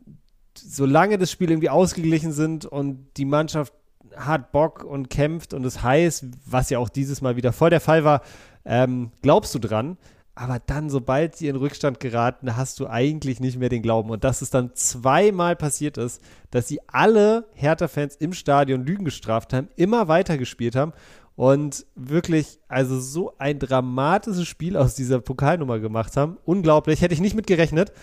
solange 0.56 1.18
das 1.18 1.32
Spiel 1.32 1.50
irgendwie 1.50 1.70
ausgeglichen 1.70 2.32
sind 2.32 2.66
und 2.66 3.08
die 3.18 3.26
Mannschaft 3.26 3.74
hat 4.16 4.52
Bock 4.52 4.84
und 4.84 5.10
kämpft 5.10 5.54
und 5.54 5.66
es 5.66 5.82
heiß, 5.82 6.28
was 6.46 6.70
ja 6.70 6.80
auch 6.80 6.90
dieses 6.90 7.22
Mal 7.22 7.36
wieder 7.36 7.54
voll 7.54 7.70
der 7.70 7.82
Fall 7.82 8.04
war, 8.04 8.22
ähm, 8.66 9.12
glaubst 9.22 9.54
du 9.56 9.60
dran. 9.60 9.98
Aber 10.34 10.60
dann, 10.64 10.92
sobald 10.92 11.36
sie 11.36 11.48
in 11.48 11.56
Rückstand 11.56 12.00
geraten, 12.00 12.56
hast 12.56 12.80
du 12.80 12.86
eigentlich 12.86 13.40
nicht 13.40 13.58
mehr 13.58 13.70
den 13.70 13.82
Glauben. 13.82 14.12
Und 14.12 14.24
dass 14.24 14.44
es 14.44 14.52
dann 14.52 14.76
zweimal 14.76 15.56
passiert 15.56 15.98
ist, 15.98 16.22
dass 16.52 16.68
sie 16.68 16.80
alle 16.86 17.48
Hertha-Fans 17.56 18.16
im 18.18 18.34
Stadion 18.34 18.86
Lügen 18.86 19.04
gestraft 19.04 19.52
haben, 19.52 19.70
immer 19.78 20.08
weitergespielt 20.08 20.76
haben 20.76 20.94
und 21.38 21.86
wirklich, 21.95 22.60
also 22.67 23.00
so 23.00 23.32
ein 23.38 23.60
dramatisches 23.60 24.47
Spiel 24.47 24.76
aus 24.76 24.95
dieser 24.95 25.21
Pokalnummer 25.21 25.78
gemacht 25.80 26.17
haben. 26.17 26.38
Unglaublich, 26.45 27.02
hätte 27.02 27.13
ich 27.13 27.21
nicht 27.21 27.36
mit 27.36 27.45
gerechnet. 27.45 27.93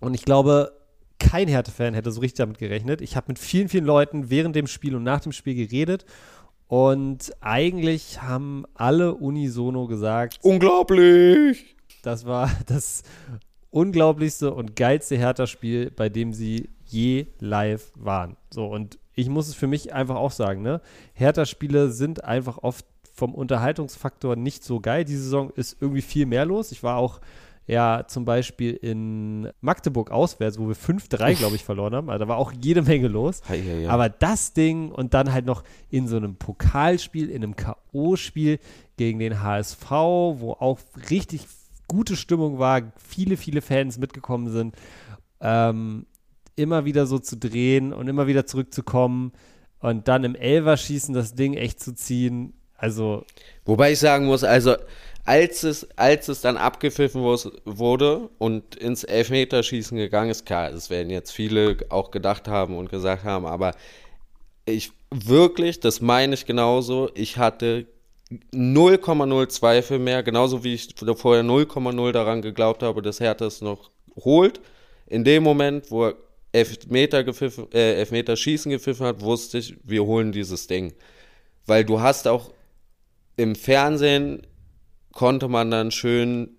Und 0.00 0.14
ich 0.14 0.24
glaube, 0.24 0.72
kein 1.18 1.48
Hertha-Fan 1.48 1.92
hätte 1.92 2.10
so 2.10 2.20
richtig 2.20 2.38
damit 2.38 2.56
gerechnet. 2.56 3.02
Ich 3.02 3.14
habe 3.14 3.26
mit 3.28 3.38
vielen, 3.38 3.68
vielen 3.68 3.84
Leuten 3.84 4.30
während 4.30 4.56
dem 4.56 4.66
Spiel 4.66 4.96
und 4.96 5.04
nach 5.04 5.20
dem 5.20 5.32
Spiel 5.32 5.54
geredet 5.54 6.06
und 6.66 7.30
eigentlich 7.40 8.22
haben 8.22 8.64
alle 8.72 9.14
unisono 9.14 9.86
gesagt: 9.86 10.38
Unglaublich! 10.42 11.76
Das 12.02 12.24
war 12.24 12.50
das 12.66 13.02
unglaublichste 13.68 14.54
und 14.54 14.76
geilste 14.76 15.18
Hertha-Spiel, 15.18 15.90
bei 15.90 16.08
dem 16.08 16.32
sie 16.32 16.70
je 16.86 17.26
live 17.38 17.92
waren. 17.96 18.38
So, 18.50 18.64
und 18.64 18.98
ich 19.16 19.28
muss 19.28 19.48
es 19.48 19.54
für 19.54 19.66
mich 19.66 19.92
einfach 19.92 20.16
auch 20.16 20.30
sagen, 20.30 20.62
ne? 20.62 20.80
Hertha-Spiele 21.14 21.90
sind 21.90 22.22
einfach 22.22 22.58
oft 22.58 22.86
vom 23.12 23.34
Unterhaltungsfaktor 23.34 24.36
nicht 24.36 24.62
so 24.62 24.78
geil. 24.78 25.04
Diese 25.04 25.24
Saison 25.24 25.50
ist 25.50 25.78
irgendwie 25.80 26.02
viel 26.02 26.26
mehr 26.26 26.44
los. 26.44 26.70
Ich 26.70 26.82
war 26.82 26.98
auch 26.98 27.20
ja 27.66 28.04
zum 28.06 28.26
Beispiel 28.26 28.74
in 28.74 29.50
Magdeburg 29.62 30.10
auswärts, 30.10 30.58
wo 30.58 30.68
wir 30.68 30.76
5-3, 30.76 31.34
glaube 31.34 31.56
ich, 31.56 31.64
verloren 31.64 31.94
haben. 31.94 32.10
Also 32.10 32.26
da 32.26 32.28
war 32.28 32.36
auch 32.36 32.52
jede 32.60 32.82
Menge 32.82 33.08
los. 33.08 33.40
Ja, 33.48 33.54
ja, 33.54 33.74
ja. 33.78 33.90
Aber 33.90 34.10
das 34.10 34.52
Ding 34.52 34.92
und 34.92 35.14
dann 35.14 35.32
halt 35.32 35.46
noch 35.46 35.64
in 35.90 36.06
so 36.08 36.16
einem 36.16 36.36
Pokalspiel, 36.36 37.30
in 37.30 37.42
einem 37.42 37.56
K.O.-Spiel 37.56 38.58
gegen 38.98 39.18
den 39.18 39.42
HSV, 39.42 39.90
wo 39.90 40.56
auch 40.60 40.78
richtig 41.10 41.46
gute 41.88 42.16
Stimmung 42.16 42.58
war, 42.58 42.82
viele, 42.98 43.38
viele 43.38 43.62
Fans 43.62 43.98
mitgekommen 43.98 44.50
sind, 44.50 44.76
ähm, 45.40 46.04
immer 46.56 46.84
wieder 46.84 47.06
so 47.06 47.18
zu 47.18 47.36
drehen 47.36 47.92
und 47.92 48.08
immer 48.08 48.26
wieder 48.26 48.46
zurückzukommen 48.46 49.32
und 49.80 50.08
dann 50.08 50.24
im 50.24 50.34
Elver 50.34 50.76
schießen 50.76 51.14
das 51.14 51.34
Ding 51.34 51.54
echt 51.54 51.80
zu 51.80 51.94
ziehen. 51.94 52.54
Also. 52.76 53.24
Wobei 53.64 53.92
ich 53.92 53.98
sagen 53.98 54.26
muss, 54.26 54.42
also 54.42 54.74
als 55.24 55.64
es, 55.64 55.88
als 55.96 56.28
es 56.28 56.40
dann 56.40 56.56
abgepfiffen 56.56 57.22
wurde 57.22 58.30
und 58.38 58.76
ins 58.76 59.04
Elfmeterschießen 59.04 59.96
gegangen 59.96 60.30
ist, 60.30 60.46
klar, 60.46 60.70
das 60.70 60.88
werden 60.88 61.10
jetzt 61.10 61.32
viele 61.32 61.76
auch 61.88 62.10
gedacht 62.10 62.48
haben 62.48 62.76
und 62.76 62.90
gesagt 62.90 63.24
haben, 63.24 63.44
aber 63.44 63.72
ich 64.66 64.92
wirklich, 65.10 65.80
das 65.80 66.00
meine 66.00 66.34
ich 66.34 66.46
genauso, 66.46 67.10
ich 67.14 67.38
hatte 67.38 67.86
0,0 68.52 69.48
Zweifel 69.48 69.98
mehr, 69.98 70.22
genauso 70.22 70.64
wie 70.64 70.74
ich 70.74 70.94
vorher 71.16 71.44
0,0 71.44 72.12
daran 72.12 72.42
geglaubt 72.42 72.82
habe, 72.82 73.02
dass 73.02 73.20
Hertha 73.20 73.46
es 73.46 73.60
noch 73.60 73.90
holt. 74.16 74.60
In 75.06 75.22
dem 75.22 75.44
Moment, 75.44 75.90
wo 75.90 76.06
er 76.06 76.14
Elfmeter, 76.56 77.22
gepfiffen, 77.22 77.70
äh, 77.72 77.94
Elfmeter 77.94 78.36
schießen 78.36 78.70
gepfiffen 78.70 79.06
hat, 79.06 79.20
wusste 79.20 79.58
ich, 79.58 79.76
wir 79.84 80.04
holen 80.04 80.32
dieses 80.32 80.66
Ding. 80.66 80.94
Weil 81.66 81.84
du 81.84 82.00
hast 82.00 82.26
auch 82.28 82.52
im 83.36 83.54
Fernsehen 83.54 84.46
konnte 85.12 85.48
man 85.48 85.70
dann 85.70 85.90
schön 85.90 86.56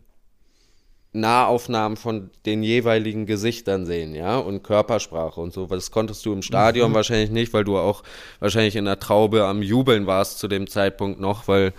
Nahaufnahmen 1.14 1.98
von 1.98 2.30
den 2.46 2.62
jeweiligen 2.62 3.26
Gesichtern 3.26 3.86
sehen, 3.86 4.14
ja, 4.14 4.38
und 4.38 4.64
Körpersprache 4.64 5.42
und 5.42 5.54
so. 5.54 5.66
Das 5.66 5.90
konntest 5.90 6.26
du 6.26 6.34
im 6.34 6.44
Stadion 6.44 6.92
mhm. 6.92 6.96
wahrscheinlich 6.96 7.32
nicht, 7.32 7.54
weil 7.54 7.64
du 7.64 7.78
auch 7.78 8.04
wahrscheinlich 8.40 8.76
in 8.76 8.86
der 8.86 9.00
Traube 9.00 9.46
am 9.46 9.64
Jubeln 9.64 10.06
warst 10.06 10.38
zu 10.38 10.48
dem 10.48 10.68
Zeitpunkt 10.68 11.20
noch, 11.20 11.48
weil, 11.48 11.74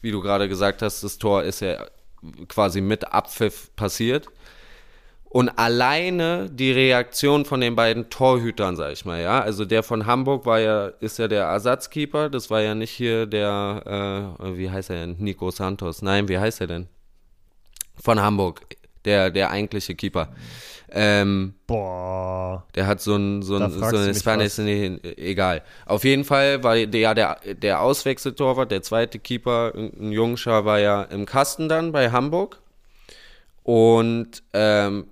wie 0.00 0.10
du 0.10 0.20
gerade 0.22 0.48
gesagt 0.48 0.80
hast, 0.80 1.02
das 1.02 1.18
Tor 1.18 1.42
ist 1.42 1.60
ja 1.60 1.84
quasi 2.48 2.80
mit 2.80 3.12
Abpfiff 3.12 3.70
passiert. 3.76 4.28
Und 5.30 5.50
alleine 5.50 6.48
die 6.50 6.72
Reaktion 6.72 7.44
von 7.44 7.60
den 7.60 7.76
beiden 7.76 8.08
Torhütern, 8.08 8.76
sag 8.76 8.92
ich 8.92 9.04
mal, 9.04 9.20
ja. 9.20 9.40
Also 9.40 9.66
der 9.66 9.82
von 9.82 10.06
Hamburg 10.06 10.46
war 10.46 10.58
ja, 10.58 10.86
ist 11.00 11.18
ja 11.18 11.28
der 11.28 11.44
Ersatzkeeper, 11.44 12.30
das 12.30 12.48
war 12.48 12.62
ja 12.62 12.74
nicht 12.74 12.90
hier 12.90 13.26
der, 13.26 14.36
äh, 14.40 14.56
wie 14.56 14.70
heißt 14.70 14.88
er 14.90 15.00
denn? 15.00 15.16
Nico 15.18 15.50
Santos. 15.50 16.00
Nein, 16.00 16.28
wie 16.28 16.38
heißt 16.38 16.62
er 16.62 16.66
denn? 16.66 16.88
Von 18.02 18.20
Hamburg. 18.20 18.62
Der, 19.04 19.30
der 19.30 19.50
eigentliche 19.50 19.94
Keeper. 19.94 20.30
Ähm, 20.90 21.54
Boah. 21.66 22.64
Der 22.74 22.86
hat 22.86 23.00
so 23.00 23.14
ein, 23.14 23.42
so 23.42 23.56
ein, 23.56 23.70
so 23.70 23.96
ein 23.96 24.14
Spanish, 24.14 24.58
nee, 24.58 24.98
egal. 25.16 25.62
Auf 25.86 26.04
jeden 26.04 26.24
Fall 26.24 26.62
war 26.64 26.74
der, 26.74 27.14
der, 27.14 27.38
der 27.54 27.82
Auswechseltorwart, 27.82 28.70
der 28.70 28.82
zweite 28.82 29.18
Keeper, 29.18 29.72
ein 29.74 30.10
Jungscher, 30.10 30.64
war 30.64 30.80
ja 30.80 31.02
im 31.02 31.26
Kasten 31.26 31.68
dann 31.68 31.92
bei 31.92 32.10
Hamburg. 32.10 32.60
Und 33.62 34.42
ähm, 34.54 35.06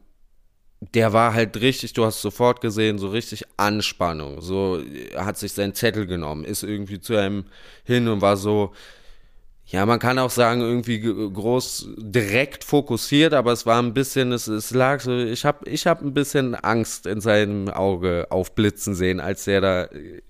der 0.81 1.13
war 1.13 1.33
halt 1.33 1.61
richtig, 1.61 1.95
du 1.95 2.05
hast 2.05 2.21
sofort 2.21 2.61
gesehen, 2.61 2.99
so 2.99 3.09
richtig 3.09 3.45
Anspannung. 3.57 4.41
So 4.41 4.81
hat 5.17 5.39
sich 5.39 5.53
seinen 5.53 5.75
Zettel 5.75 6.07
genommen, 6.07 6.45
ist 6.45 6.63
irgendwie 6.63 7.01
zu 7.01 7.17
einem 7.17 7.47
hin 7.85 8.09
und 8.09 8.21
war 8.21 8.37
so, 8.37 8.73
ja, 9.69 9.85
man 9.85 9.99
kann 9.99 10.19
auch 10.21 10.31
sagen, 10.31 10.61
irgendwie 10.61 11.01
groß 11.01 11.89
direkt 11.97 12.63
fokussiert, 12.63 13.35
aber 13.35 13.53
es 13.53 13.67
war 13.67 13.83
ein 13.83 13.95
bisschen, 13.95 14.31
es, 14.31 14.47
es 14.47 14.71
lag 14.71 15.01
so, 15.01 15.17
ich 15.19 15.45
habe 15.45 15.69
ich 15.69 15.89
hab 15.89 16.03
ein 16.03 16.15
bisschen 16.15 16.55
Angst 16.55 17.07
in 17.07 17.21
seinem 17.21 17.69
Auge 17.69 18.29
aufblitzen 18.31 18.95
sehen, 18.95 19.19
als 19.19 19.45
der 19.45 19.61
da 19.61 19.85
äh, 19.85 20.23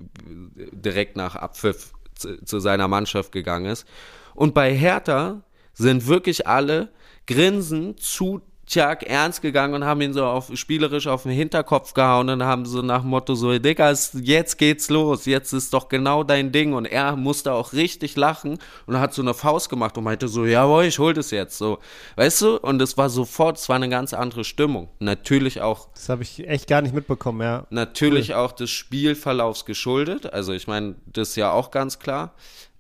direkt 0.72 1.16
nach 1.16 1.36
Abpfiff 1.36 1.92
zu, 2.14 2.42
zu 2.44 2.60
seiner 2.60 2.88
Mannschaft 2.88 3.32
gegangen 3.32 3.66
ist. 3.66 3.86
Und 4.34 4.54
bei 4.54 4.74
Hertha 4.74 5.42
sind 5.74 6.06
wirklich 6.06 6.46
alle 6.46 6.88
grinsen 7.26 7.98
zu 7.98 8.40
Chuck 8.66 9.04
ernst 9.04 9.42
gegangen 9.42 9.74
und 9.74 9.84
haben 9.84 10.00
ihn 10.00 10.12
so 10.12 10.24
auf, 10.24 10.50
spielerisch 10.54 11.06
auf 11.06 11.22
den 11.22 11.30
Hinterkopf 11.30 11.94
gehauen 11.94 12.28
und 12.28 12.42
haben 12.42 12.66
so 12.66 12.82
nach 12.82 13.02
dem 13.02 13.10
Motto 13.10 13.36
so, 13.36 13.56
Digga, 13.56 13.92
jetzt 14.14 14.58
geht's 14.58 14.90
los, 14.90 15.24
jetzt 15.24 15.52
ist 15.52 15.72
doch 15.72 15.88
genau 15.88 16.24
dein 16.24 16.50
Ding 16.50 16.72
und 16.72 16.84
er 16.84 17.14
musste 17.14 17.52
auch 17.52 17.72
richtig 17.72 18.16
lachen 18.16 18.58
und 18.86 18.98
hat 18.98 19.14
so 19.14 19.22
eine 19.22 19.34
Faust 19.34 19.68
gemacht 19.68 19.96
und 19.96 20.04
meinte 20.04 20.26
so, 20.26 20.44
jawohl, 20.44 20.84
ich 20.84 20.98
hol 20.98 21.14
das 21.14 21.30
jetzt, 21.30 21.58
so, 21.58 21.78
weißt 22.16 22.42
du, 22.42 22.56
und 22.56 22.82
es 22.82 22.98
war 22.98 23.08
sofort, 23.08 23.56
es 23.58 23.68
war 23.68 23.76
eine 23.76 23.88
ganz 23.88 24.12
andere 24.12 24.42
Stimmung, 24.42 24.88
natürlich 24.98 25.60
auch. 25.60 25.88
Das 25.94 26.08
habe 26.08 26.24
ich 26.24 26.48
echt 26.48 26.66
gar 26.66 26.82
nicht 26.82 26.94
mitbekommen, 26.94 27.42
ja. 27.42 27.66
Natürlich 27.70 28.30
cool. 28.30 28.36
auch 28.36 28.52
des 28.52 28.70
Spielverlaufs 28.70 29.64
geschuldet, 29.64 30.32
also 30.32 30.52
ich 30.52 30.66
meine, 30.66 30.96
das 31.06 31.30
ist 31.30 31.36
ja 31.36 31.52
auch 31.52 31.70
ganz 31.70 32.00
klar, 32.00 32.34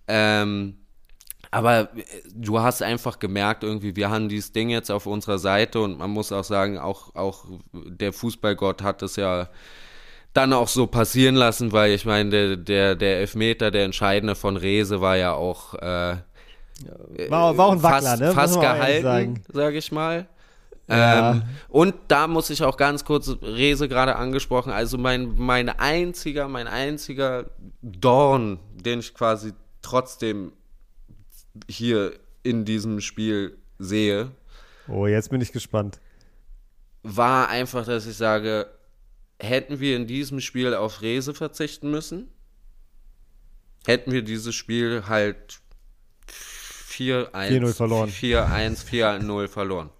ähm, 0.08 0.78
aber 1.50 1.82
äh, 1.96 2.04
du 2.34 2.60
hast 2.60 2.82
einfach 2.82 3.18
gemerkt, 3.18 3.64
irgendwie, 3.64 3.96
wir 3.96 4.10
haben 4.10 4.28
dieses 4.28 4.52
Ding 4.52 4.68
jetzt 4.68 4.90
auf 4.90 5.06
unserer 5.06 5.38
Seite 5.38 5.80
und 5.80 5.98
man 5.98 6.10
muss 6.10 6.32
auch 6.32 6.44
sagen, 6.44 6.78
auch, 6.78 7.14
auch 7.14 7.44
der 7.72 8.12
Fußballgott 8.12 8.82
hat 8.82 9.02
es 9.02 9.16
ja 9.16 9.48
dann 10.32 10.52
auch 10.52 10.68
so 10.68 10.86
passieren 10.86 11.34
lassen, 11.34 11.72
weil 11.72 11.92
ich 11.92 12.04
meine, 12.04 12.30
der, 12.30 12.56
der, 12.56 12.94
der 12.94 13.20
Elfmeter, 13.20 13.70
der 13.70 13.84
entscheidende 13.84 14.34
von 14.34 14.56
Rese 14.56 15.00
war 15.00 15.16
ja 15.16 15.32
auch 15.32 15.74
äh, 15.74 16.16
war, 17.28 17.56
war 17.56 17.66
auch 17.66 17.72
ein 17.72 17.82
Wackler, 17.82 18.10
fast, 18.10 18.20
ne? 18.20 18.32
fast 18.32 18.60
gehalten, 18.60 19.42
sage 19.52 19.78
ich 19.78 19.92
mal. 19.92 20.26
Ja. 20.88 21.32
Ähm, 21.32 21.42
und 21.68 21.94
da 22.08 22.28
muss 22.28 22.50
ich 22.50 22.62
auch 22.62 22.76
ganz 22.76 23.04
kurz 23.04 23.36
Rese 23.42 23.88
gerade 23.88 24.16
angesprochen. 24.16 24.70
Also 24.72 24.98
mein, 24.98 25.34
mein 25.36 25.68
einziger, 25.68 26.48
mein 26.48 26.68
einziger 26.68 27.46
Dorn, 27.82 28.60
den 28.74 29.00
ich 29.00 29.12
quasi 29.14 29.52
trotzdem 29.82 30.52
hier 31.68 32.18
in 32.42 32.64
diesem 32.64 33.00
Spiel 33.00 33.58
sehe, 33.78 34.30
Oh, 34.88 35.06
jetzt 35.06 35.30
bin 35.30 35.40
ich 35.40 35.50
gespannt. 35.52 35.98
war 37.02 37.48
einfach, 37.48 37.84
dass 37.86 38.06
ich 38.06 38.16
sage, 38.16 38.66
hätten 39.40 39.80
wir 39.80 39.96
in 39.96 40.06
diesem 40.06 40.40
Spiel 40.40 40.74
auf 40.74 41.02
Rese 41.02 41.34
verzichten 41.34 41.90
müssen, 41.90 42.28
hätten 43.86 44.12
wir 44.12 44.22
dieses 44.22 44.54
Spiel 44.54 45.04
halt 45.08 45.60
4-1 46.28 47.32
4-0 47.32 47.74
verloren. 47.74 48.10
4-1, 48.10 48.84
4-0 48.86 49.48
verloren. 49.48 49.90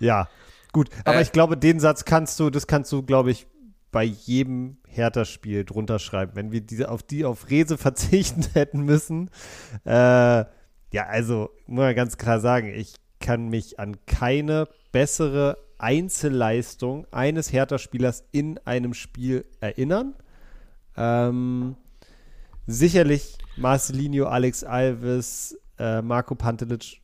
Ja, 0.00 0.28
gut. 0.72 0.88
Aber 1.04 1.18
Äh. 1.18 1.22
ich 1.22 1.32
glaube, 1.32 1.56
den 1.56 1.80
Satz 1.80 2.04
kannst 2.04 2.38
du, 2.40 2.50
das 2.50 2.66
kannst 2.66 2.90
du, 2.92 3.02
glaube 3.02 3.30
ich, 3.30 3.46
bei 3.90 4.04
jedem 4.04 4.78
Hertha-Spiel 4.96 5.64
drunter 5.64 5.98
schreiben. 5.98 6.32
Wenn 6.34 6.52
wir 6.52 6.60
diese, 6.60 6.90
auf 6.90 7.02
die 7.02 7.24
auf 7.24 7.50
Rese 7.50 7.78
verzichten 7.78 8.44
hätten 8.54 8.80
müssen. 8.80 9.30
Äh, 9.84 10.44
ja, 10.92 11.06
also, 11.08 11.50
muss 11.66 11.82
man 11.82 11.94
ganz 11.94 12.18
klar 12.18 12.40
sagen, 12.40 12.72
ich 12.72 12.94
kann 13.20 13.48
mich 13.48 13.80
an 13.80 13.96
keine 14.06 14.68
bessere 14.92 15.58
Einzelleistung 15.78 17.06
eines 17.10 17.52
Hertha-Spielers 17.52 18.24
in 18.32 18.58
einem 18.64 18.94
Spiel 18.94 19.44
erinnern. 19.60 20.14
Ähm, 20.96 21.76
sicherlich 22.66 23.38
Marcelinho, 23.56 24.26
Alex 24.26 24.64
Alves, 24.64 25.58
äh, 25.78 26.00
Marco 26.02 26.34
Pantelic, 26.34 27.00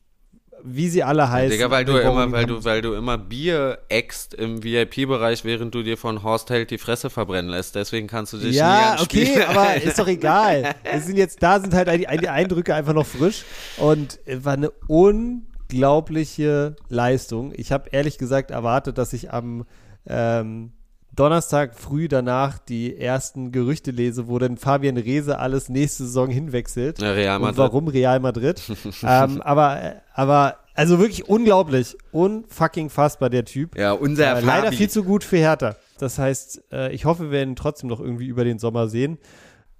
wie 0.63 0.89
sie 0.89 1.03
alle 1.03 1.29
heißen. 1.29 1.51
Digga, 1.51 1.69
weil 1.71 1.85
du 1.85 1.97
immer, 1.97 2.31
weil 2.31 2.45
du, 2.45 2.63
weil 2.63 2.81
du 2.81 2.93
immer 2.93 3.17
Bier 3.17 3.79
äxt 3.89 4.33
im 4.33 4.63
VIP-Bereich, 4.63 5.43
während 5.45 5.73
du 5.75 5.83
dir 5.83 5.97
von 5.97 6.23
Horst 6.23 6.49
Held 6.49 6.71
die 6.71 6.77
Fresse 6.77 7.09
verbrennen 7.09 7.49
lässt. 7.51 7.75
Deswegen 7.75 8.07
kannst 8.07 8.33
du 8.33 8.37
dich 8.37 8.51
nie 8.51 8.57
Ja, 8.57 8.93
an 8.93 8.99
okay, 9.01 9.25
Spiel- 9.25 9.43
aber 9.43 9.75
ist 9.83 9.99
doch 9.99 10.07
egal. 10.07 10.75
Wir 10.89 11.01
sind 11.01 11.17
jetzt 11.17 11.41
da, 11.43 11.59
sind 11.59 11.73
halt 11.73 11.87
die, 11.89 12.07
die 12.17 12.29
Eindrücke 12.29 12.73
einfach 12.75 12.93
noch 12.93 13.05
frisch 13.05 13.43
und 13.77 14.19
es 14.25 14.43
war 14.45 14.53
eine 14.53 14.71
unglaubliche 14.87 16.75
Leistung. 16.89 17.53
Ich 17.55 17.71
habe 17.71 17.89
ehrlich 17.91 18.17
gesagt 18.17 18.51
erwartet, 18.51 18.97
dass 18.97 19.13
ich 19.13 19.31
am 19.31 19.65
ähm, 20.07 20.71
Donnerstag 21.13 21.75
früh 21.75 22.07
danach 22.07 22.57
die 22.57 22.97
ersten 22.97 23.51
Gerüchte 23.51 23.91
lese, 23.91 24.27
wo 24.27 24.39
dann 24.39 24.57
Fabian 24.57 24.95
Reese 24.97 25.39
alles 25.39 25.67
nächste 25.67 26.05
Saison 26.05 26.29
hinwechselt. 26.29 27.01
Ja, 27.01 27.11
Real 27.11 27.35
Und 27.35 27.41
Madrid. 27.43 27.57
warum 27.57 27.87
Real 27.89 28.19
Madrid? 28.19 28.61
ähm, 29.03 29.41
aber, 29.41 29.95
aber, 30.13 30.57
also 30.73 30.99
wirklich 30.99 31.27
unglaublich. 31.27 31.97
Unfucking 32.11 32.89
fassbar, 32.89 33.29
der 33.29 33.43
Typ. 33.43 33.77
Ja, 33.77 33.91
unser 33.91 34.37
Äh, 34.37 34.41
leider 34.41 34.71
viel 34.71 34.89
zu 34.89 35.03
gut 35.03 35.23
für 35.25 35.37
Hertha. 35.37 35.75
Das 35.97 36.17
heißt, 36.17 36.63
äh, 36.71 36.93
ich 36.93 37.03
hoffe, 37.03 37.23
wir 37.23 37.31
werden 37.31 37.51
ihn 37.51 37.55
trotzdem 37.57 37.89
noch 37.89 37.99
irgendwie 37.99 38.27
über 38.27 38.45
den 38.45 38.57
Sommer 38.57 38.87
sehen. 38.87 39.17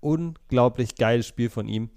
Unglaublich 0.01 0.95
geiles 0.95 1.27
Spiel 1.27 1.49
von 1.49 1.67
ihm. 1.67 1.91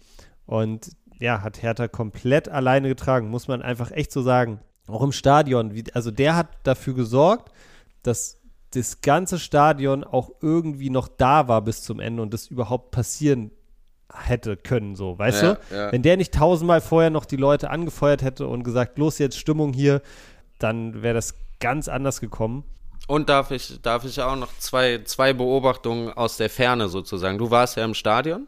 Und 0.47 0.91
ja, 1.19 1.43
hat 1.43 1.63
Hertha 1.63 1.89
komplett 1.89 2.49
alleine 2.49 2.89
getragen, 2.89 3.31
muss 3.31 3.49
man 3.49 3.63
einfach 3.63 3.91
echt 3.91 4.13
so 4.13 4.23
sagen. 4.23 4.61
Auch 4.87 5.03
im 5.03 5.13
Stadion. 5.13 5.75
Wie, 5.75 5.85
also 5.93 6.11
der 6.11 6.37
hat 6.37 6.49
dafür 6.63 6.95
gesorgt, 6.95 7.51
dass 8.03 8.39
das 8.77 9.01
ganze 9.01 9.39
Stadion 9.39 10.05
auch 10.05 10.31
irgendwie 10.41 10.91
noch 10.91 11.09
da 11.09 11.49
war 11.49 11.63
bis 11.63 11.83
zum 11.83 12.01
Ende 12.01 12.23
und 12.23 12.33
das 12.35 12.47
überhaupt 12.49 12.91
passieren 12.91 13.51
hätte 14.13 14.57
können, 14.57 14.95
so, 14.97 15.19
weißt 15.19 15.43
Ja, 15.43 15.55
du? 15.55 15.75
ja. 15.75 15.93
Wenn 15.93 16.03
der 16.03 16.17
nicht 16.17 16.35
tausendmal 16.35 16.81
vorher 16.81 17.11
noch 17.11 17.25
die 17.25 17.37
Leute 17.37 17.71
angefeuert 17.71 18.23
hätte 18.23 18.47
und 18.47 18.63
gesagt, 18.63 18.99
los 18.99 19.19
jetzt 19.19 19.39
Stimmung 19.39 19.73
hier, 19.73 20.03
dann 20.59 21.03
wäre 21.03 21.15
das 21.15 21.35
ganz 21.61 21.89
anders 21.89 22.21
gekommen. 22.21 22.65
Und 23.07 23.29
darf 23.29 23.51
ich, 23.51 23.81
darf 23.83 24.05
ich 24.05 24.21
auch 24.23 24.37
noch 24.37 24.57
zwei, 24.59 25.03
zwei 25.05 25.33
Beobachtungen 25.33 26.13
aus 26.13 26.37
der 26.37 26.49
Ferne 26.49 26.89
sozusagen. 26.89 27.39
Du 27.39 27.51
warst 27.51 27.77
ja 27.77 27.85
im 27.85 27.95
Stadion, 27.95 28.47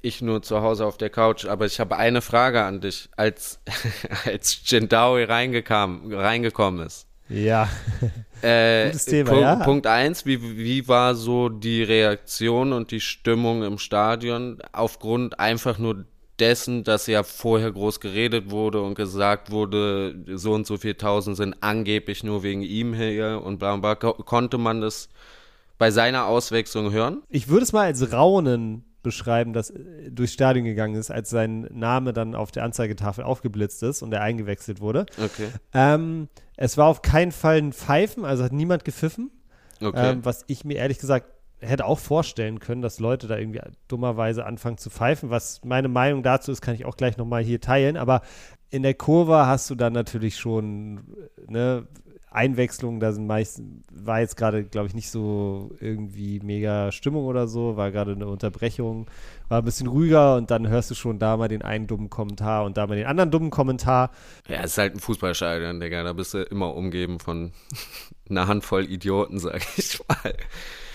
ich 0.00 0.22
nur 0.22 0.42
zu 0.42 0.60
Hause 0.60 0.86
auf 0.86 0.96
der 0.96 1.10
Couch, 1.10 1.44
aber 1.46 1.66
ich 1.66 1.80
habe 1.80 1.96
eine 1.96 2.22
Frage 2.22 2.62
an 2.62 2.80
dich, 2.80 3.08
als, 3.16 3.60
als 4.26 4.60
Gendawi 4.64 5.24
reingekam, 5.24 6.12
reingekommen 6.12 6.86
ist. 6.86 7.07
Ja, 7.28 7.68
Äh, 8.40 8.86
Gutes 8.86 9.04
Thema, 9.06 9.30
Punkt, 9.30 9.42
ja. 9.42 9.54
Punkt 9.56 9.86
eins, 9.88 10.24
wie, 10.24 10.40
wie 10.56 10.86
war 10.86 11.14
so 11.16 11.48
die 11.48 11.82
Reaktion 11.82 12.72
und 12.72 12.92
die 12.92 13.00
Stimmung 13.00 13.64
im 13.64 13.78
Stadion 13.78 14.58
aufgrund 14.72 15.40
einfach 15.40 15.78
nur 15.78 16.04
dessen, 16.38 16.84
dass 16.84 17.08
ja 17.08 17.24
vorher 17.24 17.72
groß 17.72 17.98
geredet 17.98 18.52
wurde 18.52 18.80
und 18.80 18.94
gesagt 18.94 19.50
wurde, 19.50 20.14
so 20.36 20.52
und 20.52 20.68
so 20.68 20.76
viel 20.76 20.94
Tausend 20.94 21.36
sind 21.36 21.56
angeblich 21.62 22.22
nur 22.22 22.44
wegen 22.44 22.62
ihm 22.62 22.94
hier 22.94 23.42
und 23.44 23.58
bla 23.58 23.74
bla. 23.76 23.96
Ko- 23.96 24.12
Konnte 24.14 24.56
man 24.56 24.80
das 24.80 25.08
bei 25.78 25.90
seiner 25.90 26.26
Auswechslung 26.26 26.92
hören? 26.92 27.22
ich 27.28 27.48
würde 27.48 27.64
es 27.64 27.72
mal 27.72 27.86
als 27.86 28.12
Raunen 28.12 28.84
beschreiben, 29.02 29.52
das 29.52 29.70
äh, 29.70 30.10
durchs 30.10 30.32
Stadion 30.32 30.64
gegangen 30.64 30.94
ist, 30.94 31.10
als 31.10 31.30
sein 31.30 31.68
Name 31.72 32.12
dann 32.12 32.34
auf 32.34 32.50
der 32.50 32.64
Anzeigetafel 32.64 33.24
aufgeblitzt 33.24 33.82
ist 33.82 34.02
und 34.02 34.12
er 34.12 34.22
eingewechselt 34.22 34.80
wurde. 34.80 35.06
Okay. 35.22 35.48
Ähm, 35.72 36.28
es 36.56 36.76
war 36.76 36.86
auf 36.86 37.02
keinen 37.02 37.32
Fall 37.32 37.58
ein 37.58 37.72
Pfeifen, 37.72 38.24
also 38.24 38.44
hat 38.44 38.52
niemand 38.52 38.84
gepfiffen. 38.84 39.30
Okay. 39.80 40.12
Ähm, 40.12 40.24
was 40.24 40.44
ich 40.48 40.64
mir 40.64 40.76
ehrlich 40.76 40.98
gesagt 40.98 41.26
hätte 41.60 41.86
auch 41.86 41.98
vorstellen 41.98 42.60
können, 42.60 42.82
dass 42.82 43.00
Leute 43.00 43.26
da 43.26 43.36
irgendwie 43.36 43.60
dummerweise 43.88 44.46
anfangen 44.46 44.78
zu 44.78 44.90
pfeifen. 44.90 45.30
Was 45.30 45.64
meine 45.64 45.88
Meinung 45.88 46.22
dazu 46.22 46.52
ist, 46.52 46.60
kann 46.60 46.74
ich 46.74 46.84
auch 46.84 46.96
gleich 46.96 47.16
nochmal 47.16 47.42
hier 47.42 47.60
teilen. 47.60 47.96
Aber 47.96 48.22
in 48.70 48.82
der 48.82 48.94
Kurve 48.94 49.46
hast 49.46 49.68
du 49.70 49.74
dann 49.74 49.92
natürlich 49.92 50.36
schon 50.36 51.16
ne, 51.48 51.86
Einwechslungen, 52.30 53.00
da 53.00 53.12
sind 53.12 53.26
meistens, 53.26 53.84
war 53.90 54.20
jetzt 54.20 54.36
gerade, 54.36 54.64
glaube 54.64 54.86
ich, 54.86 54.94
nicht 54.94 55.10
so 55.10 55.70
irgendwie 55.80 56.40
mega 56.40 56.92
Stimmung 56.92 57.24
oder 57.24 57.48
so, 57.48 57.76
war 57.76 57.90
gerade 57.90 58.12
eine 58.12 58.26
Unterbrechung, 58.26 59.06
war 59.48 59.62
ein 59.62 59.64
bisschen 59.64 59.86
ruhiger 59.86 60.36
und 60.36 60.50
dann 60.50 60.68
hörst 60.68 60.90
du 60.90 60.94
schon 60.94 61.18
da 61.18 61.36
mal 61.36 61.48
den 61.48 61.62
einen 61.62 61.86
dummen 61.86 62.10
Kommentar 62.10 62.64
und 62.64 62.76
da 62.76 62.86
mal 62.86 62.96
den 62.96 63.06
anderen 63.06 63.30
dummen 63.30 63.50
Kommentar. 63.50 64.10
ja, 64.46 64.58
es 64.58 64.72
ist 64.72 64.78
halt 64.78 64.94
ein 64.94 65.00
Fußballstadion, 65.00 65.80
Digga. 65.80 66.02
Da 66.02 66.12
bist 66.12 66.34
du 66.34 66.42
immer 66.42 66.74
umgeben 66.74 67.18
von 67.18 67.52
einer 68.30 68.46
Handvoll 68.46 68.84
Idioten, 68.84 69.38
sag 69.38 69.62
ich 69.78 70.00
mal. 70.06 70.34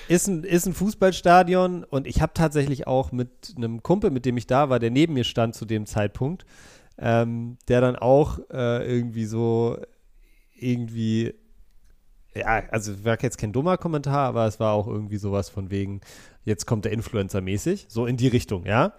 ist 0.08 0.28
ein, 0.28 0.44
ist 0.44 0.68
ein 0.68 0.74
Fußballstadion 0.74 1.84
und 1.84 2.06
ich 2.06 2.22
habe 2.22 2.34
tatsächlich 2.36 2.86
auch 2.86 3.12
mit 3.12 3.54
einem 3.58 3.82
Kumpel, 3.82 4.12
mit 4.12 4.26
dem 4.26 4.38
ich 4.38 4.46
da 4.46 4.70
war, 4.70 4.80
der 4.80 4.92
neben 4.92 5.14
mir 5.14 5.24
stand 5.24 5.56
zu 5.56 5.66
dem 5.66 5.88
Zeitpunkt, 5.88 6.46
ähm, 7.00 7.58
der 7.68 7.82
dann 7.82 7.96
auch 7.96 8.38
äh, 8.52 8.86
irgendwie 8.88 9.26
so 9.26 9.78
irgendwie, 10.56 11.34
ja, 12.36 12.64
also 12.70 13.04
war 13.06 13.22
jetzt 13.22 13.38
kein 13.38 13.54
dummer 13.54 13.78
Kommentar, 13.78 14.28
aber 14.28 14.46
es 14.48 14.60
war 14.60 14.74
auch 14.74 14.88
irgendwie 14.88 15.18
sowas 15.18 15.50
von 15.50 15.70
wegen, 15.70 16.02
jetzt 16.44 16.66
kommt 16.66 16.86
der 16.86 16.92
Influencer 16.92 17.42
mäßig, 17.42 17.86
so 17.90 18.06
in 18.06 18.18
die 18.18 18.28
Richtung, 18.28 18.66
ja. 18.66 18.94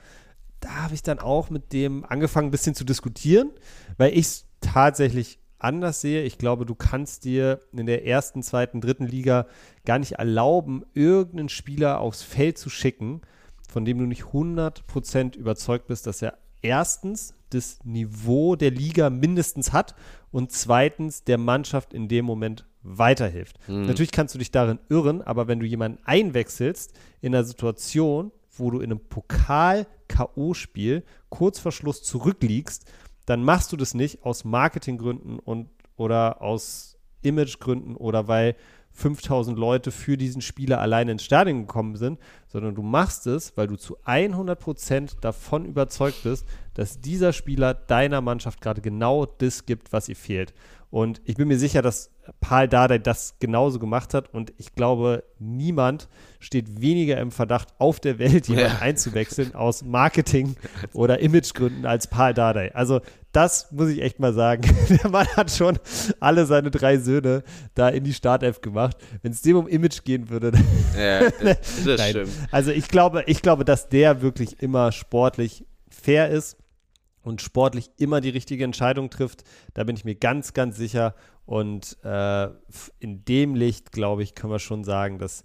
Da 0.61 0.71
habe 0.83 0.95
ich 0.95 1.03
dann 1.03 1.19
auch 1.19 1.51
mit 1.51 1.73
dem 1.73 2.05
angefangen, 2.05 2.49
ein 2.49 2.53
bisschen 2.53 2.75
zu 2.75 2.85
diskutieren, 2.85 3.51
weil 3.99 4.13
ich 4.13 4.27
es 4.27 4.47
tatsächlich 4.61 5.39
anders 5.59 6.01
sehe. 6.01 6.23
Ich 6.23 6.39
glaube, 6.39 6.67
du 6.67 6.75
kannst 6.75 7.25
dir 7.25 7.61
in 7.73 7.87
der 7.87 8.07
ersten, 8.07 8.43
zweiten, 8.43 8.81
dritten 8.81 9.07
Liga 9.07 9.47
gar 9.85 9.99
nicht 9.99 10.13
erlauben, 10.13 10.85
irgendeinen 10.93 11.49
Spieler 11.49 12.01
aufs 12.01 12.23
Feld 12.23 12.59
zu 12.59 12.71
schicken, 12.71 13.23
von 13.69 13.85
dem 13.85 13.99
du 13.99 14.05
nicht 14.05 14.25
100% 14.25 15.37
überzeugt 15.37 15.87
bist, 15.89 16.07
dass 16.07 16.23
er 16.23 16.39
erstens 16.63 17.35
das 17.55 17.79
Niveau 17.85 18.57
der 18.57 18.71
Liga 18.71 19.11
mindestens 19.11 19.73
hat 19.73 19.95
und 20.31 20.53
zweitens 20.53 21.25
der 21.25 21.39
Mannschaft 21.39 21.95
in 21.95 22.09
dem 22.09 22.25
Moment 22.25 22.67
weiterhilft. 22.83 23.59
Natürlich 23.87 24.13
kannst 24.13 24.35
du 24.35 24.39
dich 24.39 24.51
darin 24.51 24.79
irren, 24.89 25.23
aber 25.23 25.49
wenn 25.49 25.61
du 25.61 25.67
jemanden 25.67 25.99
einwechselst 26.05 26.93
in 27.21 27.35
einer 27.35 27.45
Situation, 27.45 28.31
wo 28.57 28.71
du 28.71 28.81
in 28.81 28.91
einem 28.91 29.01
Pokal-K.O.-Spiel 29.01 31.03
kurz 31.31 31.59
vor 31.59 31.73
Schluss 31.73 32.03
zurückliegst, 32.03 32.91
dann 33.27 33.43
machst 33.43 33.73
du 33.73 33.77
das 33.77 33.95
nicht 33.95 34.23
aus 34.23 34.45
Marketinggründen 34.45 35.39
und 35.39 35.69
oder 35.97 36.43
aus 36.43 36.99
Imagegründen 37.23 37.97
oder 37.97 38.29
weil 38.29 38.57
5000 38.95 39.59
Leute 39.59 39.91
für 39.91 40.17
diesen 40.17 40.41
Spieler 40.41 40.81
alleine 40.81 41.13
ins 41.13 41.25
Stadion 41.25 41.67
gekommen 41.67 41.97
sind, 41.97 42.19
sondern 42.47 42.75
du 42.75 42.83
machst 42.83 43.27
es, 43.27 43.57
weil 43.57 43.67
du 43.67 43.77
zu 43.77 43.99
100% 44.07 45.21
davon 45.21 45.67
überzeugt 45.67 46.23
bist, 46.23 46.47
dass 46.75 47.01
dieser 47.01 47.33
Spieler 47.33 47.75
deiner 47.75 48.21
Mannschaft 48.21 48.61
gerade 48.61 48.81
genau 48.81 49.27
das 49.27 49.67
gibt, 49.67 49.93
was 49.93 50.09
ihr 50.09 50.17
fehlt. 50.17 50.55
Und 50.95 51.21
ich 51.25 51.35
bin 51.35 51.49
mir 51.49 51.59
sicher, 51.59 51.83
dass 51.83 52.13
Paul 52.41 52.69
Dardai 52.69 52.99
das 52.99 53.35
genauso 53.41 53.81
gemacht 53.81 54.15
hat. 54.15 54.33
Und 54.33 54.53
ich 54.59 54.77
glaube, 54.77 55.25
niemand 55.41 56.09
steht 56.39 56.81
weniger 56.81 57.19
im 57.19 57.33
Verdacht, 57.33 57.75
auf 57.79 57.99
der 57.99 58.21
Welt 58.21 58.47
jemanden 58.47 58.75
ja. 58.75 58.79
einzuwechseln 58.79 59.57
aus 59.57 59.83
Marketing- 59.83 60.55
oder 60.93 61.19
Imagegründen 61.19 61.85
als 61.85 62.07
Paul 62.07 62.33
Dardai. 62.33 62.73
Also 62.77 63.01
das 63.35 63.71
muss 63.73 63.89
ich 63.89 64.01
echt 64.01 64.21
mal 64.21 64.33
sagen. 64.33 64.63
Der 64.89 65.11
Mann 65.11 65.27
hat 65.37 65.51
schon 65.51 65.79
alle 66.21 66.47
seine 66.47 66.71
drei 66.71 66.99
Söhne 66.99 67.43
da 67.75 67.89
in 67.89 68.05
die 68.05 68.15
Startelf 68.15 68.61
gemacht. 68.61 68.97
Wenn 69.23 69.33
es 69.33 69.43
dem 69.43 69.57
um 69.57 69.67
Image 69.67 70.05
gehen 70.05 70.31
würde. 70.31 70.53
Ja, 70.97 71.31
das 71.41 72.09
stimmt. 72.11 72.31
Also 72.51 72.71
ich 72.71 72.89
glaube, 72.89 73.25
ich 73.27 73.43
glaube, 73.43 73.65
dass 73.65 73.89
der 73.89 74.23
wirklich 74.23 74.63
immer 74.63 74.93
sportlich 74.93 75.67
fair 75.91 76.31
ist 76.31 76.57
und 77.23 77.43
sportlich 77.43 77.91
immer 77.97 78.21
die 78.21 78.31
richtige 78.31 78.65
Entscheidung 78.65 79.11
trifft. 79.11 79.43
Da 79.75 79.85
bin 79.85 79.97
ich 79.97 80.05
mir 80.05 80.15
ganz, 80.15 80.53
ganz 80.53 80.77
sicher. 80.77 81.15
Und 81.45 81.99
äh, 82.05 82.49
in 83.01 83.25
dem 83.25 83.55
Licht, 83.55 83.93
glaube 83.93 84.23
ich, 84.23 84.35
können 84.35 84.53
wir 84.53 84.59
schon 84.59 84.85
sagen, 84.85 85.19
dass 85.19 85.43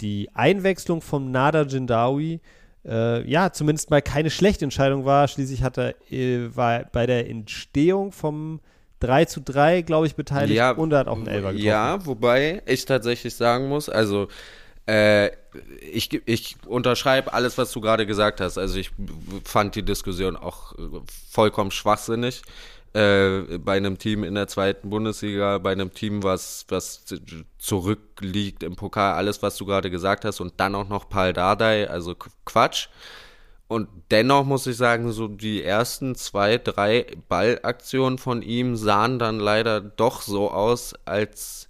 die 0.00 0.34
Einwechslung 0.34 1.02
vom 1.02 1.30
Nada 1.30 1.62
Jindawi 1.62 2.40
äh, 2.86 3.28
ja 3.28 3.52
zumindest 3.52 3.90
mal 3.90 4.02
keine 4.02 4.30
schlechte 4.30 4.64
Entscheidung 4.64 5.04
war. 5.04 5.28
Schließlich 5.28 5.62
hat 5.62 5.78
er 5.78 5.94
äh, 6.10 6.54
war 6.54 6.84
bei 6.92 7.06
der 7.06 7.28
Entstehung 7.28 8.12
vom 8.12 8.60
3 9.00 9.26
zu 9.26 9.40
3, 9.40 9.82
glaube 9.82 10.06
ich, 10.06 10.14
beteiligt 10.14 10.56
ja, 10.56 10.70
und 10.70 10.92
er 10.92 11.00
hat 11.00 11.08
auch 11.08 11.16
einen 11.16 11.26
Elfer 11.26 11.52
getroffen. 11.52 11.66
Ja, 11.66 12.06
wobei 12.06 12.62
ich 12.66 12.84
tatsächlich 12.86 13.34
sagen 13.34 13.68
muss, 13.68 13.88
also 13.88 14.28
äh, 14.86 15.30
ich, 15.80 16.22
ich 16.26 16.56
unterschreibe 16.66 17.32
alles, 17.32 17.58
was 17.58 17.72
du 17.72 17.80
gerade 17.80 18.06
gesagt 18.06 18.40
hast. 18.40 18.56
Also 18.56 18.78
ich 18.78 18.90
fand 19.44 19.74
die 19.74 19.82
Diskussion 19.82 20.36
auch 20.36 20.74
vollkommen 21.28 21.70
schwachsinnig. 21.70 22.42
Äh, 22.96 23.58
bei 23.58 23.76
einem 23.76 23.98
Team 23.98 24.24
in 24.24 24.36
der 24.36 24.48
zweiten 24.48 24.88
Bundesliga, 24.88 25.58
bei 25.58 25.72
einem 25.72 25.92
Team, 25.92 26.22
was, 26.22 26.64
was 26.68 27.04
zurückliegt 27.58 28.62
im 28.62 28.74
Pokal, 28.74 29.12
alles, 29.16 29.42
was 29.42 29.58
du 29.58 29.66
gerade 29.66 29.90
gesagt 29.90 30.24
hast, 30.24 30.40
und 30.40 30.54
dann 30.56 30.74
auch 30.74 30.88
noch 30.88 31.10
Pal 31.10 31.34
Dardai, 31.34 31.90
also 31.90 32.14
Quatsch. 32.46 32.88
Und 33.68 33.88
dennoch 34.10 34.46
muss 34.46 34.66
ich 34.66 34.78
sagen, 34.78 35.12
so 35.12 35.28
die 35.28 35.62
ersten 35.62 36.14
zwei, 36.14 36.56
drei 36.56 37.06
Ballaktionen 37.28 38.16
von 38.16 38.40
ihm 38.40 38.76
sahen 38.76 39.18
dann 39.18 39.40
leider 39.40 39.82
doch 39.82 40.22
so 40.22 40.50
aus, 40.50 40.94
als 41.04 41.68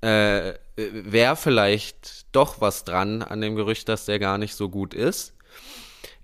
äh, 0.00 0.52
wäre 0.76 1.34
vielleicht 1.34 2.26
doch 2.30 2.60
was 2.60 2.84
dran 2.84 3.22
an 3.22 3.40
dem 3.40 3.56
Gerücht, 3.56 3.88
dass 3.88 4.04
der 4.04 4.20
gar 4.20 4.38
nicht 4.38 4.54
so 4.54 4.68
gut 4.68 4.94
ist. 4.94 5.34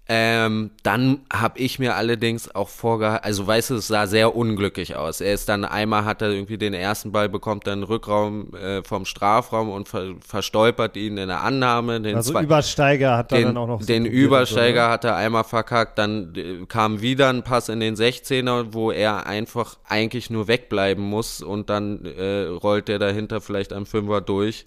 Ähm, 0.08 0.70
dann 0.84 1.22
habe 1.32 1.58
ich 1.58 1.80
mir 1.80 1.96
allerdings 1.96 2.54
auch 2.54 2.68
vorgehalten, 2.68 3.24
also 3.24 3.44
weißt 3.44 3.70
du, 3.70 3.74
es 3.74 3.88
sah 3.88 4.06
sehr 4.06 4.36
unglücklich 4.36 4.94
aus. 4.94 5.20
Er 5.20 5.34
ist 5.34 5.48
dann 5.48 5.64
einmal 5.64 6.04
hat 6.04 6.22
er 6.22 6.30
irgendwie 6.30 6.58
den 6.58 6.74
ersten 6.74 7.10
Ball 7.10 7.28
bekommt 7.28 7.66
dann 7.66 7.82
Rückraum 7.82 8.54
äh, 8.54 8.84
vom 8.84 9.04
Strafraum 9.04 9.68
und 9.68 9.88
ver 9.88 10.14
verstolpert 10.24 10.96
ihn 10.96 11.18
in 11.18 11.26
der 11.26 11.42
Annahme. 11.42 12.00
Den 12.00 12.14
also 12.14 12.38
Übersteiger 12.38 13.16
hat 13.16 13.32
er 13.32 13.38
den, 13.38 13.46
dann 13.48 13.56
auch 13.56 13.66
noch 13.66 13.80
so 13.80 13.86
Den 13.86 14.06
Übersteiger 14.06 14.86
ne? 14.86 14.92
hat 14.92 15.02
er 15.02 15.16
einmal 15.16 15.42
verkackt, 15.42 15.98
dann 15.98 16.32
äh, 16.36 16.64
kam 16.66 17.00
wieder 17.00 17.28
ein 17.28 17.42
Pass 17.42 17.68
in 17.68 17.80
den 17.80 17.96
16er, 17.96 18.66
wo 18.74 18.92
er 18.92 19.26
einfach 19.26 19.76
eigentlich 19.88 20.30
nur 20.30 20.46
wegbleiben 20.46 21.02
muss 21.02 21.42
und 21.42 21.68
dann 21.68 22.04
äh, 22.04 22.44
rollt 22.44 22.86
der 22.86 23.00
dahinter 23.00 23.40
vielleicht 23.40 23.72
am 23.72 23.86
Fünfer 23.86 24.20
durch 24.20 24.66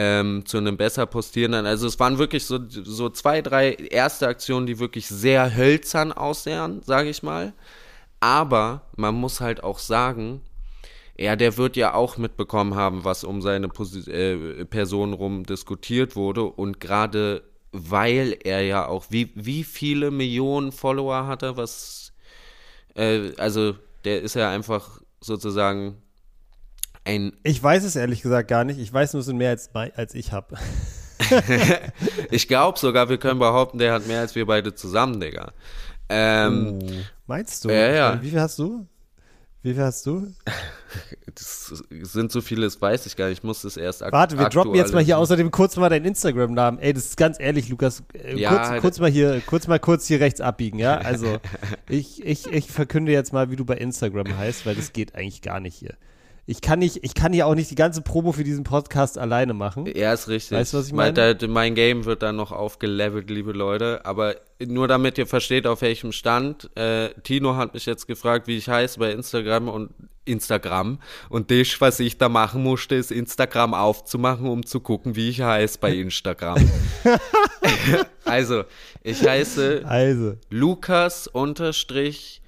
ähm, 0.00 0.46
zu 0.46 0.58
einem 0.58 0.76
besser 0.76 1.06
postierenden. 1.06 1.66
Also 1.66 1.88
es 1.88 1.98
waren 1.98 2.18
wirklich 2.18 2.46
so, 2.46 2.60
so 2.68 3.08
zwei, 3.10 3.42
drei 3.42 3.72
erste 3.72 4.28
Aktionen, 4.28 4.64
die 4.66 4.78
wirklich 4.78 5.08
sehr 5.08 5.56
hölzern 5.56 6.12
aussehen, 6.12 6.82
sage 6.84 7.08
ich 7.08 7.24
mal. 7.24 7.52
Aber 8.20 8.82
man 8.96 9.16
muss 9.16 9.40
halt 9.40 9.64
auch 9.64 9.80
sagen, 9.80 10.40
ja, 11.18 11.34
der 11.34 11.56
wird 11.56 11.76
ja 11.76 11.94
auch 11.94 12.16
mitbekommen 12.16 12.76
haben, 12.76 13.02
was 13.02 13.24
um 13.24 13.42
seine 13.42 13.68
Pos 13.68 14.06
äh, 14.06 14.64
Person 14.66 15.14
rum 15.14 15.42
diskutiert 15.42 16.14
wurde. 16.14 16.44
Und 16.44 16.78
gerade 16.78 17.42
weil 17.72 18.36
er 18.44 18.62
ja 18.62 18.86
auch, 18.86 19.06
wie, 19.10 19.32
wie 19.34 19.64
viele 19.64 20.12
Millionen 20.12 20.70
Follower 20.70 21.26
hat 21.26 21.42
er, 21.42 21.56
was, 21.56 22.12
äh, 22.94 23.32
also 23.36 23.74
der 24.04 24.22
ist 24.22 24.36
ja 24.36 24.48
einfach 24.48 25.00
sozusagen 25.20 26.00
ein. 27.08 27.32
Ich 27.42 27.62
weiß 27.62 27.84
es 27.84 27.96
ehrlich 27.96 28.22
gesagt 28.22 28.48
gar 28.48 28.64
nicht. 28.64 28.78
Ich 28.78 28.92
weiß 28.92 29.14
nur, 29.14 29.20
es 29.20 29.26
sind 29.26 29.38
mehr 29.38 29.50
als, 29.50 29.70
als 29.74 30.14
ich 30.14 30.32
habe. 30.32 30.56
ich 32.30 32.48
glaube 32.48 32.78
sogar, 32.78 33.08
wir 33.08 33.18
können 33.18 33.38
behaupten, 33.38 33.78
der 33.78 33.92
hat 33.92 34.06
mehr 34.06 34.20
als 34.20 34.34
wir 34.34 34.46
beide 34.46 34.74
zusammen, 34.74 35.20
Digga. 35.20 35.52
Ähm, 36.08 36.78
oh, 36.80 36.88
meinst 37.26 37.64
du? 37.64 37.70
Ja, 37.70 37.90
ja. 37.90 38.22
Wie 38.22 38.30
viel 38.30 38.40
hast 38.40 38.58
du? 38.58 38.86
Wie 39.62 39.74
viel 39.74 39.82
hast 39.82 40.06
du? 40.06 40.32
Das 41.34 41.84
sind 41.90 42.32
so 42.32 42.40
viele, 42.40 42.62
das 42.62 42.80
weiß 42.80 43.06
ich 43.06 43.14
gar 43.14 43.28
nicht. 43.28 43.38
Ich 43.38 43.44
muss 43.44 43.62
das 43.62 43.76
erst 43.76 44.00
Warte, 44.00 44.38
wir 44.38 44.48
droppen 44.48 44.74
jetzt 44.74 44.92
mal 44.92 45.04
hier 45.04 45.18
außerdem 45.18 45.52
kurz 45.52 45.76
mal 45.76 45.88
deinen 45.88 46.06
Instagram-Namen. 46.06 46.80
Ey, 46.80 46.92
das 46.94 47.04
ist 47.04 47.16
ganz 47.16 47.38
ehrlich, 47.38 47.68
Lukas. 47.68 48.02
Äh, 48.14 48.36
ja, 48.36 48.70
kurz, 48.70 48.80
kurz, 48.80 48.98
mal 48.98 49.10
hier, 49.10 49.40
kurz 49.46 49.68
mal 49.68 49.78
kurz 49.78 50.06
hier 50.06 50.18
rechts 50.18 50.40
abbiegen, 50.40 50.80
ja? 50.80 50.96
Also, 50.96 51.38
ich, 51.88 52.24
ich, 52.24 52.46
ich 52.48 52.66
verkünde 52.68 53.12
jetzt 53.12 53.32
mal, 53.32 53.50
wie 53.52 53.56
du 53.56 53.64
bei 53.64 53.76
Instagram 53.76 54.36
heißt, 54.36 54.66
weil 54.66 54.74
das 54.74 54.92
geht 54.92 55.14
eigentlich 55.14 55.42
gar 55.42 55.60
nicht 55.60 55.76
hier 55.76 55.94
ich 56.48 56.62
kann 56.62 56.78
nicht, 56.78 57.00
ich 57.02 57.12
kann 57.12 57.34
hier 57.34 57.46
auch 57.46 57.54
nicht 57.54 57.70
die 57.70 57.74
ganze 57.74 58.00
Promo 58.00 58.32
für 58.32 58.42
diesen 58.42 58.64
Podcast 58.64 59.18
alleine 59.18 59.52
machen. 59.52 59.84
Ja, 59.94 60.14
ist 60.14 60.28
richtig. 60.28 60.56
Weißt 60.56 60.72
du, 60.72 60.78
was 60.78 60.86
ich 60.86 60.94
meine? 60.94 61.36
Mein, 61.38 61.50
mein 61.50 61.74
Game 61.74 62.06
wird 62.06 62.22
dann 62.22 62.36
noch 62.36 62.52
aufgelevelt, 62.52 63.28
liebe 63.28 63.52
Leute. 63.52 64.00
Aber 64.06 64.34
nur 64.66 64.88
damit 64.88 65.18
ihr 65.18 65.26
versteht, 65.26 65.66
auf 65.66 65.82
welchem 65.82 66.10
Stand. 66.10 66.74
Äh, 66.74 67.10
Tino 67.22 67.56
hat 67.56 67.74
mich 67.74 67.84
jetzt 67.84 68.06
gefragt, 68.06 68.46
wie 68.46 68.56
ich 68.56 68.66
heiße 68.66 68.98
bei 68.98 69.12
Instagram 69.12 69.68
und 69.68 69.90
Instagram. 70.24 71.00
Und 71.28 71.50
das, 71.50 71.78
was 71.82 72.00
ich 72.00 72.16
da 72.16 72.30
machen 72.30 72.62
musste, 72.62 72.94
ist 72.94 73.12
Instagram 73.12 73.74
aufzumachen, 73.74 74.46
um 74.46 74.64
zu 74.64 74.80
gucken, 74.80 75.16
wie 75.16 75.28
ich 75.28 75.42
heiße 75.42 75.78
bei 75.78 75.92
Instagram. 75.96 76.66
also, 78.24 78.64
ich 79.02 79.22
heiße 79.22 79.82
also. 79.84 80.36
Lukas 80.48 81.26
unterstrich 81.26 82.40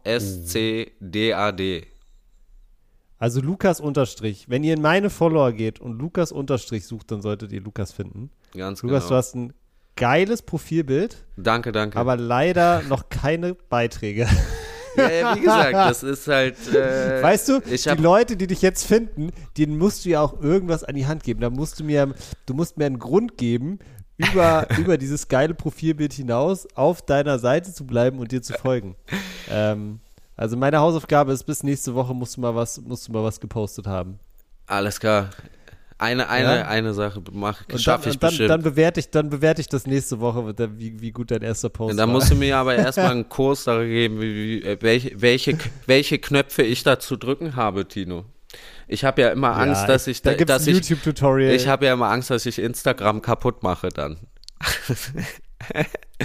Also 3.18 3.40
Lukas 3.40 3.78
Unterstrich. 3.78 4.48
Wenn 4.48 4.64
ihr 4.64 4.74
in 4.74 4.82
meine 4.82 5.08
Follower 5.08 5.52
geht 5.52 5.78
und 5.80 5.98
Lukas 5.98 6.32
Unterstrich 6.32 6.86
sucht, 6.86 7.12
dann 7.12 7.22
solltet 7.22 7.52
ihr 7.52 7.60
Lukas 7.60 7.92
finden. 7.92 8.30
Ganz 8.56 8.82
Lukas, 8.82 9.04
genau. 9.04 9.08
du 9.10 9.14
hast 9.14 9.36
ein 9.36 9.52
geiles 9.94 10.42
Profilbild. 10.42 11.24
Danke, 11.36 11.70
danke. 11.70 11.98
Aber 11.98 12.16
leider 12.16 12.82
noch 12.88 13.08
keine 13.10 13.54
Beiträge. 13.54 14.26
Ja, 14.94 15.34
wie 15.34 15.40
gesagt, 15.40 15.72
das 15.72 16.02
ist 16.02 16.28
halt. 16.28 16.56
Äh, 16.74 17.22
weißt 17.22 17.48
du, 17.48 17.60
die 17.60 18.02
Leute, 18.02 18.36
die 18.36 18.46
dich 18.46 18.60
jetzt 18.60 18.84
finden, 18.84 19.30
denen 19.56 19.78
musst 19.78 20.04
du 20.04 20.10
ja 20.10 20.20
auch 20.20 20.38
irgendwas 20.42 20.84
an 20.84 20.94
die 20.94 21.06
Hand 21.06 21.24
geben. 21.24 21.40
Da 21.40 21.48
musst 21.48 21.80
du 21.80 21.84
mir, 21.84 22.14
du 22.44 22.52
musst 22.52 22.76
mir 22.76 22.84
einen 22.84 22.98
Grund 22.98 23.38
geben, 23.38 23.78
über, 24.16 24.66
über 24.78 24.98
dieses 24.98 25.28
geile 25.28 25.54
Profilbild 25.54 26.12
hinaus 26.12 26.66
auf 26.74 27.02
deiner 27.02 27.38
Seite 27.38 27.72
zu 27.72 27.86
bleiben 27.86 28.18
und 28.18 28.32
dir 28.32 28.42
zu 28.42 28.54
folgen. 28.54 28.96
Ähm, 29.50 30.00
also 30.36 30.56
meine 30.56 30.78
Hausaufgabe 30.78 31.32
ist, 31.32 31.44
bis 31.44 31.62
nächste 31.62 31.94
Woche 31.94 32.14
musst 32.14 32.36
du 32.36 32.40
mal 32.40 32.54
was, 32.54 32.80
musst 32.80 33.08
du 33.08 33.12
mal 33.12 33.22
was 33.22 33.38
gepostet 33.38 33.86
haben. 33.86 34.18
Alles 34.66 34.98
klar. 34.98 35.30
Eine, 35.98 36.28
eine, 36.28 36.56
ja? 36.56 36.66
eine 36.66 36.94
Sache 36.94 37.22
schaffe 37.76 38.08
ich 38.10 38.18
dann, 38.18 38.30
bestimmt. 38.30 38.50
Dann 38.50 38.62
bewerte 38.62 38.98
ich, 38.98 39.10
dann 39.10 39.30
bewerte 39.30 39.60
ich 39.60 39.68
das 39.68 39.86
nächste 39.86 40.18
Woche, 40.18 40.52
wie, 40.76 41.00
wie 41.00 41.12
gut 41.12 41.30
dein 41.30 41.42
erster 41.42 41.68
Post 41.68 41.92
und 41.92 41.96
dann 41.96 42.08
war. 42.08 42.14
Dann 42.14 42.20
musst 42.20 42.32
du 42.32 42.34
mir 42.34 42.56
aber 42.56 42.74
erstmal 42.76 43.12
einen 43.12 43.28
Kurs 43.28 43.62
darüber 43.62 43.86
geben, 43.86 44.20
wie, 44.20 44.34
wie, 44.34 44.62
äh, 44.64 44.78
welche, 44.80 45.20
welche, 45.20 45.56
welche 45.86 46.18
Knöpfe 46.18 46.62
ich 46.62 46.82
da 46.82 46.98
zu 46.98 47.16
drücken 47.16 47.54
habe, 47.54 47.86
Tino. 47.86 48.24
Ich 48.88 49.04
habe 49.04 49.22
ja 49.22 49.30
immer 49.30 49.56
Angst, 49.56 49.82
ja, 49.82 49.86
dass 49.86 50.06
ich, 50.06 50.22
da, 50.22 50.34
dass 50.34 50.66
ich. 50.66 50.90
Ich 51.54 51.68
habe 51.68 51.86
ja 51.86 51.92
immer 51.94 52.10
Angst, 52.10 52.30
dass 52.30 52.46
ich 52.46 52.58
Instagram 52.58 53.22
kaputt 53.22 53.62
mache 53.62 53.88
dann. 53.88 54.18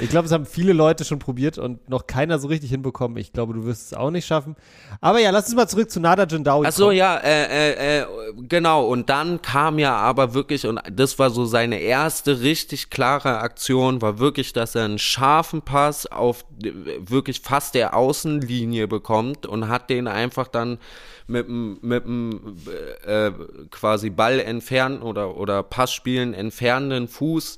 ich 0.02 0.10
glaube, 0.10 0.26
es 0.26 0.32
haben 0.32 0.46
viele 0.46 0.74
Leute 0.74 1.06
schon 1.06 1.20
probiert 1.20 1.58
und 1.58 1.90
noch 1.90 2.08
keiner 2.08 2.40
so 2.40 2.48
richtig 2.48 2.70
hinbekommen. 2.70 3.18
Ich 3.18 3.34
glaube, 3.34 3.54
du 3.54 3.66
wirst 3.66 3.88
es 3.88 3.94
auch 3.94 4.12
nicht 4.12 4.26
schaffen. 4.26 4.56
Aber 5.02 5.20
ja, 5.20 5.32
lass 5.32 5.46
uns 5.46 5.56
mal 5.56 5.68
zurück 5.68 5.90
zu 5.90 6.00
Nada 6.00 6.26
Jandawi 6.28 6.68
Ach 6.68 6.72
so, 6.72 6.92
ja, 6.92 7.18
äh, 7.18 7.46
äh, 7.46 8.02
äh, 8.02 8.06
genau. 8.48 8.86
Und 8.88 9.10
dann 9.10 9.42
kam 9.42 9.80
ja 9.80 9.96
aber 9.96 10.34
wirklich, 10.34 10.66
und 10.66 10.80
das 10.92 11.20
war 11.20 11.30
so 11.30 11.46
seine 11.46 11.80
erste 11.80 12.42
richtig 12.42 12.90
klare 12.90 13.40
Aktion, 13.40 14.02
war 14.02 14.20
wirklich, 14.20 14.54
dass 14.54 14.76
er 14.76 14.86
einen 14.86 15.00
scharfen 15.00 15.62
Pass 15.62 16.06
auf 16.06 16.46
wirklich 17.00 17.42
fast 17.42 17.76
der 17.76 17.96
Außenlinie 17.96 18.88
bekommt 18.88 19.46
und 19.46 19.68
hat 19.68 19.90
den 19.90 20.08
einfach 20.08 20.48
dann 20.48 20.78
mit 21.28 21.48
dem 21.48 21.78
mit 21.82 22.06
dem 22.06 22.58
äh, 23.06 23.32
quasi 23.70 24.10
Ball 24.10 24.40
entfernen 24.40 25.02
oder 25.02 25.36
oder 25.36 25.62
Passspielen 25.62 26.34
entfernenden 26.34 27.08
Fuß 27.08 27.58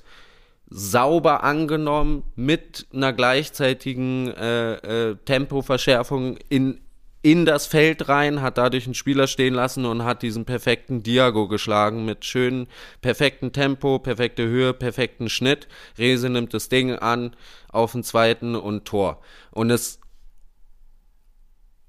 sauber 0.70 1.44
angenommen 1.44 2.24
mit 2.36 2.88
einer 2.94 3.14
gleichzeitigen 3.14 4.28
äh, 4.30 4.74
äh, 5.10 5.16
Tempoverschärfung 5.26 6.38
in 6.50 6.82
in 7.22 7.46
das 7.46 7.66
Feld 7.66 8.08
rein, 8.08 8.42
hat 8.42 8.58
dadurch 8.58 8.86
einen 8.86 8.94
Spieler 8.94 9.28
stehen 9.28 9.54
lassen 9.54 9.86
und 9.86 10.06
hat 10.06 10.22
diesen 10.22 10.46
perfekten 10.46 11.04
Diago 11.04 11.50
geschlagen 11.50 12.06
mit 12.06 12.24
schönen, 12.24 12.68
perfekten 13.02 13.52
Tempo, 13.52 14.00
perfekte 14.00 14.48
Höhe, 14.48 14.74
perfekten 14.74 15.28
Schnitt. 15.28 15.68
Rese 15.98 16.30
nimmt 16.30 16.54
das 16.54 16.70
Ding 16.70 16.94
an 16.94 17.36
auf 17.68 17.92
den 17.92 18.04
zweiten 18.04 18.56
und 18.56 18.86
Tor. 18.86 19.20
Und 19.52 19.70
es 19.70 20.00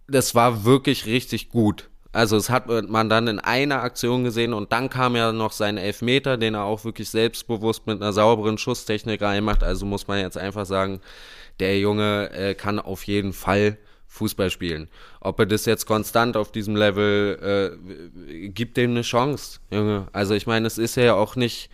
das 0.08 0.34
war 0.34 0.64
wirklich 0.64 1.06
richtig 1.06 1.50
gut. 1.50 1.89
Also 2.12 2.36
es 2.36 2.50
hat 2.50 2.66
man 2.88 3.08
dann 3.08 3.28
in 3.28 3.38
einer 3.38 3.82
Aktion 3.82 4.24
gesehen 4.24 4.52
und 4.52 4.72
dann 4.72 4.90
kam 4.90 5.14
ja 5.14 5.32
noch 5.32 5.52
sein 5.52 5.76
Elfmeter, 5.76 6.36
den 6.36 6.54
er 6.54 6.64
auch 6.64 6.84
wirklich 6.84 7.08
selbstbewusst 7.08 7.86
mit 7.86 8.02
einer 8.02 8.12
sauberen 8.12 8.58
Schusstechnik 8.58 9.22
reinmacht. 9.22 9.62
Also 9.62 9.86
muss 9.86 10.08
man 10.08 10.18
jetzt 10.18 10.36
einfach 10.36 10.66
sagen, 10.66 11.00
der 11.60 11.78
Junge 11.78 12.30
äh, 12.32 12.54
kann 12.54 12.80
auf 12.80 13.04
jeden 13.04 13.32
Fall 13.32 13.78
Fußball 14.08 14.50
spielen. 14.50 14.88
Ob 15.20 15.38
er 15.38 15.46
das 15.46 15.66
jetzt 15.66 15.86
konstant 15.86 16.36
auf 16.36 16.50
diesem 16.50 16.74
Level 16.74 17.78
äh, 17.78 18.48
gibt 18.48 18.76
dem 18.76 18.90
eine 18.90 19.02
Chance, 19.02 19.60
Junge. 19.70 20.08
Also 20.12 20.34
ich 20.34 20.48
meine, 20.48 20.66
es 20.66 20.78
ist 20.78 20.96
ja 20.96 21.14
auch 21.14 21.36
nicht. 21.36 21.70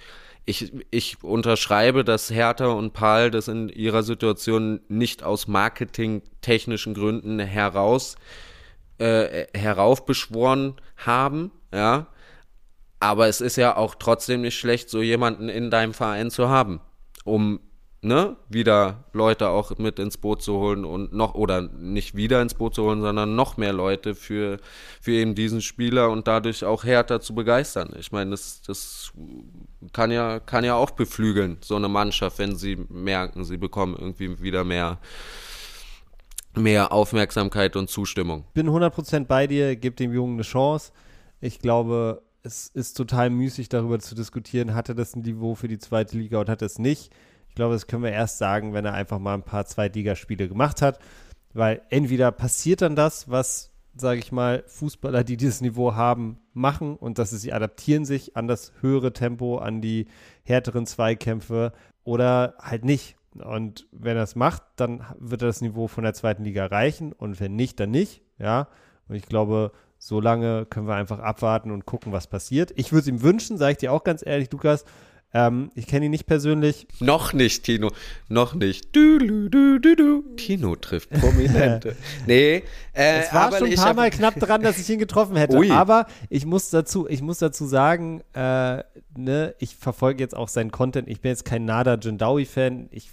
Ich, 0.48 0.72
ich 0.92 1.24
unterschreibe, 1.24 2.04
dass 2.04 2.30
Hertha 2.30 2.66
und 2.66 2.92
Paul 2.92 3.32
das 3.32 3.48
in 3.48 3.68
ihrer 3.68 4.04
Situation 4.04 4.80
nicht 4.86 5.24
aus 5.24 5.48
marketingtechnischen 5.48 6.94
Gründen 6.94 7.40
heraus 7.40 8.14
äh, 8.98 9.46
heraufbeschworen 9.54 10.74
haben, 10.96 11.50
ja. 11.72 12.06
Aber 12.98 13.28
es 13.28 13.40
ist 13.40 13.56
ja 13.56 13.76
auch 13.76 13.94
trotzdem 13.94 14.40
nicht 14.40 14.58
schlecht, 14.58 14.88
so 14.88 15.02
jemanden 15.02 15.48
in 15.48 15.70
deinem 15.70 15.92
Verein 15.92 16.30
zu 16.30 16.48
haben, 16.48 16.80
um 17.24 17.60
ne, 18.06 18.36
wieder 18.48 19.04
Leute 19.12 19.48
auch 19.48 19.76
mit 19.78 19.98
ins 19.98 20.16
Boot 20.16 20.42
zu 20.42 20.54
holen 20.54 20.84
und 20.84 21.12
noch, 21.12 21.34
oder 21.34 21.62
nicht 21.62 22.14
wieder 22.14 22.40
ins 22.40 22.54
Boot 22.54 22.74
zu 22.74 22.84
holen, 22.84 23.00
sondern 23.00 23.34
noch 23.34 23.56
mehr 23.56 23.72
Leute 23.72 24.14
für, 24.14 24.58
für 25.00 25.12
eben 25.12 25.34
diesen 25.34 25.60
Spieler 25.60 26.10
und 26.10 26.26
dadurch 26.28 26.64
auch 26.64 26.84
härter 26.84 27.20
zu 27.20 27.34
begeistern. 27.34 27.94
Ich 27.98 28.12
meine, 28.12 28.30
das, 28.30 28.62
das 28.62 29.12
kann 29.92 30.10
ja, 30.10 30.40
kann 30.40 30.64
ja 30.64 30.74
auch 30.74 30.92
beflügeln, 30.92 31.58
so 31.60 31.76
eine 31.76 31.88
Mannschaft, 31.88 32.38
wenn 32.38 32.56
sie 32.56 32.76
merken, 32.88 33.44
sie 33.44 33.56
bekommen 33.56 33.96
irgendwie 33.98 34.40
wieder 34.40 34.64
mehr, 34.64 34.98
mehr 36.56 36.92
Aufmerksamkeit 36.92 37.76
und 37.76 37.88
Zustimmung. 37.88 38.44
Bin 38.54 38.68
100% 38.68 39.26
bei 39.26 39.46
dir, 39.46 39.76
gib 39.76 39.96
dem 39.96 40.12
Jungen 40.12 40.34
eine 40.34 40.42
Chance. 40.42 40.92
Ich 41.40 41.58
glaube, 41.58 42.22
es 42.42 42.68
ist 42.68 42.94
total 42.94 43.30
müßig 43.30 43.68
darüber 43.68 43.98
zu 43.98 44.14
diskutieren, 44.14 44.74
hatte 44.74 44.94
das 44.94 45.14
ein 45.14 45.22
Niveau 45.22 45.54
für 45.54 45.68
die 45.68 45.78
zweite 45.78 46.16
Liga 46.16 46.38
und 46.40 46.48
hat 46.48 46.62
es 46.62 46.78
nicht. 46.78 47.12
Ich 47.48 47.54
glaube, 47.54 47.74
das 47.74 47.86
können 47.86 48.04
wir 48.04 48.12
erst 48.12 48.38
sagen, 48.38 48.72
wenn 48.72 48.84
er 48.84 48.94
einfach 48.94 49.18
mal 49.18 49.34
ein 49.34 49.42
paar 49.42 49.66
Zweitligaspiele 49.66 50.48
gemacht 50.48 50.82
hat, 50.82 50.98
weil 51.54 51.82
entweder 51.90 52.30
passiert 52.32 52.82
dann 52.82 52.96
das, 52.96 53.30
was, 53.30 53.72
sage 53.96 54.20
ich 54.20 54.30
mal, 54.30 54.62
Fußballer, 54.66 55.24
die 55.24 55.36
dieses 55.36 55.60
Niveau 55.60 55.94
haben, 55.94 56.38
machen 56.52 56.96
und 56.96 57.18
dass 57.18 57.30
sie 57.30 57.52
adaptieren 57.52 58.04
sich 58.04 58.36
an 58.36 58.46
das 58.46 58.72
höhere 58.80 59.12
Tempo, 59.12 59.58
an 59.58 59.80
die 59.80 60.06
härteren 60.44 60.86
Zweikämpfe 60.86 61.72
oder 62.04 62.54
halt 62.60 62.84
nicht. 62.84 63.16
Und 63.42 63.86
wenn 63.92 64.16
er 64.16 64.22
es 64.22 64.36
macht, 64.36 64.62
dann 64.76 65.04
wird 65.18 65.42
er 65.42 65.48
das 65.48 65.60
Niveau 65.60 65.88
von 65.88 66.04
der 66.04 66.14
zweiten 66.14 66.44
Liga 66.44 66.64
erreichen 66.64 67.12
und 67.12 67.40
wenn 67.40 67.56
nicht, 67.56 67.80
dann 67.80 67.90
nicht. 67.90 68.22
Ja. 68.38 68.68
Und 69.08 69.14
ich 69.14 69.26
glaube, 69.26 69.72
so 69.98 70.20
lange 70.20 70.66
können 70.66 70.86
wir 70.86 70.94
einfach 70.94 71.18
abwarten 71.18 71.70
und 71.70 71.86
gucken, 71.86 72.12
was 72.12 72.26
passiert. 72.26 72.72
Ich 72.76 72.92
würde 72.92 73.02
es 73.02 73.08
ihm 73.08 73.22
wünschen, 73.22 73.58
sage 73.58 73.72
ich 73.72 73.78
dir 73.78 73.92
auch 73.92 74.04
ganz 74.04 74.24
ehrlich, 74.24 74.50
Lukas. 74.52 74.84
Ähm, 75.34 75.70
ich 75.74 75.86
kenne 75.86 76.06
ihn 76.06 76.12
nicht 76.12 76.26
persönlich. 76.26 76.86
Noch 77.00 77.32
nicht, 77.32 77.64
Tino. 77.64 77.90
Noch 78.28 78.54
nicht. 78.54 78.94
Du, 78.94 79.18
du, 79.18 79.48
du, 79.50 79.78
du, 79.78 79.96
du. 79.96 80.22
Tino 80.36 80.76
trifft 80.76 81.10
Prominente. 81.10 81.96
nee, 82.26 82.62
äh, 82.92 83.20
es 83.20 83.34
war 83.34 83.52
schon 83.52 83.68
ein 83.68 83.74
paar 83.74 83.94
Mal 83.94 84.10
knapp 84.10 84.38
dran, 84.38 84.62
dass 84.62 84.78
ich 84.78 84.88
ihn 84.88 84.98
getroffen 84.98 85.36
hätte. 85.36 85.56
Ui. 85.56 85.70
Aber 85.70 86.06
ich 86.30 86.46
muss 86.46 86.70
dazu, 86.70 87.06
ich 87.08 87.22
muss 87.22 87.38
dazu 87.38 87.66
sagen, 87.66 88.22
äh, 88.32 88.82
ne, 89.16 89.54
ich 89.58 89.76
verfolge 89.76 90.22
jetzt 90.22 90.36
auch 90.36 90.48
seinen 90.48 90.70
Content. 90.70 91.08
Ich 91.08 91.20
bin 91.20 91.30
jetzt 91.30 91.44
kein 91.44 91.64
Nada 91.64 91.96
Jindawi-Fan. 91.96 92.88
Ich 92.90 93.10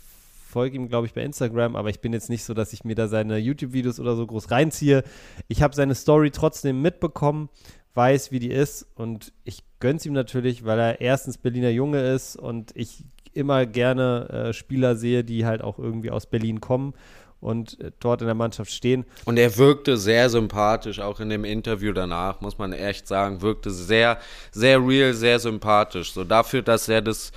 folge 0.54 0.78
ihm, 0.78 0.88
glaube 0.88 1.08
ich, 1.08 1.14
bei 1.14 1.24
Instagram, 1.24 1.76
aber 1.76 1.90
ich 1.90 2.00
bin 2.00 2.14
jetzt 2.14 2.30
nicht 2.30 2.44
so, 2.44 2.54
dass 2.54 2.74
ich 2.74 2.84
mir 2.84 2.96
da 2.96 3.08
seine 3.08 3.38
YouTube-Videos 3.38 4.00
oder 4.00 4.16
so 4.16 4.26
groß 4.28 4.52
reinziehe. 4.52 5.04
Ich 5.48 5.64
habe 5.64 5.76
seine 5.76 5.96
Story 5.96 6.30
trotzdem 6.30 6.82
mitbekommen, 6.82 7.50
weiß, 7.96 8.32
wie 8.32 8.40
die 8.40 8.52
ist 8.52 8.88
und 8.96 9.34
ich 9.44 9.64
gönne 9.80 9.98
es 9.98 10.06
ihm 10.06 10.14
natürlich, 10.14 10.64
weil 10.64 10.80
er 10.80 11.02
erstens 11.02 11.38
Berliner 11.38 11.70
Junge 11.70 12.02
ist 12.14 12.36
und 12.36 12.72
ich 12.76 13.04
immer 13.34 13.66
gerne 13.66 14.30
äh, 14.30 14.54
Spieler 14.54 14.96
sehe, 14.96 15.24
die 15.24 15.46
halt 15.46 15.64
auch 15.64 15.80
irgendwie 15.80 16.12
aus 16.12 16.28
Berlin 16.28 16.62
kommen 16.62 16.94
und 17.40 17.80
äh, 17.80 17.92
dort 18.00 18.22
in 18.22 18.28
der 18.28 18.36
Mannschaft 18.36 18.72
stehen. 18.72 19.06
Und 19.26 19.38
er 19.38 19.58
wirkte 19.58 19.98
sehr 19.98 20.30
sympathisch, 20.30 21.00
auch 21.00 21.20
in 21.20 21.30
dem 21.30 21.46
Interview 21.46 21.94
danach, 21.94 22.42
muss 22.42 22.58
man 22.60 22.74
echt 22.74 23.08
sagen, 23.08 23.42
wirkte 23.42 23.72
sehr, 23.72 24.20
sehr 24.52 24.80
real, 24.80 25.14
sehr 25.14 25.40
sympathisch. 25.40 26.14
So 26.14 26.24
dafür, 26.24 26.62
dass 26.62 26.88
er 26.88 27.02
das 27.02 27.32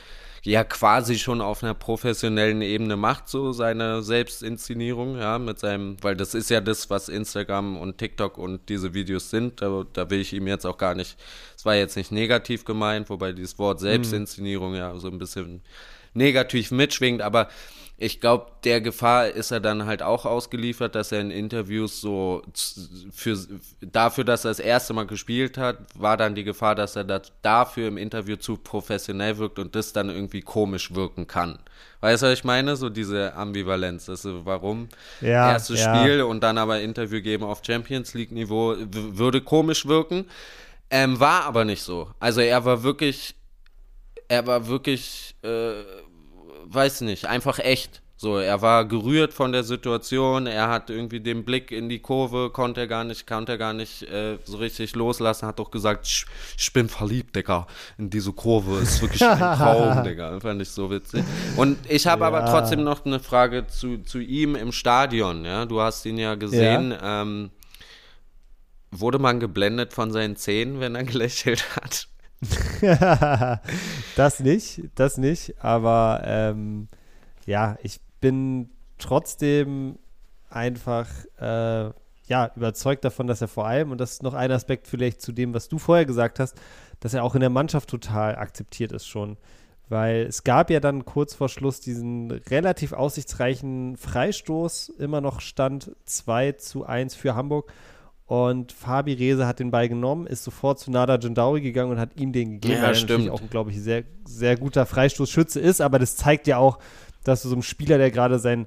ja 0.47 0.63
quasi 0.65 1.19
schon 1.19 1.41
auf 1.41 1.63
einer 1.63 1.75
professionellen 1.75 2.63
Ebene 2.63 2.97
macht, 2.97 3.29
so 3.29 3.53
seine 3.53 4.03
Selbstinszenierung, 4.03 5.19
ja, 5.19 5.39
mit 5.39 5.59
seinem, 5.59 5.97
weil 6.03 6.17
das 6.17 6.35
ist 6.35 6.51
ja 6.51 6.61
das, 6.61 6.89
was 6.89 7.09
Instagram 7.09 7.77
und 7.77 7.99
TikTok 7.99 8.39
und 8.39 8.69
diese 8.69 8.95
Videos 8.95 9.31
sind, 9.31 9.61
da, 9.61 9.85
da 9.93 10.09
will 10.09 10.21
ich 10.21 10.33
ihm 10.33 10.47
jetzt 10.47 10.65
auch 10.65 10.79
gar 10.79 10.95
nicht, 10.95 11.17
es 11.57 11.65
war 11.65 11.75
jetzt 11.75 11.97
nicht 11.97 12.13
negativ 12.13 12.65
gemeint, 12.65 13.11
wobei 13.11 13.33
dieses 13.33 13.59
Wort 13.59 13.81
mhm. 13.81 13.87
Selbstinszenierung 13.87 14.71
mhm. 14.71 14.77
ja 14.77 14.99
so 14.99 15.09
ein 15.09 15.19
bisschen 15.19 15.63
negativ 16.15 16.71
mitschwingt, 16.71 17.23
aber 17.23 17.49
ich 17.99 18.21
glaube, 18.21 18.47
der 18.65 18.83
Gefahr 18.83 19.29
ist 19.29 19.51
er 19.51 19.61
dann 19.61 19.87
halt 19.87 20.03
auch 20.03 20.27
ausgeliefert, 20.27 20.95
dass 20.95 21.13
er 21.13 21.21
in 21.21 21.31
Interviews 21.31 21.99
so 22.01 22.43
für, 23.11 23.39
dafür, 23.81 24.25
dass 24.25 24.45
er 24.45 24.51
das 24.51 24.61
erste 24.61 24.93
Mal 24.93 25.07
gespielt 25.07 25.57
hat, 25.57 25.79
war 25.95 26.19
dann 26.19 26.35
die 26.35 26.45
Gefahr, 26.45 26.75
dass 26.75 26.95
er 26.95 27.05
das 27.05 27.33
dafür 27.41 27.89
im 27.89 27.97
Interview 27.97 28.37
zu 28.37 28.59
professionell 28.59 29.39
wirkt 29.39 29.59
und 29.59 29.75
das 29.75 29.95
dann 29.95 30.11
irgendwie 30.11 30.43
komisch 30.43 30.95
wirken 30.95 31.27
kann. 31.27 31.59
Weißt 32.01 32.23
du, 32.23 32.27
was 32.27 32.39
ich 32.39 32.45
meine? 32.45 32.77
So 32.77 32.91
diese 32.91 33.35
Ambivalenz. 33.35 34.11
Also 34.11 34.45
warum 34.45 34.89
ja, 35.23 35.53
erstes 35.53 35.81
ja. 35.81 35.97
Spiel 35.97 36.21
und 36.21 36.43
dann 36.43 36.59
aber 36.59 36.81
Interview 36.81 37.23
geben 37.23 37.45
auf 37.45 37.63
Champions 37.65 38.13
League 38.13 38.31
Niveau 38.31 38.77
würde 38.77 39.41
komisch 39.41 39.87
wirken. 39.87 40.27
Ähm, 40.91 41.19
war 41.19 41.45
aber 41.45 41.65
nicht 41.65 41.83
so. 41.83 42.11
Also 42.21 42.43
er 42.43 42.65
war 42.67 42.83
wirklich, 42.83 43.35
er 44.29 44.47
war 44.47 44.67
wirklich 44.69 45.35
äh, 45.43 45.83
weiß 46.69 47.03
nicht, 47.03 47.27
einfach 47.27 47.59
echt. 47.59 48.03
So, 48.19 48.39
er 48.39 48.63
war 48.63 48.87
gerührt 48.87 49.35
von 49.35 49.53
der 49.53 49.63
Situation, 49.63 50.47
er 50.47 50.71
hat 50.71 50.89
irgendwie 50.89 51.21
den 51.21 51.45
Blick 51.45 51.71
in 51.71 51.91
die 51.91 51.99
Kurve, 51.99 52.49
konnte 52.49 52.81
er 52.81 52.87
gar 52.87 53.05
nicht, 53.05 53.27
konnte 53.27 53.53
er 53.53 53.59
gar 53.59 53.75
nicht 53.75 54.05
äh, 54.05 54.39
so 54.43 54.57
richtig 54.57 54.97
loslassen, 54.97 55.47
hat 55.47 55.59
doch 55.59 55.71
gesagt, 55.71 56.07
ich, 56.07 56.25
ich, 56.57 56.73
bin 56.73 56.89
verliebt, 56.89 57.37
Digga, 57.37 57.67
in 57.99 58.09
diese 58.09 58.33
Kurve, 58.33 58.79
ist 58.79 59.03
wirklich 59.03 59.23
ein 59.23 59.39
Traum, 59.59 60.03
Digga, 60.03 60.41
fand 60.41 60.63
ich 60.63 60.71
so 60.71 60.91
witzig. 60.91 61.25
Und 61.59 61.79
ich 61.91 62.07
habe 62.07 62.23
ja. 62.23 62.29
aber 62.29 62.47
trotzdem 62.47 62.85
noch 62.85 63.05
eine 63.05 63.21
Frage 63.21 63.67
zu, 63.67 63.99
zu 63.99 64.19
ihm 64.19 64.57
im 64.57 64.73
Stadion, 64.73 65.45
ja, 65.45 65.67
du 65.67 65.83
hast 65.83 66.07
ihn 66.07 66.17
ja 66.17 66.37
gesehen, 66.37 66.93
ja. 66.93 67.21
Ähm, 67.21 67.51
wurde 68.91 69.19
man 69.19 69.41
geblendet 69.41 69.93
von 69.93 70.11
seinen 70.11 70.37
Zähnen, 70.37 70.81
wenn 70.81 70.95
er 70.95 71.05
gelächelt 71.05 71.77
hat? 71.77 72.09
das 74.17 74.41
nicht, 74.41 74.83
das 74.95 75.19
nicht. 75.19 75.55
Aber 75.63 76.23
ähm, 76.25 76.89
ja, 77.47 77.79
ich 77.83 78.01
bin 78.21 78.71
trotzdem 78.99 79.99
einfach 80.51 81.09
äh, 81.39 81.91
ja, 82.29 82.51
überzeugt 82.57 83.05
davon, 83.05 83.27
dass 83.27 83.41
er 83.41 83.49
vor 83.49 83.67
allem, 83.67 83.93
und 83.93 84.01
das 84.01 84.13
ist 84.13 84.23
noch 84.23 84.35
ein 84.35 84.51
Aspekt 84.51 84.87
vielleicht 84.89 85.21
zu 85.21 85.33
dem, 85.33 85.55
was 85.55 85.69
du 85.69 85.79
vorher 85.79 86.07
gesagt 86.07 86.41
hast, 86.41 86.57
dass 87.01 87.15
er 87.15 87.23
auch 87.23 87.35
in 87.35 87.41
der 87.41 87.51
Mannschaft 87.51 87.89
total 87.89 88.37
akzeptiert 88.37 88.93
ist 88.93 89.07
schon. 89.07 89.37
Weil 89.89 90.23
es 90.23 90.43
gab 90.43 90.71
ja 90.71 90.81
dann 90.81 91.05
kurz 91.05 91.35
vor 91.35 91.49
Schluss 91.49 91.79
diesen 91.81 92.33
relativ 92.33 92.93
aussichtsreichen 92.93 93.97
Freistoß, 93.97 94.89
immer 94.99 95.21
noch 95.21 95.41
Stand 95.41 95.93
2 96.07 96.53
zu 96.53 96.85
1 96.85 97.15
für 97.15 97.37
Hamburg. 97.37 97.73
Und 98.27 98.73
Fabi 98.73 99.13
Reze 99.13 99.47
hat 99.47 99.61
den 99.61 99.71
Ball 99.71 99.89
genommen, 99.89 100.27
ist 100.27 100.43
sofort 100.43 100.81
zu 100.81 100.91
Nada 100.91 101.17
Jandawi 101.17 101.61
gegangen 101.61 101.93
und 101.93 102.01
hat 102.01 102.11
ihm 102.17 102.33
den 102.33 102.55
gegeben, 102.55 102.75
ja, 102.75 102.83
weil 102.83 102.89
er 102.91 102.95
stimmt. 102.95 103.11
natürlich 103.11 103.31
auch 103.31 103.41
ein, 103.41 103.51
glaube 103.51 103.71
ich, 103.71 103.81
sehr, 103.81 104.03
sehr 104.25 104.57
guter 104.57 104.85
Freistoßschütze 104.85 105.61
ist. 105.61 105.81
Aber 105.81 106.01
das 106.01 106.17
zeigt 106.17 106.49
ja 106.49 106.59
auch, 106.59 106.81
dass 107.23 107.43
du 107.43 107.49
so 107.49 107.55
einem 107.55 107.63
Spieler, 107.63 107.99
der 107.99 108.11
gerade 108.11 108.41
sein 108.41 108.67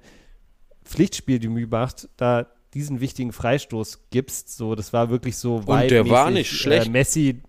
Pflichtspieldebüt 0.85 1.69
macht, 1.69 2.07
da 2.15 2.47
diesen 2.73 3.01
wichtigen 3.01 3.33
Freistoß 3.33 4.05
gibst. 4.11 4.55
So, 4.55 4.75
das 4.75 4.93
war 4.93 5.09
wirklich 5.09 5.35
so 5.35 5.61
Und 5.65 5.91
der 5.91 6.09
war 6.09 6.31
nicht 6.31 6.51
schlecht. 6.51 6.87
Äh, 6.87 6.91
Messi, 6.91 7.41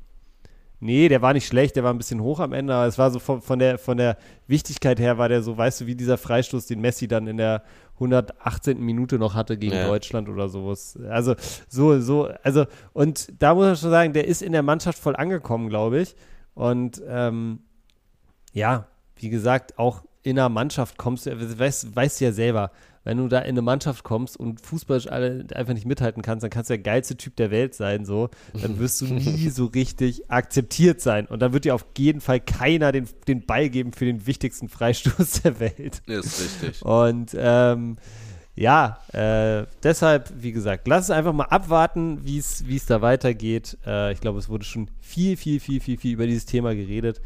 Nee, 0.82 1.08
der 1.08 1.20
war 1.20 1.34
nicht 1.34 1.46
schlecht, 1.46 1.76
der 1.76 1.84
war 1.84 1.92
ein 1.92 1.98
bisschen 1.98 2.22
hoch 2.22 2.40
am 2.40 2.54
Ende, 2.54 2.74
aber 2.74 2.86
es 2.86 2.96
war 2.96 3.10
so 3.10 3.18
von, 3.18 3.42
von, 3.42 3.58
der, 3.58 3.76
von 3.76 3.98
der 3.98 4.16
Wichtigkeit 4.46 4.98
her, 4.98 5.18
war 5.18 5.28
der 5.28 5.42
so, 5.42 5.58
weißt 5.58 5.82
du, 5.82 5.86
wie 5.86 5.94
dieser 5.94 6.16
Freistoß, 6.16 6.66
den 6.66 6.80
Messi 6.80 7.06
dann 7.06 7.26
in 7.26 7.36
der 7.36 7.62
118. 8.00 8.80
Minute 8.80 9.18
noch 9.18 9.34
hatte 9.34 9.58
gegen 9.58 9.74
ja. 9.74 9.86
Deutschland 9.86 10.28
oder 10.28 10.48
sowas. 10.48 10.98
Also, 11.08 11.34
so, 11.68 12.00
so, 12.00 12.28
also, 12.42 12.66
und 12.92 13.32
da 13.40 13.54
muss 13.54 13.66
man 13.66 13.76
schon 13.76 13.90
sagen, 13.90 14.12
der 14.12 14.26
ist 14.26 14.42
in 14.42 14.52
der 14.52 14.62
Mannschaft 14.62 14.98
voll 14.98 15.16
angekommen, 15.16 15.68
glaube 15.68 16.00
ich. 16.00 16.16
Und 16.54 17.00
ähm, 17.06 17.60
ja, 18.52 18.86
wie 19.16 19.28
gesagt, 19.28 19.78
auch 19.78 20.02
in 20.22 20.36
der 20.36 20.48
Mannschaft 20.48 20.98
kommst 20.98 21.26
du, 21.26 21.58
weißt, 21.58 21.94
weißt 21.94 22.20
du 22.20 22.24
ja 22.24 22.32
selber, 22.32 22.70
wenn 23.10 23.18
du 23.18 23.26
da 23.26 23.40
in 23.40 23.48
eine 23.48 23.62
Mannschaft 23.62 24.04
kommst 24.04 24.36
und 24.36 24.60
fußballisch 24.60 25.08
alle 25.08 25.44
einfach 25.56 25.74
nicht 25.74 25.84
mithalten 25.84 26.22
kannst, 26.22 26.44
dann 26.44 26.50
kannst 26.50 26.70
du 26.70 26.74
der 26.74 26.82
geilste 26.84 27.16
Typ 27.16 27.34
der 27.34 27.50
Welt 27.50 27.74
sein, 27.74 28.04
so. 28.04 28.30
Dann 28.62 28.78
wirst 28.78 29.00
du 29.00 29.06
nie 29.06 29.48
so 29.50 29.64
richtig 29.66 30.30
akzeptiert 30.30 31.00
sein. 31.00 31.26
Und 31.26 31.40
dann 31.40 31.52
wird 31.52 31.64
dir 31.64 31.74
auf 31.74 31.84
jeden 31.98 32.20
Fall 32.20 32.38
keiner 32.38 32.92
den, 32.92 33.08
den 33.26 33.44
Ball 33.46 33.68
geben 33.68 33.92
für 33.92 34.04
den 34.04 34.28
wichtigsten 34.28 34.68
Freistoß 34.68 35.42
der 35.42 35.58
Welt. 35.58 36.02
Ist 36.06 36.62
richtig. 36.62 36.82
Und 36.84 37.32
ähm, 37.36 37.96
ja, 38.54 39.00
äh, 39.12 39.66
deshalb, 39.82 40.32
wie 40.36 40.52
gesagt, 40.52 40.86
lass 40.86 41.06
es 41.06 41.10
einfach 41.10 41.32
mal 41.32 41.46
abwarten, 41.46 42.24
wie 42.24 42.38
es 42.38 42.86
da 42.86 43.02
weitergeht. 43.02 43.76
Äh, 43.84 44.12
ich 44.12 44.20
glaube, 44.20 44.38
es 44.38 44.48
wurde 44.48 44.64
schon 44.64 44.88
viel, 45.00 45.36
viel, 45.36 45.58
viel, 45.58 45.80
viel, 45.80 45.98
viel 45.98 46.12
über 46.12 46.28
dieses 46.28 46.46
Thema 46.46 46.76
geredet. 46.76 47.20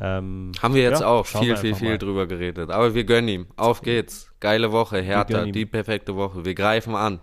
Ähm, 0.00 0.52
Haben 0.62 0.74
wir 0.74 0.82
jetzt 0.82 1.00
ja, 1.00 1.06
auch 1.06 1.26
viel, 1.26 1.56
viel, 1.56 1.74
viel 1.74 1.90
mal. 1.90 1.98
drüber 1.98 2.26
geredet. 2.26 2.70
Aber 2.70 2.94
wir 2.94 3.04
gönnen 3.04 3.28
ihm. 3.28 3.46
Auf 3.56 3.80
geht's. 3.80 4.30
Geile 4.40 4.72
Woche, 4.72 5.00
Hertha, 5.00 5.44
die 5.44 5.66
perfekte 5.66 6.16
Woche. 6.16 6.44
Wir 6.44 6.54
greifen 6.54 6.94
an. 6.94 7.20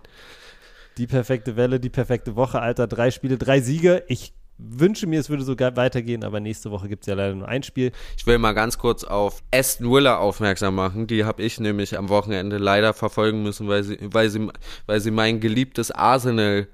Die 0.98 1.06
perfekte 1.06 1.56
Welle, 1.56 1.80
die 1.80 1.90
perfekte 1.90 2.36
Woche, 2.36 2.60
Alter. 2.60 2.86
Drei 2.86 3.10
Spiele, 3.10 3.38
drei 3.38 3.60
Siege. 3.60 4.04
Ich 4.08 4.32
wünsche 4.58 5.06
mir, 5.06 5.20
es 5.20 5.28
würde 5.28 5.42
sogar 5.42 5.76
weitergehen, 5.76 6.24
aber 6.24 6.40
nächste 6.40 6.70
Woche 6.70 6.88
gibt 6.88 7.02
es 7.02 7.06
ja 7.08 7.14
leider 7.14 7.34
nur 7.34 7.48
ein 7.48 7.62
Spiel. 7.62 7.92
Ich 8.16 8.26
will 8.26 8.38
mal 8.38 8.52
ganz 8.52 8.78
kurz 8.78 9.02
auf 9.04 9.42
Aston 9.52 9.90
Willer 9.90 10.20
aufmerksam 10.20 10.76
machen. 10.76 11.06
Die 11.06 11.24
habe 11.24 11.42
ich 11.42 11.58
nämlich 11.58 11.98
am 11.98 12.08
Wochenende 12.08 12.58
leider 12.58 12.94
verfolgen 12.94 13.42
müssen, 13.42 13.68
weil 13.68 13.82
sie, 13.82 13.98
weil 14.02 14.28
sie, 14.30 14.48
weil 14.86 15.00
sie 15.00 15.10
mein 15.10 15.40
geliebtes 15.40 15.90
Arsenal 15.90 16.68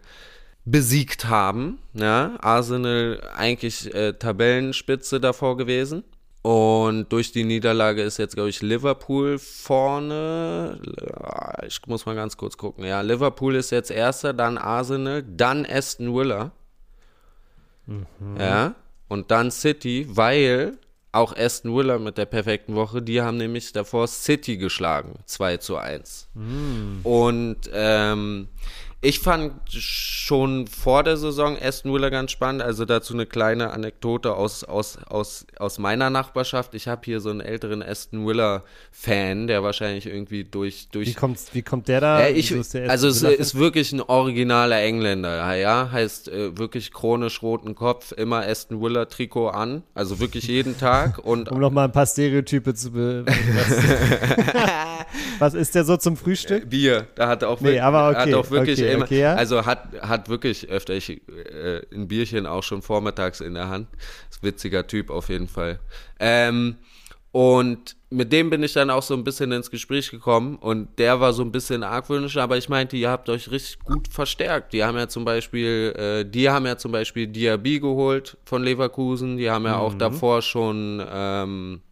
besiegt 0.64 1.26
haben. 1.26 1.78
Ja, 1.94 2.36
Arsenal 2.40 3.20
eigentlich 3.34 3.92
äh, 3.94 4.12
Tabellenspitze 4.12 5.20
davor 5.20 5.56
gewesen. 5.56 6.04
Und 6.42 7.12
durch 7.12 7.32
die 7.32 7.44
Niederlage 7.44 8.02
ist 8.02 8.16
jetzt, 8.16 8.34
glaube 8.34 8.48
ich, 8.48 8.62
Liverpool 8.62 9.38
vorne. 9.38 10.80
Ich 11.66 11.86
muss 11.86 12.06
mal 12.06 12.14
ganz 12.14 12.38
kurz 12.38 12.56
gucken. 12.56 12.84
Ja, 12.84 13.02
Liverpool 13.02 13.56
ist 13.56 13.70
jetzt 13.70 13.90
erster, 13.90 14.32
dann 14.32 14.56
Arsenal, 14.56 15.22
dann 15.22 15.66
Aston 15.66 16.14
Villa. 16.14 16.52
Mhm. 17.86 18.06
Ja, 18.38 18.74
und 19.08 19.30
dann 19.30 19.50
City, 19.50 20.06
weil 20.08 20.78
auch 21.12 21.36
Aston 21.36 21.76
Villa 21.76 21.98
mit 21.98 22.16
der 22.16 22.26
perfekten 22.26 22.74
Woche, 22.74 23.02
die 23.02 23.20
haben 23.20 23.36
nämlich 23.36 23.72
davor 23.72 24.06
City 24.06 24.56
geschlagen, 24.56 25.18
2 25.26 25.56
zu 25.58 25.76
1. 25.76 26.28
Mhm. 26.34 27.00
Und 27.02 27.58
ähm, 27.72 28.48
ich 29.02 29.20
fand 29.20 29.54
schon 29.70 30.66
vor 30.66 31.02
der 31.02 31.16
Saison 31.16 31.56
Aston 31.58 31.94
Villa 31.94 32.10
ganz 32.10 32.32
spannend. 32.32 32.60
Also 32.60 32.84
dazu 32.84 33.14
eine 33.14 33.24
kleine 33.24 33.70
Anekdote 33.70 34.34
aus, 34.34 34.62
aus, 34.62 34.98
aus, 35.08 35.46
aus 35.58 35.78
meiner 35.78 36.10
Nachbarschaft. 36.10 36.74
Ich 36.74 36.86
habe 36.86 37.00
hier 37.06 37.20
so 37.20 37.30
einen 37.30 37.40
älteren 37.40 37.82
Aston 37.82 38.26
Villa-Fan, 38.26 39.46
der 39.46 39.62
wahrscheinlich 39.62 40.04
irgendwie 40.04 40.44
durch. 40.44 40.88
durch 40.92 41.08
wie, 41.08 41.14
kommt, 41.14 41.38
wie 41.54 41.62
kommt 41.62 41.88
der 41.88 42.02
da? 42.02 42.20
Äh, 42.20 42.32
ich, 42.32 42.54
also 42.88 43.08
es 43.08 43.22
ist 43.22 43.54
wirklich 43.54 43.90
ein 43.92 44.02
originaler 44.02 44.82
Engländer. 44.82 45.56
Ja, 45.56 45.90
heißt 45.90 46.28
äh, 46.28 46.58
wirklich 46.58 46.92
chronisch 46.92 47.40
roten 47.40 47.74
Kopf, 47.74 48.12
immer 48.12 48.46
Aston 48.46 48.82
Villa-Trikot 48.82 49.48
an. 49.48 49.82
Also 49.94 50.20
wirklich 50.20 50.46
jeden 50.46 50.76
Tag. 50.76 51.18
Und 51.24 51.50
um 51.50 51.58
nochmal 51.58 51.86
ein 51.86 51.92
paar 51.92 52.06
Stereotype 52.06 52.74
zu 52.74 52.90
be 52.90 53.24
Was 55.38 55.54
ist 55.54 55.74
der 55.74 55.84
so 55.84 55.96
zum 55.96 56.18
Frühstück? 56.18 56.68
Bier. 56.68 57.06
Da 57.14 57.28
hat 57.28 57.42
er 57.42 57.48
auch, 57.48 57.62
nee, 57.62 57.80
aber 57.80 58.10
okay, 58.10 58.18
hat 58.18 58.34
auch 58.34 58.50
wirklich 58.50 58.78
okay 58.78 58.89
immer, 58.94 59.12
ja? 59.12 59.34
also 59.34 59.66
hat, 59.66 59.88
hat 60.00 60.28
wirklich 60.28 60.68
öfter 60.68 60.94
ich, 60.94 61.10
äh, 61.10 61.82
ein 61.92 62.08
Bierchen 62.08 62.46
auch 62.46 62.62
schon 62.62 62.82
vormittags 62.82 63.40
in 63.40 63.54
der 63.54 63.68
Hand. 63.68 63.88
Ist 64.30 64.42
witziger 64.42 64.86
Typ 64.86 65.10
auf 65.10 65.28
jeden 65.28 65.48
Fall. 65.48 65.80
Ähm, 66.18 66.76
und 67.32 67.96
mit 68.10 68.32
dem 68.32 68.50
bin 68.50 68.62
ich 68.64 68.72
dann 68.72 68.90
auch 68.90 69.04
so 69.04 69.14
ein 69.14 69.22
bisschen 69.22 69.52
ins 69.52 69.70
Gespräch 69.70 70.10
gekommen 70.10 70.56
und 70.56 70.98
der 70.98 71.20
war 71.20 71.32
so 71.32 71.42
ein 71.42 71.52
bisschen 71.52 71.84
argwöhnisch, 71.84 72.36
aber 72.36 72.56
ich 72.58 72.68
meinte, 72.68 72.96
ihr 72.96 73.08
habt 73.08 73.28
euch 73.28 73.52
richtig 73.52 73.78
gut 73.84 74.08
verstärkt. 74.08 74.72
Die 74.72 74.82
haben 74.82 74.98
ja 74.98 75.08
zum 75.08 75.24
Beispiel, 75.24 75.94
äh, 75.96 76.28
die 76.28 76.50
haben 76.50 76.66
ja 76.66 76.76
zum 76.76 76.90
Beispiel 76.90 77.28
Diaby 77.28 77.78
geholt 77.78 78.36
von 78.44 78.64
Leverkusen, 78.64 79.36
die 79.36 79.48
haben 79.48 79.64
ja 79.64 79.76
mhm. 79.76 79.80
auch 79.80 79.94
davor 79.94 80.42
schon 80.42 81.04
ähm, 81.08 81.82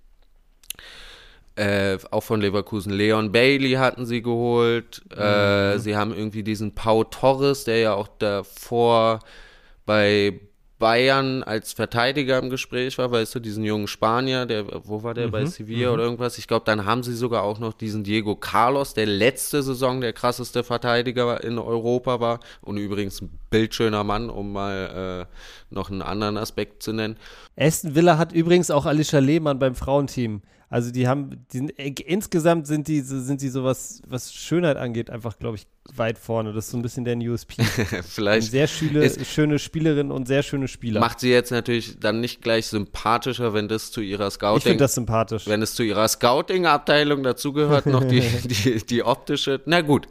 äh, 1.58 1.98
auch 2.10 2.22
von 2.22 2.40
Leverkusen. 2.40 2.92
Leon 2.92 3.32
Bailey 3.32 3.72
hatten 3.72 4.06
sie 4.06 4.22
geholt. 4.22 5.02
Äh, 5.16 5.74
mhm. 5.74 5.78
Sie 5.80 5.96
haben 5.96 6.14
irgendwie 6.14 6.44
diesen 6.44 6.74
Pau 6.74 7.04
Torres, 7.04 7.64
der 7.64 7.78
ja 7.78 7.94
auch 7.94 8.08
davor 8.18 9.18
bei 9.84 10.40
Bayern 10.78 11.42
als 11.42 11.72
Verteidiger 11.72 12.38
im 12.38 12.50
Gespräch 12.50 12.98
war, 12.98 13.10
weißt 13.10 13.34
du, 13.34 13.40
diesen 13.40 13.64
jungen 13.64 13.88
Spanier, 13.88 14.46
der, 14.46 14.64
wo 14.86 15.02
war 15.02 15.12
der, 15.12 15.26
mhm, 15.26 15.30
bei 15.32 15.44
Sevilla 15.46 15.88
mhm. 15.88 15.94
oder 15.94 16.04
irgendwas? 16.04 16.38
Ich 16.38 16.46
glaube, 16.46 16.64
dann 16.66 16.84
haben 16.84 17.02
sie 17.02 17.14
sogar 17.14 17.42
auch 17.42 17.58
noch 17.58 17.72
diesen 17.72 18.04
Diego 18.04 18.36
Carlos, 18.36 18.94
der 18.94 19.06
letzte 19.06 19.64
Saison 19.64 20.00
der 20.00 20.12
krasseste 20.12 20.62
Verteidiger 20.62 21.42
in 21.42 21.58
Europa 21.58 22.20
war 22.20 22.38
und 22.60 22.76
übrigens 22.76 23.20
ein 23.20 23.36
bildschöner 23.50 24.04
Mann, 24.04 24.30
um 24.30 24.52
mal 24.52 25.26
äh, 25.28 25.74
noch 25.74 25.90
einen 25.90 26.02
anderen 26.02 26.36
Aspekt 26.36 26.84
zu 26.84 26.92
nennen. 26.92 27.16
Aston 27.56 27.96
Villa 27.96 28.16
hat 28.16 28.32
übrigens 28.32 28.70
auch 28.70 28.86
Alicia 28.86 29.18
Lehmann 29.18 29.58
beim 29.58 29.74
Frauenteam 29.74 30.42
also 30.70 30.90
die 30.90 31.08
haben, 31.08 31.46
die, 31.52 31.72
insgesamt 32.02 32.66
sind 32.66 32.88
die, 32.88 33.00
sind 33.00 33.40
die 33.40 33.48
sowas, 33.48 34.02
was 34.06 34.32
Schönheit 34.32 34.76
angeht, 34.76 35.08
einfach, 35.08 35.38
glaube 35.38 35.56
ich, 35.56 35.66
weit 35.96 36.18
vorne. 36.18 36.52
Das 36.52 36.66
ist 36.66 36.72
so 36.72 36.76
ein 36.76 36.82
bisschen 36.82 37.04
der 37.04 37.16
USP. 37.16 37.62
Vielleicht. 38.02 38.52
Eine 38.52 38.66
sehr 38.66 38.66
schöne, 38.66 39.24
schöne 39.24 39.58
Spielerin 39.58 40.10
und 40.10 40.28
sehr 40.28 40.42
schöne 40.42 40.68
Spieler. 40.68 41.00
Macht 41.00 41.20
sie 41.20 41.30
jetzt 41.30 41.50
natürlich 41.50 41.98
dann 41.98 42.20
nicht 42.20 42.42
gleich 42.42 42.66
sympathischer, 42.66 43.54
wenn 43.54 43.68
das 43.68 43.90
zu 43.90 44.00
ihrer 44.00 44.30
Scouting. 44.30 44.58
Ich 44.58 44.64
finde 44.64 44.84
das 44.84 44.94
sympathisch. 44.94 45.46
Wenn 45.46 45.62
es 45.62 45.74
zu 45.74 45.82
ihrer 45.82 46.06
Scouting-Abteilung 46.06 47.22
dazugehört, 47.22 47.86
noch 47.86 48.04
die, 48.04 48.20
die, 48.44 48.84
die 48.84 49.02
optische. 49.02 49.60
Na 49.66 49.80
gut. 49.80 50.08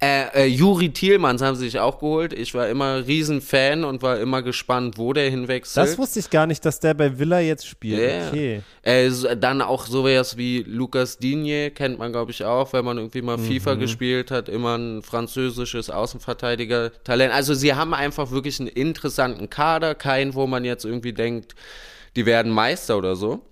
Äh, 0.00 0.24
äh, 0.34 0.46
Juri 0.46 0.90
Thielmanns 0.90 1.42
haben 1.42 1.54
sie 1.54 1.66
sich 1.66 1.78
auch 1.78 2.00
geholt. 2.00 2.32
Ich 2.32 2.54
war 2.54 2.68
immer 2.68 3.06
Riesenfan 3.06 3.84
und 3.84 4.02
war 4.02 4.18
immer 4.18 4.42
gespannt, 4.42 4.98
wo 4.98 5.12
der 5.12 5.30
hinwechselt. 5.30 5.86
Das 5.86 5.98
wusste 5.98 6.18
ich 6.18 6.30
gar 6.30 6.46
nicht, 6.46 6.64
dass 6.64 6.80
der 6.80 6.94
bei 6.94 7.18
Villa 7.18 7.40
jetzt 7.40 7.66
spielt. 7.66 8.00
Yeah. 8.00 8.28
Okay. 8.28 8.62
Äh, 8.82 9.36
dann 9.36 9.62
auch 9.62 9.86
sowas 10.00 10.36
wie 10.36 10.62
Lucas 10.62 11.18
Digne, 11.18 11.70
kennt 11.70 11.98
man, 11.98 12.12
glaube 12.12 12.30
ich, 12.30 12.44
auch, 12.44 12.72
wenn 12.72 12.84
man 12.84 12.98
irgendwie 12.98 13.22
mal 13.22 13.36
mhm. 13.36 13.44
FIFA 13.44 13.74
gespielt 13.74 14.30
hat. 14.30 14.48
Immer 14.48 14.76
ein 14.76 15.02
Franz 15.02 15.30
französisches 15.30 15.90
Außenverteidiger-Talent. 15.90 17.32
Also 17.32 17.54
sie 17.54 17.74
haben 17.74 17.94
einfach 17.94 18.30
wirklich 18.30 18.58
einen 18.58 18.68
interessanten 18.68 19.48
Kader, 19.48 19.94
keinen, 19.94 20.34
wo 20.34 20.46
man 20.46 20.64
jetzt 20.64 20.84
irgendwie 20.84 21.12
denkt, 21.12 21.54
die 22.16 22.26
werden 22.26 22.50
Meister 22.50 22.98
oder 22.98 23.14
so. 23.16 23.42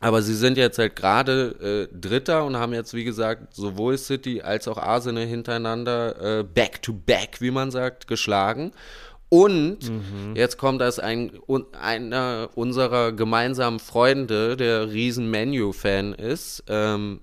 Aber 0.00 0.22
sie 0.22 0.34
sind 0.34 0.56
jetzt 0.56 0.78
halt 0.78 0.96
gerade 0.96 1.88
äh, 1.92 1.96
Dritter 1.98 2.44
und 2.44 2.56
haben 2.56 2.74
jetzt, 2.74 2.94
wie 2.94 3.04
gesagt, 3.04 3.54
sowohl 3.54 3.96
City 3.98 4.42
als 4.42 4.68
auch 4.68 4.78
Arsenal 4.78 5.24
hintereinander 5.24 6.40
äh, 6.40 6.42
back 6.42 6.82
to 6.82 6.92
back, 6.92 7.40
wie 7.40 7.50
man 7.50 7.70
sagt, 7.70 8.06
geschlagen. 8.06 8.72
Und 9.34 9.90
mhm. 9.90 10.36
jetzt 10.36 10.58
kommt 10.58 10.80
als 10.80 11.00
ein, 11.00 11.32
einer 11.72 12.50
unserer 12.54 13.10
gemeinsamen 13.10 13.80
Freunde, 13.80 14.56
der 14.56 14.92
riesen 14.92 15.28
Menu-Fan 15.28 16.14
ist, 16.14 16.62
ähm, 16.68 17.20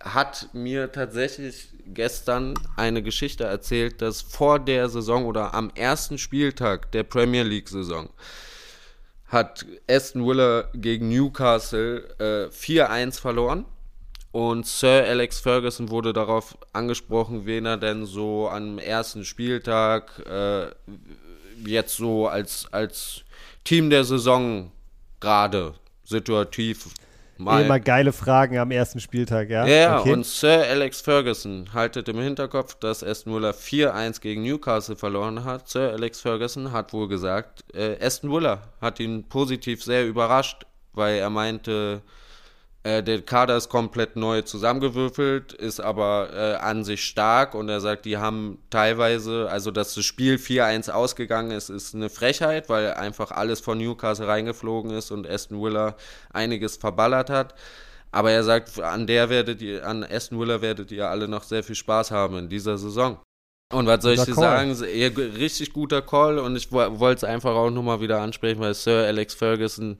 hat 0.00 0.48
mir 0.54 0.90
tatsächlich 0.92 1.68
gestern 1.84 2.54
eine 2.78 3.02
Geschichte 3.02 3.44
erzählt, 3.44 4.00
dass 4.00 4.22
vor 4.22 4.58
der 4.58 4.88
Saison 4.88 5.26
oder 5.26 5.52
am 5.52 5.70
ersten 5.74 6.16
Spieltag 6.16 6.90
der 6.92 7.02
Premier 7.02 7.42
League-Saison 7.42 8.08
hat 9.26 9.66
Aston 9.86 10.26
Villa 10.26 10.70
gegen 10.72 11.10
Newcastle 11.10 12.08
äh, 12.18 12.48
4-1 12.48 13.20
verloren. 13.20 13.66
Und 14.36 14.66
Sir 14.66 15.02
Alex 15.08 15.40
Ferguson 15.40 15.88
wurde 15.88 16.12
darauf 16.12 16.58
angesprochen, 16.74 17.46
wen 17.46 17.64
er 17.64 17.78
denn 17.78 18.04
so 18.04 18.50
am 18.50 18.78
ersten 18.78 19.24
Spieltag 19.24 20.10
äh, 20.28 20.66
jetzt 21.66 21.96
so 21.96 22.28
als, 22.28 22.70
als 22.70 23.22
Team 23.64 23.88
der 23.88 24.04
Saison 24.04 24.72
gerade 25.20 25.72
situativ 26.04 26.88
Mal. 27.38 27.64
Immer 27.64 27.80
geile 27.80 28.12
Fragen 28.12 28.58
am 28.58 28.70
ersten 28.70 29.00
Spieltag, 29.00 29.50
ja? 29.50 29.66
Ja, 29.66 30.00
okay. 30.00 30.12
und 30.12 30.24
Sir 30.24 30.66
Alex 30.68 31.02
Ferguson 31.02 31.68
haltet 31.72 32.08
im 32.08 32.18
Hinterkopf, 32.18 32.74
dass 32.74 33.04
Aston 33.04 33.34
Villa 33.34 33.50
4-1 33.50 34.20
gegen 34.20 34.42
Newcastle 34.42 34.96
verloren 34.96 35.44
hat. 35.44 35.68
Sir 35.68 35.92
Alex 35.92 36.20
Ferguson 36.20 36.72
hat 36.72 36.92
wohl 36.92 37.08
gesagt, 37.08 37.64
äh, 37.74 37.96
Aston 38.02 38.30
Villa 38.30 38.62
hat 38.82 39.00
ihn 39.00 39.24
positiv 39.28 39.82
sehr 39.82 40.06
überrascht, 40.06 40.66
weil 40.94 41.16
er 41.16 41.28
meinte, 41.28 42.02
äh, 42.02 42.25
der 43.02 43.22
Kader 43.22 43.56
ist 43.56 43.68
komplett 43.68 44.14
neu 44.14 44.42
zusammengewürfelt, 44.42 45.52
ist 45.52 45.80
aber 45.80 46.28
äh, 46.32 46.54
an 46.62 46.84
sich 46.84 47.04
stark 47.04 47.56
und 47.56 47.68
er 47.68 47.80
sagt, 47.80 48.04
die 48.04 48.16
haben 48.16 48.58
teilweise, 48.70 49.48
also 49.50 49.72
dass 49.72 49.94
das 49.94 50.04
Spiel 50.04 50.36
4-1 50.36 50.90
ausgegangen 50.90 51.50
ist, 51.50 51.68
ist 51.68 51.96
eine 51.96 52.10
Frechheit, 52.10 52.68
weil 52.68 52.94
einfach 52.94 53.32
alles 53.32 53.58
von 53.58 53.78
Newcastle 53.78 54.28
reingeflogen 54.28 54.92
ist 54.92 55.10
und 55.10 55.28
Aston 55.28 55.60
Villa 55.60 55.96
einiges 56.32 56.76
verballert 56.76 57.28
hat. 57.28 57.54
Aber 58.12 58.30
er 58.30 58.44
sagt, 58.44 58.80
an 58.80 59.08
der 59.08 59.30
werdet 59.30 59.62
ihr, 59.62 59.84
an 59.84 60.04
Aston 60.04 60.38
Villa 60.38 60.62
werdet 60.62 60.92
ihr 60.92 61.08
alle 61.08 61.26
noch 61.26 61.42
sehr 61.42 61.64
viel 61.64 61.74
Spaß 61.74 62.12
haben 62.12 62.38
in 62.38 62.48
dieser 62.48 62.78
Saison. 62.78 63.18
Und 63.72 63.88
was 63.88 64.00
soll 64.02 64.12
ich 64.12 64.22
dir 64.22 64.34
sagen? 64.34 64.70
Richtig 64.70 65.72
guter 65.72 66.02
Call 66.02 66.38
und 66.38 66.54
ich 66.54 66.70
wollte 66.70 67.16
es 67.16 67.24
einfach 67.24 67.54
auch 67.56 67.70
nochmal 67.70 68.00
wieder 68.00 68.20
ansprechen, 68.20 68.60
weil 68.60 68.74
Sir 68.74 69.06
Alex 69.06 69.34
Ferguson 69.34 69.98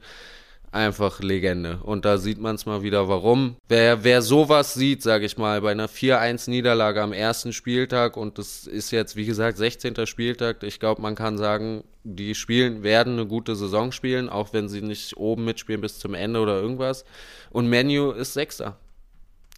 einfach 0.73 1.21
Legende. 1.21 1.79
Und 1.83 2.05
da 2.05 2.19
sieht 2.19 2.39
man 2.39 2.55
es 2.55 2.67
mal 2.67 2.83
wieder, 2.83 3.09
warum. 3.09 3.57
Wer, 3.69 4.05
wer 4.05 4.23
sowas 4.23 4.75
sieht, 4.75 5.03
sage 5.03 5.27
ich 5.27 5.39
mal, 5.39 5.61
bei 5.61 5.71
einer 5.71 5.89
4-1-Niederlage 5.89 7.03
am 7.03 7.12
ersten 7.12 7.53
Spieltag, 7.53 8.17
und 8.17 8.39
das 8.39 8.67
ist 8.67 8.91
jetzt, 8.91 9.17
wie 9.17 9.27
gesagt, 9.27 9.59
16. 9.59 10.07
Spieltag, 10.07 10.62
ich 10.62 10.81
glaube, 10.81 11.03
man 11.03 11.14
kann 11.14 11.39
sagen, 11.39 11.85
die 12.05 12.35
spielen, 12.35 12.83
werden 12.83 13.14
eine 13.14 13.27
gute 13.27 13.57
Saison 13.57 13.93
spielen, 13.93 14.29
auch 14.29 14.53
wenn 14.53 14.69
sie 14.69 14.83
nicht 14.83 15.17
oben 15.17 15.45
mitspielen 15.45 15.81
bis 15.81 15.99
zum 15.99 16.14
Ende 16.14 16.41
oder 16.41 16.61
irgendwas. 16.61 17.05
Und 17.51 17.69
Menu 17.69 18.11
ist 18.11 18.35
Sechster. 18.35 18.77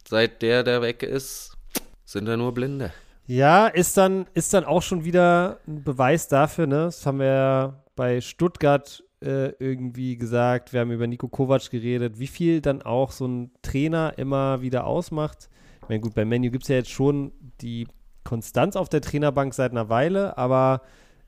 Seit 0.08 0.42
der, 0.42 0.62
der 0.62 0.80
weg 0.80 1.02
ist, 1.02 1.52
Sind 2.08 2.24
da 2.24 2.38
nur 2.38 2.54
Blinde. 2.54 2.90
Ja, 3.26 3.66
ist 3.66 3.98
dann, 3.98 4.26
ist 4.32 4.54
dann 4.54 4.64
auch 4.64 4.80
schon 4.80 5.04
wieder 5.04 5.60
ein 5.66 5.84
Beweis 5.84 6.26
dafür, 6.26 6.66
ne? 6.66 6.84
Das 6.84 7.04
haben 7.04 7.18
wir 7.18 7.26
ja 7.26 7.84
bei 7.94 8.22
Stuttgart 8.22 9.04
äh, 9.22 9.48
irgendwie 9.58 10.16
gesagt. 10.16 10.72
Wir 10.72 10.80
haben 10.80 10.90
über 10.90 11.06
Nico 11.06 11.28
Kovac 11.28 11.70
geredet, 11.70 12.18
wie 12.18 12.26
viel 12.26 12.60
dann 12.60 12.82
auch 12.82 13.10
so 13.10 13.26
ein 13.26 13.50
Trainer 13.62 14.14
immer 14.16 14.62
wieder 14.62 14.86
ausmacht. 14.86 15.48
Ich 15.82 15.88
meine, 15.88 16.00
gut, 16.00 16.14
bei 16.14 16.24
Menu 16.24 16.50
gibt 16.50 16.64
es 16.64 16.68
ja 16.68 16.76
jetzt 16.76 16.90
schon 16.90 17.32
die 17.60 17.88
Konstanz 18.24 18.76
auf 18.76 18.88
der 18.88 19.00
Trainerbank 19.00 19.54
seit 19.54 19.72
einer 19.72 19.88
Weile, 19.88 20.36
aber 20.36 20.82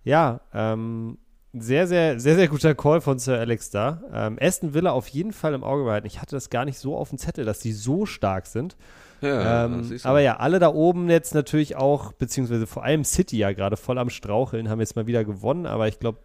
ja, 0.04 0.40
ähm, 0.52 1.18
sehr, 1.52 1.86
sehr, 1.86 2.20
sehr, 2.20 2.36
sehr 2.36 2.48
guter 2.48 2.74
Call 2.74 3.00
von 3.00 3.18
Sir 3.18 3.38
Alex 3.38 3.70
da. 3.70 4.02
Ähm, 4.12 4.38
Aston 4.40 4.72
Villa 4.72 4.92
auf 4.92 5.08
jeden 5.08 5.32
Fall 5.32 5.54
im 5.54 5.64
Auge 5.64 5.84
behalten. 5.84 6.06
Ich 6.06 6.20
hatte 6.20 6.36
das 6.36 6.48
gar 6.48 6.64
nicht 6.64 6.78
so 6.78 6.96
auf 6.96 7.08
dem 7.08 7.18
Zettel, 7.18 7.44
dass 7.44 7.58
die 7.58 7.72
so 7.72 8.06
stark 8.06 8.46
sind. 8.46 8.76
Ja, 9.20 9.64
ähm, 9.66 9.98
aber 10.04 10.20
ja, 10.20 10.36
alle 10.36 10.58
da 10.58 10.72
oben 10.72 11.10
jetzt 11.10 11.34
natürlich 11.34 11.76
auch, 11.76 12.12
beziehungsweise 12.12 12.66
vor 12.66 12.84
allem 12.84 13.04
City 13.04 13.36
ja 13.36 13.52
gerade 13.52 13.76
voll 13.76 13.98
am 13.98 14.10
Straucheln, 14.10 14.68
haben 14.68 14.80
jetzt 14.80 14.96
mal 14.96 15.06
wieder 15.06 15.24
gewonnen, 15.24 15.66
aber 15.66 15.88
ich 15.88 15.98
glaube, 15.98 16.20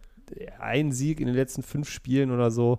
ein 0.58 0.92
Sieg 0.92 1.20
in 1.20 1.26
den 1.26 1.36
letzten 1.36 1.62
fünf 1.62 1.88
Spielen 1.88 2.30
oder 2.30 2.50
so. 2.50 2.78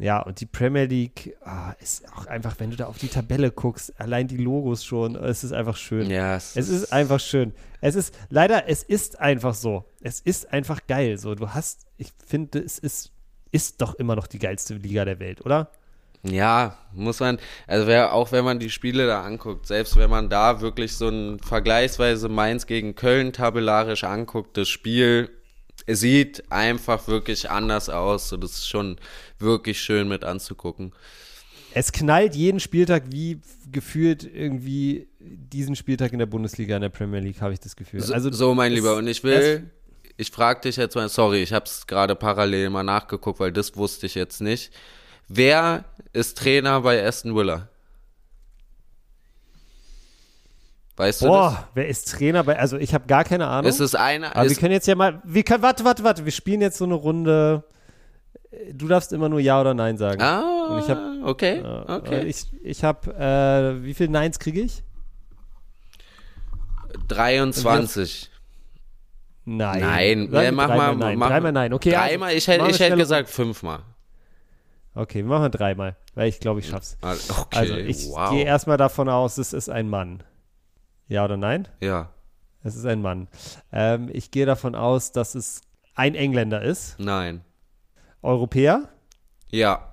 Ja, 0.00 0.20
und 0.20 0.40
die 0.40 0.46
Premier 0.46 0.86
League 0.86 1.36
ah, 1.44 1.74
ist 1.78 2.10
auch 2.16 2.24
einfach, 2.26 2.54
wenn 2.58 2.70
du 2.70 2.76
da 2.76 2.86
auf 2.86 2.96
die 2.96 3.08
Tabelle 3.08 3.50
guckst, 3.50 4.00
allein 4.00 4.28
die 4.28 4.38
Logos 4.38 4.82
schon, 4.82 5.14
es 5.14 5.44
ist 5.44 5.52
einfach 5.52 5.76
schön. 5.76 6.08
Ja, 6.08 6.36
es, 6.36 6.56
es 6.56 6.70
ist, 6.70 6.84
ist 6.84 6.92
einfach 6.92 7.20
schön. 7.20 7.52
Es 7.82 7.94
ist, 7.94 8.16
leider, 8.30 8.66
es 8.66 8.82
ist 8.82 9.20
einfach 9.20 9.52
so. 9.52 9.84
Es 10.00 10.20
ist 10.20 10.52
einfach 10.54 10.86
geil. 10.86 11.18
So, 11.18 11.34
du 11.34 11.50
hast, 11.50 11.86
ich 11.98 12.12
finde, 12.26 12.60
es 12.60 12.78
ist, 12.78 13.12
ist 13.50 13.82
doch 13.82 13.94
immer 13.94 14.16
noch 14.16 14.26
die 14.26 14.38
geilste 14.38 14.74
Liga 14.74 15.04
der 15.04 15.20
Welt, 15.20 15.44
oder? 15.44 15.70
Ja, 16.22 16.76
muss 16.92 17.20
man, 17.20 17.38
also 17.66 17.86
wer, 17.86 18.12
auch 18.12 18.32
wenn 18.32 18.44
man 18.44 18.58
die 18.58 18.70
Spiele 18.70 19.06
da 19.06 19.22
anguckt, 19.22 19.66
selbst 19.66 19.96
wenn 19.96 20.10
man 20.10 20.28
da 20.28 20.60
wirklich 20.60 20.94
so 20.96 21.08
ein 21.08 21.40
vergleichsweise 21.40 22.28
Mainz 22.28 22.66
gegen 22.66 22.94
Köln 22.94 23.32
tabellarisch 23.32 24.04
anguckt, 24.04 24.56
das 24.56 24.68
Spiel 25.86 25.96
sieht 25.96 26.50
einfach 26.50 27.08
wirklich 27.08 27.50
anders 27.50 27.88
aus. 27.88 28.28
So, 28.28 28.36
das 28.36 28.52
ist 28.52 28.68
schon 28.68 28.96
wirklich 29.38 29.80
schön 29.80 30.08
mit 30.08 30.24
anzugucken. 30.24 30.92
Es 31.72 31.92
knallt 31.92 32.34
jeden 32.34 32.58
Spieltag 32.58 33.04
wie 33.10 33.40
gefühlt 33.70 34.24
irgendwie 34.24 35.06
diesen 35.20 35.76
Spieltag 35.76 36.12
in 36.12 36.18
der 36.18 36.26
Bundesliga, 36.26 36.74
in 36.76 36.82
der 36.82 36.88
Premier 36.88 37.20
League, 37.20 37.40
habe 37.40 37.52
ich 37.52 37.60
das 37.60 37.76
Gefühl. 37.76 38.02
Also, 38.12 38.32
so, 38.32 38.54
mein 38.54 38.72
Lieber, 38.72 38.96
und 38.96 39.06
ich 39.06 39.22
will, 39.22 39.70
ich 40.16 40.30
frage 40.30 40.62
dich 40.62 40.76
jetzt 40.76 40.96
mal, 40.96 41.08
sorry, 41.08 41.42
ich 41.42 41.52
habe 41.52 41.66
es 41.66 41.86
gerade 41.86 42.16
parallel 42.16 42.70
mal 42.70 42.82
nachgeguckt, 42.82 43.38
weil 43.38 43.52
das 43.52 43.76
wusste 43.76 44.06
ich 44.06 44.16
jetzt 44.16 44.40
nicht. 44.40 44.72
Wer 45.28 45.84
ist 46.12 46.38
Trainer 46.38 46.80
bei 46.80 47.06
Aston 47.06 47.36
Villa? 47.36 47.68
Weißt 51.00 51.22
du 51.22 51.26
Boah, 51.28 51.50
das? 51.52 51.64
wer 51.74 51.88
ist 51.88 52.10
Trainer 52.12 52.44
bei, 52.44 52.58
also 52.58 52.76
ich 52.76 52.92
habe 52.92 53.06
gar 53.06 53.24
keine 53.24 53.46
Ahnung. 53.46 53.68
Es 53.70 53.80
ist 53.80 53.94
einer. 53.94 54.36
Aber 54.36 54.46
wir 54.48 54.54
können 54.56 54.72
jetzt 54.72 54.86
ja 54.86 54.94
mal, 54.94 55.22
wir 55.24 55.42
können, 55.44 55.62
warte, 55.62 55.82
warte, 55.84 56.04
warte, 56.04 56.24
wir 56.26 56.32
spielen 56.32 56.60
jetzt 56.60 56.76
so 56.76 56.84
eine 56.84 56.92
Runde. 56.94 57.64
Du 58.74 58.86
darfst 58.86 59.12
immer 59.14 59.28
nur 59.30 59.40
Ja 59.40 59.60
oder 59.60 59.72
Nein 59.72 59.96
sagen. 59.96 60.20
Ah, 60.20 60.66
Und 60.70 60.80
ich 60.84 60.90
hab, 60.90 60.98
okay, 61.24 61.58
äh, 61.60 61.92
okay. 61.92 62.22
Ich, 62.26 62.44
ich 62.62 62.84
habe, 62.84 63.10
äh, 63.14 63.82
wie 63.82 63.94
viele 63.94 64.10
Neins 64.10 64.38
kriege 64.38 64.60
ich? 64.60 64.82
23. 67.08 68.30
Nein. 69.46 69.80
Nein, 69.80 70.28
Sag 70.30 70.44
äh, 70.44 70.52
mach 70.52 70.68
mal, 70.68 70.96
Nein. 70.96 71.18
mach, 71.18 71.28
dreimal 71.28 71.52
Nein, 71.52 71.72
okay. 71.72 71.90
Dreimal, 71.92 72.26
also, 72.28 72.38
ich 72.38 72.46
hätte, 72.48 72.66
ich 72.68 72.76
schnell- 72.76 72.96
gesagt 72.96 73.28
fünfmal. 73.30 73.80
Okay, 74.94 75.18
wir 75.18 75.24
machen 75.38 75.50
dreimal, 75.52 75.96
weil 76.14 76.28
ich 76.28 76.40
glaube, 76.40 76.60
ich 76.60 76.68
schaff's. 76.68 76.98
Ah, 77.00 77.14
Okay, 77.38 77.56
Also 77.58 77.76
ich 77.76 78.08
wow. 78.08 78.30
gehe 78.30 78.44
erstmal 78.44 78.76
davon 78.76 79.08
aus, 79.08 79.38
es 79.38 79.52
ist 79.52 79.70
ein 79.70 79.88
Mann. 79.88 80.22
Ja 81.10 81.24
oder 81.24 81.36
nein? 81.36 81.66
Ja, 81.80 82.10
Es 82.62 82.76
ist 82.76 82.86
ein 82.86 83.02
Mann. 83.02 83.26
Ähm, 83.72 84.08
ich 84.12 84.30
gehe 84.30 84.46
davon 84.46 84.74
aus, 84.76 85.10
dass 85.12 85.34
es 85.34 85.60
ein 85.94 86.14
Engländer 86.14 86.62
ist. 86.62 86.98
nein. 86.98 87.42
Europäer. 88.22 88.88
Ja. 89.50 89.92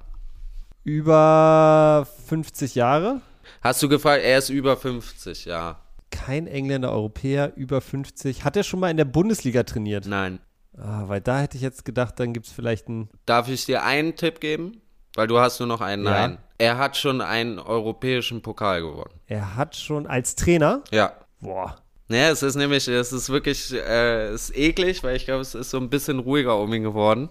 Über 0.83 2.07
50 2.27 2.75
Jahre. 2.75 3.21
Hast 3.61 3.81
du 3.81 3.89
gefragt, 3.89 4.23
er 4.23 4.37
ist 4.37 4.49
über 4.49 4.77
50, 4.77 5.45
ja. 5.45 5.79
Kein 6.11 6.45
Engländer, 6.47 6.91
Europäer, 6.91 7.53
über 7.55 7.81
50. 7.81 8.43
Hat 8.43 8.55
er 8.55 8.63
schon 8.63 8.79
mal 8.79 8.89
in 8.91 8.97
der 8.97 9.05
Bundesliga 9.05 9.63
trainiert? 9.63 10.05
Nein. 10.07 10.39
Ah, 10.77 11.03
weil 11.07 11.21
da 11.21 11.39
hätte 11.39 11.57
ich 11.57 11.63
jetzt 11.63 11.85
gedacht, 11.85 12.19
dann 12.19 12.33
gibt 12.33 12.45
es 12.45 12.51
vielleicht 12.51 12.87
einen. 12.87 13.09
Darf 13.25 13.47
ich 13.49 13.65
dir 13.65 13.83
einen 13.83 14.15
Tipp 14.15 14.39
geben? 14.39 14.81
Weil 15.15 15.27
du 15.27 15.39
hast 15.39 15.59
nur 15.59 15.67
noch 15.67 15.81
einen 15.81 16.05
Ja. 16.05 16.11
Nein. 16.11 16.37
Er 16.57 16.77
hat 16.77 16.97
schon 16.97 17.21
einen 17.21 17.59
europäischen 17.59 18.41
Pokal 18.41 18.81
gewonnen. 18.81 19.13
Er 19.27 19.55
hat 19.55 19.75
schon 19.75 20.07
als 20.07 20.35
Trainer. 20.35 20.83
Ja. 20.91 21.13
Boah. 21.39 21.77
Naja, 22.07 22.29
es 22.31 22.41
ist 22.41 22.55
nämlich, 22.55 22.87
es 22.87 23.11
ist 23.13 23.29
wirklich, 23.29 23.73
äh, 23.73 24.27
es 24.29 24.49
ist 24.49 24.57
eklig, 24.57 25.03
weil 25.03 25.15
ich 25.17 25.25
glaube, 25.25 25.41
es 25.41 25.53
ist 25.55 25.69
so 25.69 25.77
ein 25.77 25.89
bisschen 25.89 26.19
ruhiger 26.19 26.57
um 26.57 26.73
ihn 26.73 26.83
geworden. 26.83 27.29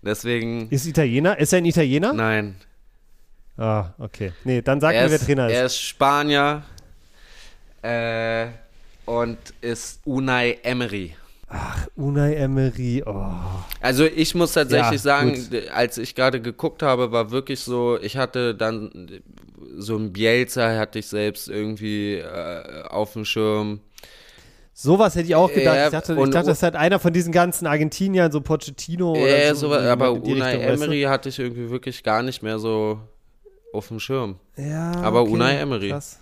Deswegen, 0.00 0.68
Ist 0.70 0.86
Italiener? 0.86 1.38
Ist 1.38 1.52
er 1.52 1.58
ein 1.58 1.64
Italiener? 1.64 2.12
nein. 2.12 2.56
Ah, 3.58 3.90
okay. 3.98 4.32
Nee, 4.44 4.62
dann 4.62 4.80
sag 4.80 4.94
er 4.94 5.02
mir, 5.04 5.10
wer 5.10 5.16
ist, 5.16 5.26
Trainer 5.26 5.48
Er 5.50 5.66
ist. 5.66 5.72
ist 5.74 5.80
Spanier 5.82 6.62
äh, 7.82 8.46
und 9.04 9.36
ist 9.60 10.00
Unai 10.06 10.58
Emery. 10.62 11.14
Ach, 11.54 11.86
Unai 11.96 12.34
Emery. 12.34 13.02
Oh. 13.04 13.26
Also 13.80 14.04
ich 14.04 14.34
muss 14.34 14.52
tatsächlich 14.54 14.92
Ja, 14.92 14.98
sagen, 14.98 15.34
gut. 15.34 15.68
als 15.74 15.98
ich 15.98 16.14
gerade 16.14 16.40
geguckt 16.40 16.82
habe, 16.82 17.12
war 17.12 17.30
wirklich 17.30 17.60
so, 17.60 17.98
ich 18.00 18.16
hatte 18.16 18.54
dann 18.54 18.90
äh, 19.10 19.20
so 19.76 19.96
ein 19.96 20.12
Bielsa 20.14 20.78
hatte 20.78 20.98
ich 20.98 21.06
selbst 21.08 21.48
irgendwie 21.48 22.14
äh, 22.14 22.84
auf 22.88 23.12
dem 23.12 23.24
Schirm. 23.26 23.80
Sowas 24.74 25.14
hätte 25.14 25.26
ich 25.26 25.34
auch 25.34 25.52
gedacht. 25.52 25.76
Ja, 25.76 25.84
ich 25.86 25.90
dachte, 25.92 26.12
ich 26.14 26.18
dachte, 26.30 26.46
das 26.46 26.56
ist 26.58 26.62
halt 26.62 26.74
einer 26.76 26.98
von 26.98 27.12
diesen 27.12 27.32
ganzen 27.32 27.66
Argentiniern, 27.66 28.32
so 28.32 28.40
Pochettino 28.40 29.12
oder 29.12 29.20
Äh, 29.28 29.48
so. 29.54 29.68
so, 29.68 29.74
irgendwie 29.74 29.88
aber 29.90 30.12
Unai 30.12 30.22
Richtung, 30.22 30.42
weißt 30.70 30.80
du? 30.82 30.84
Emery 30.86 31.02
hatte 31.02 31.28
ich 31.28 31.38
irgendwie 31.38 31.70
wirklich 31.70 32.02
gar 32.02 32.22
nicht 32.22 32.42
mehr 32.42 32.58
so 32.58 32.98
auf 33.74 33.88
dem 33.88 34.00
Schirm. 34.00 34.36
Ja, 34.56 34.92
Aber 35.02 35.22
okay, 35.22 35.30
Unai 35.32 35.56
Emery. 35.58 35.90
Krass. 35.90 36.18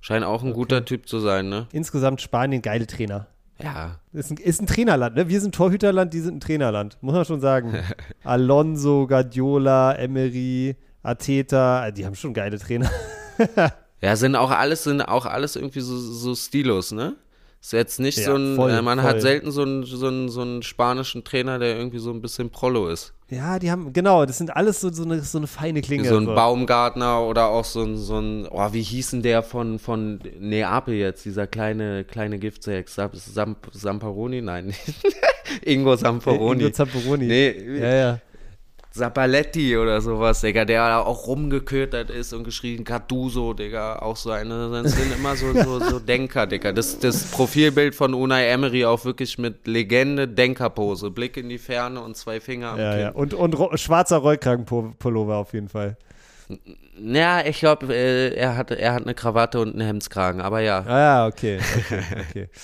Scheint 0.00 0.24
auch 0.24 0.42
ein 0.42 0.52
guter 0.54 0.84
Typ 0.84 1.06
zu 1.06 1.20
sein, 1.20 1.48
ne? 1.50 1.66
Insgesamt 1.72 2.20
Spanien, 2.22 2.62
geile 2.62 2.86
Trainer. 2.86 3.26
Ja. 3.62 4.00
Ist 4.12 4.30
ein, 4.30 4.36
ist 4.38 4.60
ein 4.60 4.66
Trainerland, 4.66 5.16
ne? 5.16 5.28
Wir 5.28 5.40
sind 5.40 5.54
Torhüterland, 5.54 6.12
die 6.12 6.20
sind 6.20 6.36
ein 6.36 6.40
Trainerland. 6.40 6.98
Muss 7.00 7.14
man 7.14 7.24
schon 7.24 7.40
sagen. 7.40 7.74
Alonso, 8.24 9.06
Guardiola, 9.06 9.94
Emery, 9.96 10.76
Ateta, 11.02 11.90
die 11.90 12.04
haben 12.04 12.14
schon 12.14 12.34
geile 12.34 12.58
Trainer. 12.58 12.90
Ja, 14.04 14.16
sind 14.16 14.34
auch 14.34 14.50
alles, 14.50 14.82
sind 14.82 15.00
auch 15.00 15.26
alles 15.26 15.54
irgendwie 15.54 15.78
so, 15.80 15.96
so 15.96 16.34
Stilos, 16.34 16.90
ne? 16.90 17.14
Ist 17.60 17.72
jetzt 17.72 18.00
nicht 18.00 18.18
Ja, 18.18 18.24
so 18.24 18.34
ein, 18.34 18.56
voll, 18.56 18.72
äh, 18.72 18.82
man 18.82 18.98
voll. 18.98 19.08
hat 19.08 19.20
selten 19.22 19.52
so 19.52 19.62
einen, 19.62 19.84
so, 19.84 20.08
einen, 20.08 20.28
so 20.28 20.40
einen 20.40 20.62
spanischen 20.64 21.22
Trainer, 21.22 21.60
der 21.60 21.76
irgendwie 21.76 22.00
so 22.00 22.10
ein 22.10 22.20
bisschen 22.20 22.50
Prollo 22.50 22.88
ist. 22.88 23.14
Ja, 23.32 23.58
die 23.58 23.70
haben, 23.70 23.94
genau, 23.94 24.26
das 24.26 24.36
sind 24.36 24.54
alles 24.54 24.80
so, 24.80 24.92
so, 24.92 25.04
eine, 25.04 25.22
so 25.22 25.38
eine 25.38 25.46
feine 25.46 25.80
Klinge. 25.80 26.06
so 26.06 26.18
ein 26.18 26.26
Baumgartner 26.26 27.22
oder 27.22 27.48
auch 27.48 27.64
so 27.64 27.82
ein, 27.82 27.96
so 27.96 28.18
ein, 28.18 28.46
oh, 28.50 28.72
wie 28.72 28.82
hieß 28.82 29.12
denn 29.12 29.22
der 29.22 29.42
von, 29.42 29.78
von 29.78 30.20
Neapel 30.38 30.94
jetzt, 30.94 31.24
dieser 31.24 31.46
kleine, 31.46 32.04
kleine 32.04 32.38
Giftsex, 32.38 32.94
Sam, 32.94 33.56
Samparoni? 33.72 34.42
Nein, 34.42 34.74
Ingo 35.64 35.96
Samparoni. 35.96 36.64
Ingo 36.64 36.72
Zamperoni. 36.72 37.26
Nee, 37.26 37.78
Ja, 37.78 37.94
ja. 37.94 38.20
Zappaletti 38.94 39.76
oder 39.76 40.00
sowas, 40.00 40.40
Digga, 40.42 40.64
der 40.64 40.86
da 40.88 41.00
auch 41.00 41.26
rumgekötert 41.26 42.10
ist 42.10 42.32
und 42.32 42.44
geschrien, 42.44 42.84
Carduso, 42.84 43.54
Digga, 43.54 43.96
auch 44.00 44.16
so 44.16 44.30
eine, 44.30 44.82
das 44.82 44.92
sind 44.92 45.14
immer 45.14 45.34
so, 45.36 45.52
so, 45.54 45.80
so 45.80 45.98
Denker, 45.98 46.46
Digga. 46.46 46.72
Das, 46.72 46.98
das 46.98 47.24
Profilbild 47.30 47.94
von 47.94 48.12
Unai 48.14 48.46
Emery 48.48 48.84
auch 48.84 49.04
wirklich 49.04 49.38
mit 49.38 49.66
Legende 49.66 50.28
Denkerpose, 50.28 51.10
Blick 51.10 51.36
in 51.36 51.48
die 51.48 51.58
Ferne 51.58 52.00
und 52.02 52.16
zwei 52.16 52.40
Finger 52.40 52.70
am 52.72 52.78
Ja, 52.78 52.92
Kinn. 52.92 53.00
ja. 53.00 53.10
Und, 53.12 53.34
und 53.34 53.80
schwarzer 53.80 54.18
Rollkragenpullover 54.18 55.36
auf 55.36 55.52
jeden 55.54 55.68
Fall. 55.68 55.96
Ja, 57.00 57.44
ich 57.46 57.60
glaube, 57.60 57.94
äh, 57.94 58.34
er, 58.34 58.56
hat, 58.56 58.70
er 58.70 58.92
hat 58.92 59.04
eine 59.04 59.14
Krawatte 59.14 59.60
und 59.60 59.70
einen 59.72 59.80
Hemdskragen, 59.86 60.40
aber 60.42 60.60
ja. 60.60 60.80
Ah 60.86 60.98
ja, 61.00 61.26
okay. 61.26 61.60
okay, 61.78 62.02
okay. 62.30 62.48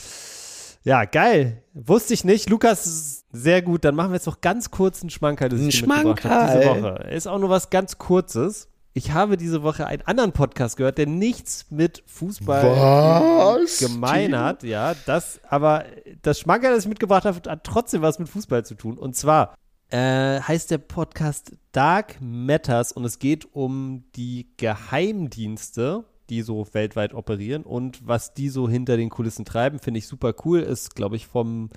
Ja, 0.84 1.04
geil. 1.04 1.62
Wusste 1.74 2.14
ich 2.14 2.24
nicht. 2.24 2.48
Lukas, 2.48 3.17
sehr 3.30 3.62
gut. 3.62 3.84
Dann 3.84 3.94
machen 3.94 4.10
wir 4.10 4.16
jetzt 4.16 4.26
noch 4.26 4.40
ganz 4.40 4.70
kurz 4.70 5.02
einen 5.02 5.10
Schmankerl, 5.10 5.48
das 5.48 5.60
Ein 5.60 5.68
ich 5.68 5.80
dir 5.80 5.86
mitgebracht 5.86 6.24
habe 6.24 6.62
Schmankerl. 6.62 6.74
diese 6.74 6.82
Woche. 6.82 7.10
Ist 7.10 7.26
auch 7.26 7.38
nur 7.38 7.50
was 7.50 7.70
ganz 7.70 7.98
Kurzes. 7.98 8.68
Ich 8.94 9.12
habe 9.12 9.36
diese 9.36 9.62
Woche 9.62 9.86
einen 9.86 10.02
anderen 10.02 10.32
Podcast 10.32 10.76
gehört, 10.76 10.98
der 10.98 11.06
nichts 11.06 11.66
mit 11.70 12.02
Fußball 12.06 12.64
Was? 12.64 13.78
gemein 13.78 14.36
hat. 14.36 14.64
Ja, 14.64 14.94
das, 15.06 15.40
aber 15.48 15.84
das 16.22 16.40
Schmankerl, 16.40 16.74
das 16.74 16.84
ich 16.84 16.88
mitgebracht 16.88 17.24
habe, 17.24 17.40
hat 17.48 17.64
trotzdem 17.64 18.02
was 18.02 18.18
mit 18.18 18.28
Fußball 18.28 18.64
zu 18.64 18.74
tun. 18.74 18.98
Und 18.98 19.14
zwar 19.14 19.54
äh, 19.90 20.40
heißt 20.40 20.70
der 20.70 20.78
Podcast 20.78 21.52
Dark 21.72 22.16
Matters 22.20 22.90
und 22.92 23.04
es 23.04 23.18
geht 23.18 23.54
um 23.54 24.04
die 24.16 24.48
Geheimdienste, 24.56 26.04
die 26.28 26.42
so 26.42 26.66
weltweit 26.72 27.14
operieren 27.14 27.62
und 27.62 28.06
was 28.06 28.34
die 28.34 28.48
so 28.48 28.68
hinter 28.68 28.96
den 28.96 29.10
Kulissen 29.10 29.44
treiben, 29.44 29.78
finde 29.78 29.98
ich 29.98 30.06
super 30.06 30.34
cool. 30.44 30.60
Ist, 30.60 30.94
glaube 30.94 31.16
ich, 31.16 31.26
vom 31.26 31.70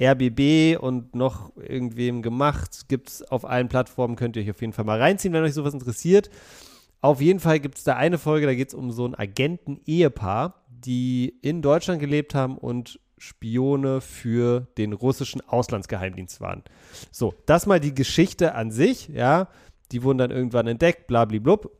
RBB 0.00 0.76
und 0.80 1.14
noch 1.14 1.56
irgendwem 1.56 2.22
gemacht. 2.22 2.88
Gibt 2.88 3.08
es 3.08 3.22
auf 3.22 3.44
allen 3.44 3.68
Plattformen, 3.68 4.16
könnt 4.16 4.36
ihr 4.36 4.42
euch 4.42 4.50
auf 4.50 4.60
jeden 4.60 4.72
Fall 4.72 4.84
mal 4.84 5.00
reinziehen, 5.00 5.32
wenn 5.32 5.44
euch 5.44 5.54
sowas 5.54 5.74
interessiert. 5.74 6.30
Auf 7.00 7.20
jeden 7.20 7.40
Fall 7.40 7.60
gibt 7.60 7.78
es 7.78 7.84
da 7.84 7.96
eine 7.96 8.18
Folge, 8.18 8.46
da 8.46 8.54
geht 8.54 8.68
es 8.68 8.74
um 8.74 8.90
so 8.90 9.06
ein 9.06 9.14
Agenten-Ehepaar, 9.14 10.64
die 10.68 11.38
in 11.42 11.60
Deutschland 11.62 12.00
gelebt 12.00 12.34
haben 12.34 12.56
und 12.56 12.98
Spione 13.18 14.00
für 14.00 14.66
den 14.78 14.92
russischen 14.92 15.40
Auslandsgeheimdienst 15.40 16.40
waren. 16.40 16.62
So, 17.10 17.34
das 17.46 17.66
mal 17.66 17.80
die 17.80 17.94
Geschichte 17.94 18.54
an 18.54 18.70
sich, 18.70 19.08
ja. 19.08 19.48
Die 19.92 20.02
wurden 20.02 20.18
dann 20.18 20.30
irgendwann 20.30 20.66
entdeckt, 20.66 21.06
blablablub. 21.06 21.70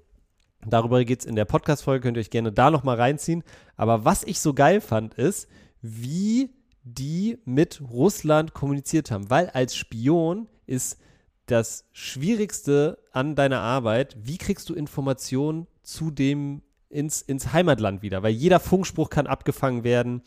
Darüber 0.66 1.04
geht 1.04 1.20
es 1.20 1.26
in 1.26 1.36
der 1.36 1.44
Podcast-Folge, 1.44 2.02
könnt 2.02 2.16
ihr 2.16 2.20
euch 2.20 2.30
gerne 2.30 2.52
da 2.52 2.70
nochmal 2.70 2.96
reinziehen. 2.96 3.42
Aber 3.76 4.04
was 4.04 4.24
ich 4.24 4.40
so 4.40 4.54
geil 4.54 4.80
fand, 4.80 5.14
ist, 5.14 5.48
wie 5.82 6.50
die 6.84 7.38
mit 7.44 7.80
Russland 7.90 8.54
kommuniziert 8.54 9.10
haben. 9.10 9.30
Weil 9.30 9.48
als 9.50 9.74
Spion 9.74 10.48
ist 10.66 10.98
das 11.46 11.86
Schwierigste 11.92 12.98
an 13.12 13.34
deiner 13.34 13.60
Arbeit, 13.60 14.16
wie 14.22 14.38
kriegst 14.38 14.68
du 14.68 14.74
Informationen 14.74 15.66
zu 15.82 16.10
dem 16.10 16.62
ins, 16.88 17.22
ins 17.22 17.52
Heimatland 17.52 18.02
wieder? 18.02 18.22
Weil 18.22 18.32
jeder 18.32 18.60
Funkspruch 18.60 19.10
kann 19.10 19.26
abgefangen 19.26 19.84
werden. 19.84 20.22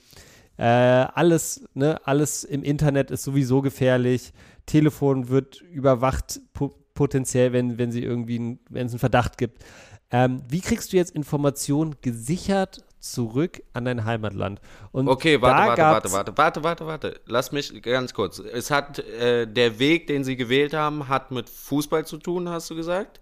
Äh, 0.57 0.63
alles, 0.63 1.67
ne, 1.73 1.99
alles 2.05 2.43
im 2.43 2.63
Internet 2.63 3.11
ist 3.11 3.23
sowieso 3.23 3.61
gefährlich. 3.61 4.33
Telefon 4.65 5.29
wird 5.29 5.61
überwacht, 5.61 6.41
potenziell, 6.93 7.53
wenn, 7.53 7.77
wenn 7.77 7.91
sie 7.91 8.03
irgendwie, 8.03 8.59
wenn 8.69 8.87
es 8.87 8.93
einen 8.93 8.99
Verdacht 8.99 9.37
gibt. 9.37 9.63
Ähm, 10.09 10.41
wie 10.49 10.61
kriegst 10.61 10.93
du 10.93 10.97
jetzt 10.97 11.11
Informationen 11.11 11.95
gesichert 12.01 12.83
zurück 12.99 13.61
an 13.73 13.85
dein 13.85 14.05
Heimatland? 14.05 14.59
Und 14.91 15.07
okay, 15.07 15.41
warte, 15.41 15.81
warte, 15.81 16.11
warte, 16.11 16.11
warte, 16.11 16.37
warte, 16.37 16.63
warte, 16.63 16.87
warte. 16.87 17.21
Lass 17.25 17.51
mich 17.51 17.81
ganz 17.81 18.13
kurz. 18.13 18.39
Es 18.39 18.71
hat 18.71 18.99
äh, 18.99 19.47
der 19.47 19.79
Weg, 19.79 20.07
den 20.07 20.23
sie 20.23 20.35
gewählt 20.35 20.73
haben, 20.73 21.07
hat 21.07 21.31
mit 21.31 21.49
Fußball 21.49 22.05
zu 22.05 22.17
tun, 22.17 22.49
hast 22.49 22.69
du 22.69 22.75
gesagt? 22.75 23.19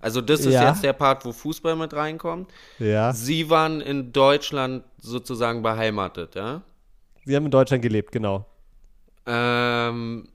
Also 0.00 0.20
das 0.20 0.40
ist 0.40 0.54
ja. 0.54 0.68
jetzt 0.68 0.84
der 0.84 0.92
Part, 0.92 1.24
wo 1.24 1.32
Fußball 1.32 1.74
mit 1.74 1.92
reinkommt. 1.92 2.50
Ja. 2.78 3.12
Sie 3.12 3.50
waren 3.50 3.80
in 3.80 4.12
Deutschland 4.12 4.84
sozusagen 5.00 5.62
beheimatet, 5.62 6.36
ja? 6.36 6.62
Sie 7.24 7.34
haben 7.34 7.46
in 7.46 7.50
Deutschland 7.50 7.82
gelebt, 7.82 8.12
genau. 8.12 8.46
Ähm, 9.26 10.28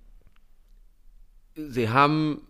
sie 1.56 1.90
haben 1.90 2.42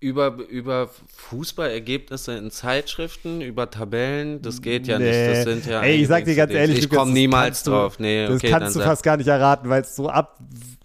über, 0.00 0.36
über 0.48 0.88
Fußballergebnisse 1.16 2.36
in 2.36 2.52
Zeitschriften, 2.52 3.40
über 3.40 3.68
Tabellen, 3.68 4.40
das 4.42 4.62
geht 4.62 4.86
ja 4.86 4.98
nee. 4.98 5.06
nicht. 5.06 5.30
Das 5.30 5.44
sind 5.44 5.66
ja 5.66 5.82
Ey, 5.82 5.96
ich 5.96 6.08
sag 6.08 6.24
dir 6.24 6.36
ganz 6.36 6.52
ehrlich, 6.52 6.78
ich 6.78 6.88
komme 6.88 7.12
niemals 7.12 7.64
drauf. 7.64 7.98
Nee, 7.98 8.26
das 8.26 8.36
okay, 8.36 8.50
kannst 8.50 8.76
du 8.76 8.80
fast 8.80 9.02
gar 9.02 9.16
nicht 9.16 9.26
erraten, 9.26 9.68
weil 9.68 9.82
es 9.82 9.96
so 9.96 10.08
ab, 10.08 10.38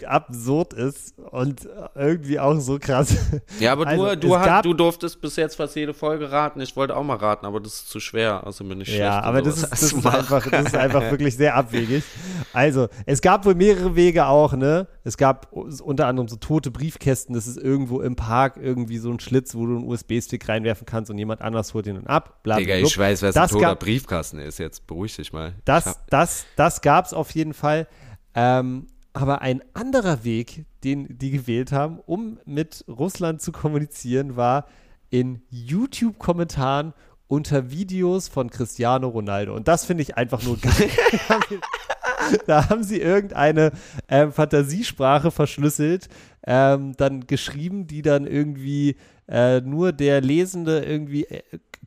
absurd 0.03 0.73
ist 0.73 1.13
und 1.31 1.69
irgendwie 1.95 2.39
auch 2.39 2.59
so 2.59 2.79
krass. 2.79 3.15
Ja, 3.59 3.73
aber 3.73 3.85
also, 3.85 4.15
du, 4.15 4.27
du, 4.27 4.37
hast, 4.37 4.65
du 4.65 4.73
durftest 4.73 5.21
bis 5.21 5.35
jetzt 5.35 5.55
fast 5.55 5.75
jede 5.75 5.93
Folge 5.93 6.31
raten. 6.31 6.59
Ich 6.59 6.75
wollte 6.75 6.95
auch 6.95 7.03
mal 7.03 7.17
raten, 7.17 7.45
aber 7.45 7.59
das 7.59 7.75
ist 7.75 7.89
zu 7.89 7.99
schwer. 7.99 8.45
Also 8.45 8.63
bin 8.63 8.81
ich 8.81 8.87
schlecht. 8.87 9.01
Ja, 9.01 9.21
aber 9.21 9.43
das 9.43 9.57
ist, 9.57 9.71
das, 9.71 9.83
ist 9.83 10.05
einfach, 10.05 10.47
das 10.49 10.65
ist 10.67 10.75
einfach 10.75 11.01
wirklich 11.11 11.37
sehr 11.37 11.55
abwegig. 11.55 12.03
Also, 12.51 12.87
es 13.05 13.21
gab 13.21 13.45
wohl 13.45 13.55
mehrere 13.55 13.95
Wege 13.95 14.25
auch, 14.25 14.53
ne? 14.53 14.87
Es 15.03 15.17
gab 15.17 15.51
unter 15.51 16.07
anderem 16.07 16.27
so 16.27 16.35
tote 16.37 16.71
Briefkästen. 16.71 17.35
Das 17.35 17.45
ist 17.45 17.57
irgendwo 17.57 18.01
im 18.01 18.15
Park 18.15 18.57
irgendwie 18.61 18.97
so 18.97 19.02
ein 19.11 19.19
Schlitz, 19.19 19.55
wo 19.55 19.65
du 19.65 19.77
einen 19.77 19.87
USB-Stick 19.87 20.47
reinwerfen 20.47 20.85
kannst 20.85 21.09
und 21.11 21.17
jemand 21.17 21.41
anders 21.41 21.73
holt 21.73 21.87
ihn 21.87 21.95
dann 21.95 22.07
ab. 22.07 22.41
Bla, 22.43 22.57
Digga, 22.57 22.75
ich 22.75 22.97
weiß, 22.97 23.21
was 23.21 23.35
das 23.35 23.51
ein 23.51 23.59
toter 23.59 23.75
Briefkasten 23.75 24.39
ist. 24.39 24.59
Jetzt 24.59 24.87
beruhig 24.87 25.15
dich 25.15 25.33
mal. 25.33 25.53
Das, 25.65 25.99
das, 26.09 26.45
das 26.55 26.81
gab 26.81 27.05
es 27.05 27.13
auf 27.13 27.31
jeden 27.31 27.53
Fall. 27.53 27.87
Ähm, 28.35 28.87
aber 29.13 29.41
ein 29.41 29.61
anderer 29.73 30.23
Weg, 30.23 30.65
den 30.83 31.17
die 31.17 31.31
gewählt 31.31 31.71
haben, 31.71 31.99
um 31.99 32.39
mit 32.45 32.83
Russland 32.87 33.41
zu 33.41 33.51
kommunizieren, 33.51 34.35
war 34.35 34.65
in 35.09 35.43
YouTube-Kommentaren 35.49 36.93
unter 37.27 37.71
Videos 37.71 38.27
von 38.27 38.49
Cristiano 38.49 39.07
Ronaldo. 39.07 39.55
Und 39.55 39.67
das 39.67 39.85
finde 39.85 40.03
ich 40.03 40.17
einfach 40.17 40.41
nur 40.43 40.57
geil. 40.57 40.89
da 42.47 42.69
haben 42.69 42.83
sie 42.83 42.99
irgendeine 42.99 43.71
ähm, 44.07 44.31
Fantasiesprache 44.31 45.31
verschlüsselt, 45.31 46.09
ähm, 46.45 46.93
dann 46.97 47.27
geschrieben, 47.27 47.87
die 47.87 48.01
dann 48.01 48.27
irgendwie 48.27 48.95
äh, 49.27 49.61
nur 49.61 49.93
der 49.93 50.21
Lesende 50.21 50.83
irgendwie 50.83 51.25
äh, 51.25 51.41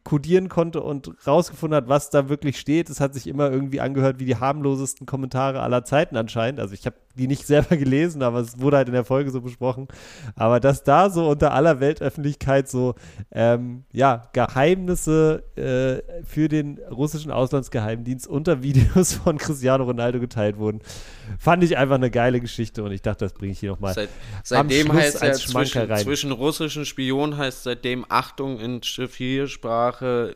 kodieren 0.07 0.49
konnte 0.49 0.83
und 0.83 1.11
rausgefunden 1.27 1.77
hat, 1.77 1.89
was 1.89 2.11
da 2.11 2.29
wirklich 2.29 2.61
steht. 2.61 2.89
Es 2.91 3.01
hat 3.01 3.13
sich 3.13 3.27
immer 3.27 3.51
irgendwie 3.51 3.81
angehört 3.81 4.21
wie 4.21 4.25
die 4.25 4.37
harmlosesten 4.37 5.05
Kommentare 5.05 5.61
aller 5.61 5.85
Zeiten 5.85 6.17
anscheinend. 6.17 6.61
Also 6.61 6.75
ich 6.75 6.87
habe 6.87 6.95
die 7.17 7.27
nicht 7.27 7.45
selber 7.47 7.77
gelesen, 7.77 8.23
aber 8.23 8.39
es 8.39 8.61
wurde 8.61 8.77
halt 8.77 8.87
in 8.87 8.95
der 8.95 9.05
Folge 9.05 9.33
so 9.33 9.41
besprochen. 9.41 9.89
Aber 10.37 10.61
dass 10.61 10.85
da 10.85 11.11
so 11.11 11.29
unter 11.29 11.53
aller 11.53 11.81
Weltöffentlichkeit 11.81 12.69
so, 12.69 12.95
ähm, 13.33 13.83
ja, 13.93 14.29
Geheimnisse 14.33 15.43
äh, 15.57 16.23
für 16.25 16.49
den 16.49 16.79
russischen 16.89 17.33
Auslandsgeheimdienst 17.33 18.29
unter 18.29 18.63
Videos 18.63 19.15
von 19.25 19.39
Cristiano 19.39 19.83
Ronaldo 19.83 20.21
geteilt 20.21 20.57
wurden, 20.57 20.83
fand 21.37 21.65
ich 21.65 21.77
einfach 21.77 21.97
eine 21.97 22.13
geile 22.13 22.41
Geschichte 22.41 22.85
und 22.85 22.93
ich 22.93 23.03
dachte, 23.03 23.25
das 23.25 23.33
bringe 23.33 23.51
ich 23.51 23.59
hier 23.59 23.71
nochmal. 23.71 23.95
Seit, 23.95 24.11
seitdem 24.45 24.93
heißt 24.93 25.21
ja 25.21 25.33
zwischen, 25.33 25.97
zwischen, 25.97 26.31
russischen 26.31 26.85
Spionen 26.85 27.37
heißt 27.37 27.65
seitdem 27.65 28.07
Achtung 28.09 28.61
in 28.61 28.85
Chiffriersprache 29.99 30.35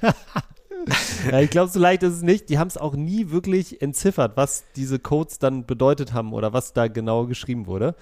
ja, 1.30 1.40
ich 1.40 1.50
glaube, 1.50 1.70
so 1.70 1.78
leicht 1.80 2.02
ist 2.02 2.14
es 2.14 2.22
nicht. 2.22 2.48
Die 2.48 2.58
haben 2.58 2.68
es 2.68 2.76
auch 2.76 2.94
nie 2.94 3.30
wirklich 3.30 3.82
entziffert, 3.82 4.36
was 4.36 4.64
diese 4.76 4.98
Codes 4.98 5.38
dann 5.38 5.66
bedeutet 5.66 6.12
haben 6.12 6.32
oder 6.32 6.52
was 6.52 6.72
da 6.72 6.86
genau 6.88 7.26
geschrieben 7.26 7.66
wurde. 7.66 7.94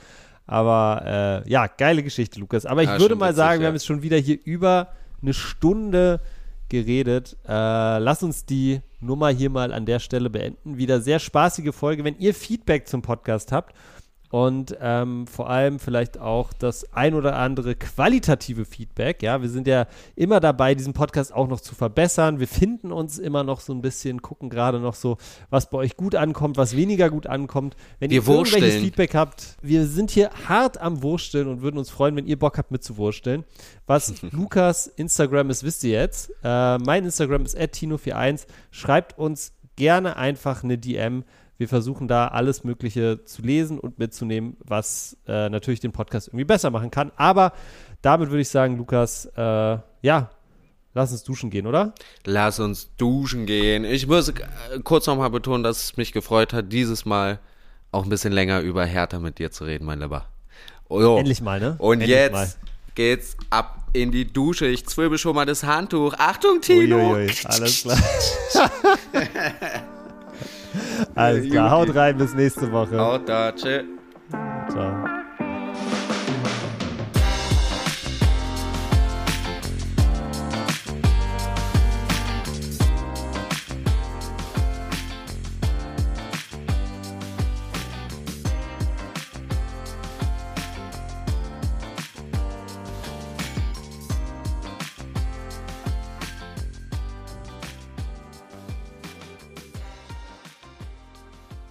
Aber 0.47 1.43
äh, 1.47 1.51
ja, 1.51 1.66
geile 1.66 2.03
Geschichte, 2.03 2.39
Lukas. 2.39 2.66
Aber 2.66 2.82
ich 2.82 2.89
ja, 2.89 3.01
würde 3.01 3.16
mal 3.16 3.30
witzig, 3.30 3.37
sagen, 3.37 3.55
ja. 3.55 3.61
wir 3.61 3.68
haben 3.68 3.74
jetzt 3.74 3.87
schon 3.87 4.03
wieder 4.03 4.18
hier 4.18 4.39
über 4.45 4.89
eine 5.22 5.32
Stunde 5.34 6.20
geredet. 6.68 7.37
Äh, 7.49 7.99
lass 7.99 8.22
uns 8.22 8.45
die 8.45 8.80
Nummer 9.01 9.30
hier 9.30 9.51
mal 9.51 9.72
an 9.72 9.87
der 9.87 9.99
Stelle 9.99 10.30
beenden. 10.30 10.76
Wieder 10.76 11.01
sehr 11.01 11.18
spaßige 11.18 11.74
Folge. 11.74 12.05
Wenn 12.05 12.18
ihr 12.18 12.34
Feedback 12.34 12.87
zum 12.87 13.03
Podcast 13.03 13.53
habt 13.53 13.74
und 14.30 14.76
ähm, 14.80 15.26
vor 15.26 15.48
allem 15.48 15.78
vielleicht 15.78 16.18
auch 16.18 16.52
das 16.52 16.92
ein 16.92 17.14
oder 17.14 17.36
andere 17.36 17.74
qualitative 17.74 18.64
Feedback. 18.64 19.22
Ja, 19.22 19.40
wir 19.40 19.48
sind 19.48 19.66
ja 19.66 19.86
immer 20.16 20.40
dabei, 20.40 20.74
diesen 20.74 20.92
Podcast 20.92 21.32
auch 21.32 21.48
noch 21.48 21.60
zu 21.60 21.74
verbessern. 21.74 22.40
Wir 22.40 22.48
finden 22.48 22.92
uns 22.92 23.18
immer 23.18 23.44
noch 23.44 23.60
so 23.60 23.72
ein 23.72 23.82
bisschen, 23.82 24.22
gucken 24.22 24.50
gerade 24.50 24.80
noch 24.80 24.94
so, 24.94 25.16
was 25.50 25.70
bei 25.70 25.78
euch 25.78 25.96
gut 25.96 26.14
ankommt, 26.14 26.56
was 26.56 26.76
weniger 26.76 27.08
gut 27.08 27.26
ankommt. 27.26 27.76
Wenn 28.00 28.10
wir 28.10 28.16
ihr 28.16 28.26
wursteln. 28.26 28.62
irgendwelches 28.62 28.84
Feedback 28.84 29.14
habt, 29.14 29.56
wir 29.62 29.86
sind 29.86 30.10
hier 30.10 30.30
hart 30.48 30.80
am 30.80 31.02
Wursteln 31.02 31.46
und 31.46 31.62
würden 31.62 31.78
uns 31.78 31.90
freuen, 31.90 32.16
wenn 32.16 32.26
ihr 32.26 32.38
Bock 32.38 32.58
habt 32.58 32.70
mitzuwursteln. 32.70 33.44
Was 33.86 34.22
Lukas 34.32 34.88
Instagram 34.88 35.50
ist, 35.50 35.62
wisst 35.62 35.84
ihr 35.84 35.92
jetzt. 35.92 36.30
Äh, 36.42 36.78
mein 36.78 37.04
Instagram 37.04 37.44
ist 37.44 37.56
tino41. 37.56 38.46
Schreibt 38.70 39.18
uns 39.18 39.52
gerne 39.76 40.16
einfach 40.16 40.64
eine 40.64 40.78
DM 40.78 41.24
wir 41.59 41.68
versuchen 41.68 42.09
da 42.09 42.28
alles 42.28 42.64
Mögliche 42.64 43.24
zu 43.24 43.42
lesen 43.42 43.78
und 43.78 43.98
mitzunehmen, 43.98 44.57
was 44.64 45.16
äh, 45.26 45.48
natürlich 45.48 45.80
den 45.80 45.92
Podcast 45.92 46.28
irgendwie 46.28 46.44
besser 46.44 46.70
machen 46.70 46.90
kann. 46.90 47.12
Aber 47.16 47.52
damit 48.02 48.30
würde 48.30 48.42
ich 48.42 48.48
sagen, 48.48 48.76
Lukas, 48.76 49.26
äh, 49.36 49.78
ja, 50.02 50.30
lass 50.94 51.12
uns 51.12 51.22
duschen 51.24 51.50
gehen, 51.50 51.66
oder? 51.66 51.94
Lass 52.24 52.61
uns 52.61 52.94
duschen 52.96 53.46
gehen. 53.46 53.84
Ich 53.84 54.07
muss 54.07 54.28
äh, 54.28 54.34
kurz 54.84 55.07
nochmal 55.07 55.30
betonen, 55.30 55.62
dass 55.62 55.84
es 55.84 55.96
mich 55.96 56.12
gefreut 56.12 56.52
hat, 56.52 56.72
dieses 56.72 57.04
Mal 57.04 57.38
auch 57.92 58.04
ein 58.04 58.11
bisschen 58.11 58.32
länger 58.32 58.61
über 58.61 58.84
Hertha 58.84 59.18
mit 59.18 59.38
dir 59.38 59.50
zu 59.50 59.64
reden, 59.64 59.84
mein 59.86 60.00
Lieber. 60.00 60.26
Oh, 60.88 61.16
Endlich 61.18 61.40
mal, 61.40 61.59
ne? 61.59 61.76
Und 61.78 61.94
Endlich 61.94 62.11
jetzt 62.11 62.32
mal. 62.32 62.48
geht's 62.94 63.36
ab 63.50 63.88
in 63.92 64.12
die 64.12 64.30
Dusche. 64.30 64.66
Ich 64.66 64.86
zwirbel 64.86 65.18
schon 65.18 65.34
mal 65.34 65.46
das 65.46 65.64
Handtuch. 65.64 66.14
Achtung, 66.18 66.61
Tino! 66.61 67.12
Uiuiui, 67.14 67.32
alles 67.44 67.82
klar. 67.82 67.98
Alles 71.14 71.51
klar, 71.51 71.70
haut 71.70 71.94
rein, 71.94 72.16
bis 72.16 72.34
nächste 72.34 72.70
Woche. 72.72 72.99
Haut 72.99 73.28
da, 73.28 73.53
tschö. 73.53 73.82
Ciao. 74.70 75.15